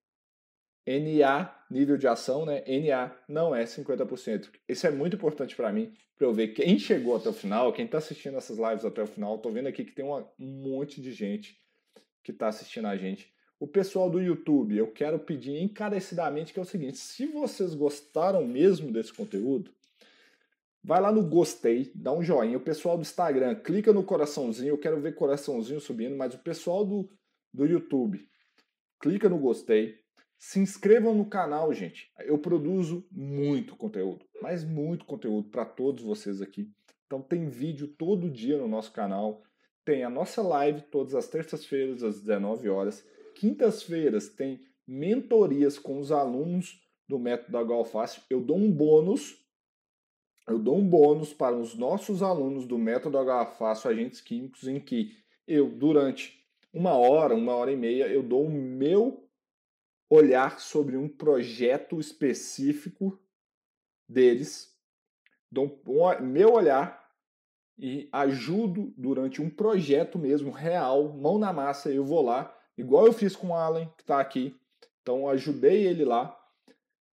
NA, 0.85 1.53
nível 1.69 1.97
de 1.97 2.07
ação, 2.07 2.45
né? 2.45 2.63
NA 2.67 3.15
não 3.27 3.55
é 3.55 3.63
50%. 3.63 4.49
Isso 4.67 4.87
é 4.87 4.91
muito 4.91 5.15
importante 5.15 5.55
para 5.55 5.71
mim, 5.71 5.93
para 6.17 6.27
eu 6.27 6.33
ver 6.33 6.49
quem 6.49 6.79
chegou 6.79 7.15
até 7.15 7.29
o 7.29 7.33
final, 7.33 7.71
quem 7.71 7.85
está 7.85 7.99
assistindo 7.99 8.37
essas 8.37 8.57
lives 8.57 8.85
até 8.85 9.01
o 9.03 9.07
final. 9.07 9.35
Estou 9.35 9.51
vendo 9.51 9.67
aqui 9.67 9.85
que 9.85 9.93
tem 9.93 10.05
um 10.05 10.25
monte 10.39 11.01
de 11.01 11.11
gente 11.11 11.57
que 12.23 12.31
está 12.31 12.47
assistindo 12.47 12.87
a 12.87 12.97
gente. 12.97 13.31
O 13.59 13.67
pessoal 13.67 14.09
do 14.09 14.19
YouTube, 14.19 14.75
eu 14.75 14.91
quero 14.91 15.19
pedir 15.19 15.61
encarecidamente 15.61 16.51
que 16.51 16.59
é 16.59 16.63
o 16.63 16.65
seguinte: 16.65 16.97
se 16.97 17.27
vocês 17.27 17.75
gostaram 17.75 18.45
mesmo 18.47 18.91
desse 18.91 19.13
conteúdo, 19.13 19.71
vai 20.83 20.99
lá 20.99 21.11
no 21.11 21.23
gostei, 21.23 21.91
dá 21.93 22.11
um 22.11 22.23
joinha. 22.23 22.57
O 22.57 22.61
pessoal 22.61 22.97
do 22.97 23.01
Instagram, 23.01 23.53
clica 23.55 23.93
no 23.93 24.03
coraçãozinho, 24.03 24.69
eu 24.69 24.79
quero 24.79 24.99
ver 24.99 25.13
coraçãozinho 25.13 25.79
subindo, 25.79 26.17
mas 26.17 26.33
o 26.33 26.39
pessoal 26.39 26.83
do, 26.83 27.07
do 27.53 27.65
YouTube, 27.65 28.27
clica 28.99 29.29
no 29.29 29.37
gostei. 29.37 30.00
Se 30.43 30.59
inscrevam 30.59 31.13
no 31.13 31.29
canal, 31.29 31.71
gente. 31.71 32.11
Eu 32.19 32.39
produzo 32.39 33.07
muito 33.11 33.75
conteúdo, 33.75 34.25
mas 34.41 34.63
muito 34.63 35.05
conteúdo 35.05 35.49
para 35.49 35.63
todos 35.63 36.03
vocês 36.03 36.41
aqui. 36.41 36.67
Então 37.05 37.21
tem 37.21 37.47
vídeo 37.47 37.87
todo 37.87 38.27
dia 38.27 38.57
no 38.57 38.67
nosso 38.67 38.91
canal. 38.91 39.43
Tem 39.85 40.03
a 40.03 40.09
nossa 40.09 40.41
live 40.41 40.81
todas 40.81 41.13
as 41.13 41.27
terças-feiras 41.27 42.01
às 42.01 42.21
19 42.21 42.69
horas 42.69 43.05
quintas-feiras 43.35 44.29
tem 44.29 44.59
mentorias 44.87 45.79
com 45.79 45.99
os 45.99 46.11
alunos 46.11 46.79
do 47.07 47.17
método 47.17 47.57
H-Alface. 47.57 48.21
Eu 48.29 48.41
dou 48.41 48.57
um 48.57 48.71
bônus, 48.71 49.35
eu 50.47 50.59
dou 50.59 50.77
um 50.77 50.87
bônus 50.87 51.33
para 51.33 51.55
os 51.55 51.75
nossos 51.75 52.21
alunos 52.21 52.65
do 52.65 52.77
método 52.77 53.17
H-Alface 53.17 53.87
agentes 53.87 54.21
químicos, 54.21 54.67
em 54.67 54.79
que 54.79 55.11
eu, 55.47 55.69
durante 55.69 56.39
uma 56.73 56.93
hora, 56.93 57.35
uma 57.35 57.53
hora 57.55 57.71
e 57.71 57.77
meia, 57.77 58.07
eu 58.07 58.23
dou 58.23 58.45
o 58.45 58.51
meu 58.51 59.20
olhar 60.11 60.59
sobre 60.59 60.97
um 60.97 61.07
projeto 61.07 61.97
específico 61.97 63.17
deles, 64.09 64.77
dou 65.49 65.81
um, 65.87 66.21
meu 66.21 66.51
olhar 66.51 67.09
e 67.79 68.09
ajudo 68.11 68.93
durante 68.97 69.41
um 69.41 69.49
projeto 69.49 70.19
mesmo 70.19 70.51
real, 70.51 71.13
mão 71.13 71.39
na 71.39 71.53
massa, 71.53 71.89
eu 71.89 72.03
vou 72.03 72.21
lá 72.21 72.53
igual 72.77 73.05
eu 73.05 73.13
fiz 73.13 73.37
com 73.37 73.47
o 73.47 73.53
Alan, 73.53 73.85
que 73.97 74.03
está 74.03 74.19
aqui. 74.19 74.53
Então, 75.01 75.29
ajudei 75.29 75.87
ele 75.87 76.03
lá. 76.03 76.37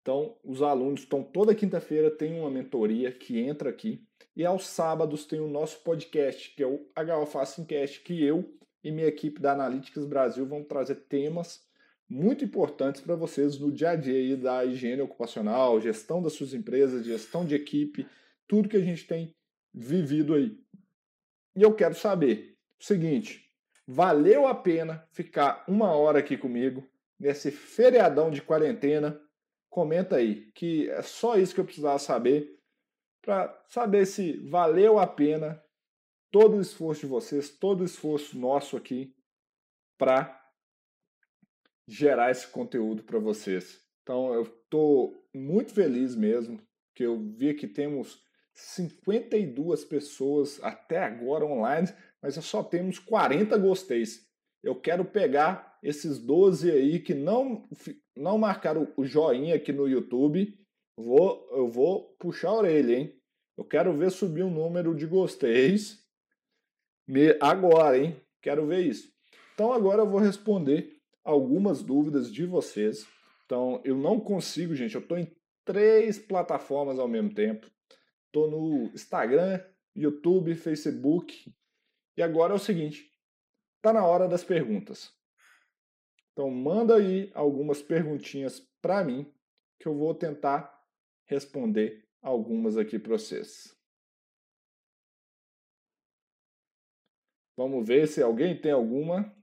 Então, 0.03 0.36
os 0.42 0.61
alunos 0.61 1.01
estão 1.01 1.22
toda 1.22 1.55
quinta-feira, 1.55 2.11
tem 2.11 2.40
uma 2.40 2.51
mentoria 2.51 3.12
que 3.12 3.38
entra 3.38 3.70
aqui. 3.70 4.05
E 4.34 4.44
aos 4.44 4.66
sábados 4.66 5.24
tem 5.24 5.38
o 5.38 5.49
nosso 5.49 5.80
podcast, 5.80 6.55
que 6.55 6.62
é 6.62 6.66
o 6.66 6.86
HO 6.96 7.26
Facincast, 7.26 8.01
que 8.01 8.24
eu 8.24 8.57
e 8.82 8.90
minha 8.90 9.07
equipe 9.07 9.40
da 9.40 9.53
Analytics 9.53 10.05
Brasil 10.05 10.46
vão 10.46 10.64
trazer 10.64 10.96
temas 11.09 11.67
muito 12.09 12.44
importantes 12.44 13.00
para 13.00 13.14
vocês 13.14 13.59
no 13.59 13.70
dia 13.70 13.90
a 13.90 13.96
dia 13.96 14.14
aí 14.14 14.36
da 14.36 14.64
higiene 14.64 15.02
ocupacional, 15.02 15.80
gestão 15.80 16.22
das 16.22 16.32
suas 16.32 16.54
empresas, 16.54 17.04
gestão 17.04 17.44
de 17.44 17.54
equipe, 17.54 18.06
tudo 18.46 18.68
que 18.68 18.76
a 18.76 18.84
gente 18.84 19.06
tem 19.06 19.34
vivido 19.74 20.34
aí. 20.34 20.59
E 21.54 21.62
eu 21.62 21.74
quero 21.74 21.94
saber 21.94 22.56
o 22.80 22.84
seguinte: 22.84 23.48
Valeu 23.86 24.46
a 24.46 24.54
pena 24.54 25.06
ficar 25.12 25.64
uma 25.66 25.92
hora 25.92 26.18
aqui 26.18 26.36
comigo 26.36 26.86
nesse 27.18 27.50
feriadão 27.50 28.30
de 28.30 28.42
quarentena? 28.42 29.18
Comenta 29.70 30.16
aí, 30.16 30.50
que 30.52 30.90
é 30.90 31.00
só 31.00 31.38
isso 31.38 31.54
que 31.54 31.61
eu 31.61 31.64
precisava 31.64 31.98
saber 31.98 32.59
para 33.22 33.64
saber 33.68 34.06
se 34.06 34.38
valeu 34.48 34.98
a 34.98 35.06
pena 35.06 35.62
todo 36.30 36.56
o 36.56 36.61
esforço 36.61 37.02
de 37.02 37.06
vocês, 37.06 37.48
todo 37.48 37.80
o 37.80 37.84
esforço 37.84 38.38
nosso 38.38 38.76
aqui 38.76 39.14
para 39.96 40.38
gerar 41.89 42.30
esse 42.30 42.47
conteúdo 42.47 43.03
para 43.03 43.18
vocês. 43.18 43.80
Então 44.03 44.32
eu 44.34 44.43
estou 44.43 45.26
muito 45.34 45.72
feliz 45.72 46.14
mesmo 46.14 46.61
que 46.95 47.03
eu 47.03 47.18
vi 47.18 47.55
que 47.55 47.66
temos 47.66 48.22
52 48.53 49.84
pessoas 49.84 50.62
até 50.62 50.99
agora 50.99 51.47
online 51.47 51.89
mas 52.20 52.34
só 52.45 52.62
temos 52.62 52.99
40 52.99 53.57
gosteis. 53.59 54.26
Eu 54.62 54.74
quero 54.74 55.05
pegar 55.05 55.78
esses 55.82 56.18
12 56.18 56.70
aí 56.70 56.99
que 56.99 57.14
não, 57.14 57.68
não 58.16 58.36
marcaram 58.36 58.93
o 58.97 59.05
joinha 59.05 59.55
aqui 59.55 59.72
no 59.72 59.89
YouTube. 59.89 60.59
Vou, 60.97 61.49
eu 61.53 61.68
vou 61.68 62.16
puxar 62.18 62.49
a 62.49 62.57
orelha, 62.57 62.97
hein? 62.97 63.14
Eu 63.57 63.64
quero 63.64 63.93
ver 63.97 64.11
subir 64.11 64.43
o 64.43 64.51
número 64.51 64.95
de 64.95 65.07
gosteis 65.07 66.05
agora, 67.41 67.99
hein? 67.99 68.20
Quero 68.43 68.66
ver 68.66 68.80
isso. 68.80 69.12
Então 69.55 69.72
agora 69.72 70.03
eu 70.03 70.11
vou 70.11 70.20
responder 70.20 70.97
algumas 71.29 71.83
dúvidas 71.83 72.33
de 72.33 72.47
vocês. 72.47 73.07
Então 73.45 73.83
eu 73.85 73.97
não 73.97 74.18
consigo, 74.18 74.74
gente. 74.74 74.95
Eu 74.95 75.03
estou 75.03 75.18
em 75.18 75.31
três 75.62 76.18
plataformas 76.18 76.99
ao 76.99 77.07
mesmo 77.07 77.35
tempo. 77.35 77.70
Estou 78.26 78.51
no 78.51 78.87
Instagram, 78.95 79.62
YouTube, 79.95 80.55
Facebook 80.55 81.55
e 82.16 82.22
agora 82.22 82.53
é 82.53 82.57
o 82.57 82.59
seguinte, 82.59 83.12
tá 83.83 83.93
na 83.93 84.05
hora 84.05 84.26
das 84.26 84.43
perguntas. 84.43 85.14
Então 86.33 86.51
manda 86.51 86.97
aí 86.97 87.31
algumas 87.35 87.83
perguntinhas 87.83 88.61
para 88.81 89.05
mim 89.05 89.31
que 89.79 89.87
eu 89.87 89.95
vou 89.95 90.14
tentar 90.14 90.83
responder 91.26 92.09
algumas 92.22 92.76
aqui 92.76 92.99
para 92.99 93.12
vocês. 93.12 93.76
Vamos 97.57 97.87
ver 97.87 98.07
se 98.07 98.22
alguém 98.22 98.59
tem 98.59 98.72
alguma. 98.72 99.37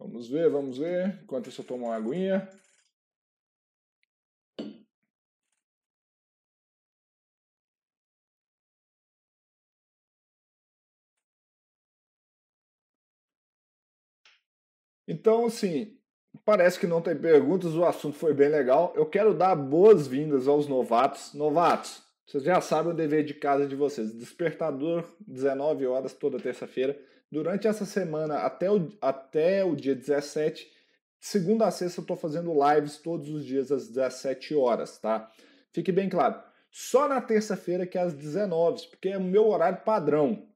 Vamos 0.00 0.28
ver, 0.28 0.48
vamos 0.48 0.78
ver. 0.78 1.20
Enquanto 1.22 1.48
isso 1.50 1.60
eu 1.60 1.66
tomo 1.66 1.84
uma 1.86 1.94
aguinha. 1.94 2.48
Então, 15.06 15.44
assim, 15.46 15.98
parece 16.46 16.78
que 16.78 16.86
não 16.86 17.02
tem 17.02 17.16
perguntas, 17.16 17.74
o 17.74 17.84
assunto 17.84 18.16
foi 18.16 18.32
bem 18.32 18.48
legal. 18.48 18.94
Eu 18.96 19.04
quero 19.04 19.34
dar 19.34 19.54
boas-vindas 19.54 20.48
aos 20.48 20.66
novatos. 20.66 21.34
Novatos, 21.34 22.02
vocês 22.26 22.42
já 22.42 22.58
sabem 22.62 22.92
o 22.92 22.96
dever 22.96 23.22
de 23.24 23.34
casa 23.34 23.66
de 23.66 23.76
vocês. 23.76 24.14
Despertador, 24.14 25.04
19 25.20 25.86
horas 25.86 26.14
toda 26.14 26.40
terça-feira. 26.40 26.98
Durante 27.30 27.68
essa 27.68 27.84
semana, 27.84 28.38
até 28.38 28.70
o, 28.70 28.92
até 29.00 29.64
o 29.64 29.76
dia 29.76 29.94
17, 29.94 30.70
segunda 31.20 31.66
a 31.66 31.70
sexta, 31.70 32.00
eu 32.00 32.02
estou 32.02 32.16
fazendo 32.16 32.52
lives 32.52 32.98
todos 32.98 33.28
os 33.28 33.44
dias 33.44 33.70
às 33.70 33.88
17 33.88 34.54
horas, 34.54 34.98
tá? 34.98 35.30
Fique 35.72 35.92
bem 35.92 36.08
claro. 36.08 36.42
Só 36.70 37.08
na 37.08 37.20
terça-feira 37.20 37.86
que 37.86 37.98
é 37.98 38.02
às 38.02 38.14
19, 38.14 38.88
porque 38.88 39.10
é 39.10 39.18
o 39.18 39.22
meu 39.22 39.48
horário 39.48 39.82
padrão. 39.84 40.48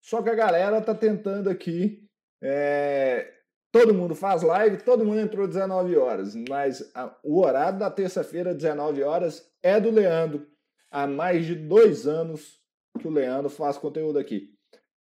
Só 0.00 0.22
que 0.22 0.30
a 0.30 0.34
galera 0.34 0.80
tá 0.80 0.94
tentando 0.94 1.50
aqui 1.50 2.08
é, 2.42 3.32
Todo 3.72 3.94
mundo 3.94 4.16
faz 4.16 4.42
live, 4.42 4.78
todo 4.78 5.04
mundo 5.04 5.20
entrou 5.20 5.46
19 5.46 5.96
horas, 5.96 6.34
mas 6.48 6.90
a, 6.92 7.16
o 7.22 7.40
horário 7.40 7.78
da 7.78 7.88
terça-feira, 7.88 8.52
19 8.52 9.00
horas, 9.04 9.48
é 9.62 9.80
do 9.80 9.92
Leandro. 9.92 10.44
Há 10.90 11.06
mais 11.06 11.46
de 11.46 11.54
dois 11.54 12.08
anos 12.08 12.58
que 12.98 13.06
o 13.06 13.12
Leandro 13.12 13.48
faz 13.48 13.78
conteúdo 13.78 14.18
aqui. 14.18 14.52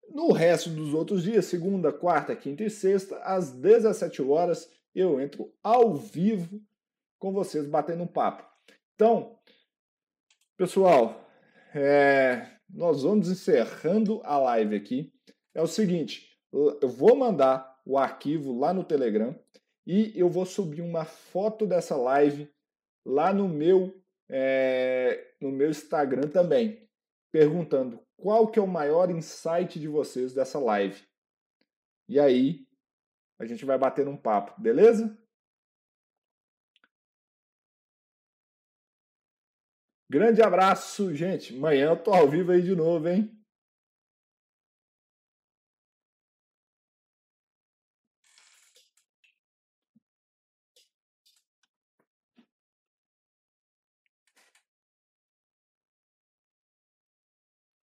No 0.10 0.32
resto 0.32 0.70
dos 0.70 0.93
outros 0.93 1.24
dias, 1.24 1.45
segunda, 1.45 1.91
quarta, 1.91 2.36
quinta 2.36 2.64
e 2.64 2.70
sexta, 2.70 3.18
às 3.20 3.51
17 3.51 4.22
horas, 4.22 4.70
eu 4.93 5.20
entro 5.20 5.53
ao 5.62 5.95
vivo 5.95 6.62
com 7.20 7.34
vocês 7.34 7.68
batendo 7.68 8.03
um 8.03 8.08
papo. 8.08 8.45
Então, 8.93 9.38
pessoal, 10.58 11.28
é, 11.74 12.47
nós 12.70 13.03
vamos 13.03 13.30
encerrando 13.30 14.22
a 14.24 14.38
live 14.38 14.76
aqui. 14.76 15.14
É 15.53 15.62
o 15.62 15.68
seguinte, 15.68 16.30
eu 16.51 16.88
vou 16.88 17.16
mandar 17.16 17.82
o 17.86 17.97
arquivo 17.97 18.58
lá 18.58 18.74
no 18.74 18.84
Telegram 18.84 19.38
e 19.86 20.12
eu 20.16 20.30
vou 20.30 20.45
subir 20.45 20.82
uma 20.82 21.06
foto 21.06 21.68
dessa 21.68 21.95
live 21.95 22.49
lá 23.06 23.34
no 23.34 23.47
meu 23.47 23.93
é, 24.30 25.36
no 25.39 25.51
meu 25.51 25.70
Instagram 25.70 26.28
também, 26.30 26.89
perguntando 27.32 27.99
qual 28.18 28.47
que 28.47 28.59
é 28.59 28.61
o 28.61 28.68
maior 28.68 29.09
insight 29.09 29.80
de 29.80 29.88
vocês 29.88 30.34
dessa 30.34 30.59
live. 30.59 31.05
E 32.07 32.20
aí 32.20 32.66
a 33.39 33.45
gente 33.45 33.66
vai 33.66 33.78
bater 33.78 34.07
um 34.07 34.16
papo, 34.16 34.59
beleza? 34.59 35.18
Grande 40.09 40.41
abraço, 40.41 41.13
gente. 41.13 41.55
Amanhã 41.55 41.89
eu 41.89 41.97
tô 42.01 42.13
ao 42.13 42.30
vivo 42.30 42.51
aí 42.51 42.61
de 42.61 42.76
novo, 42.76 43.09
hein? 43.09 43.35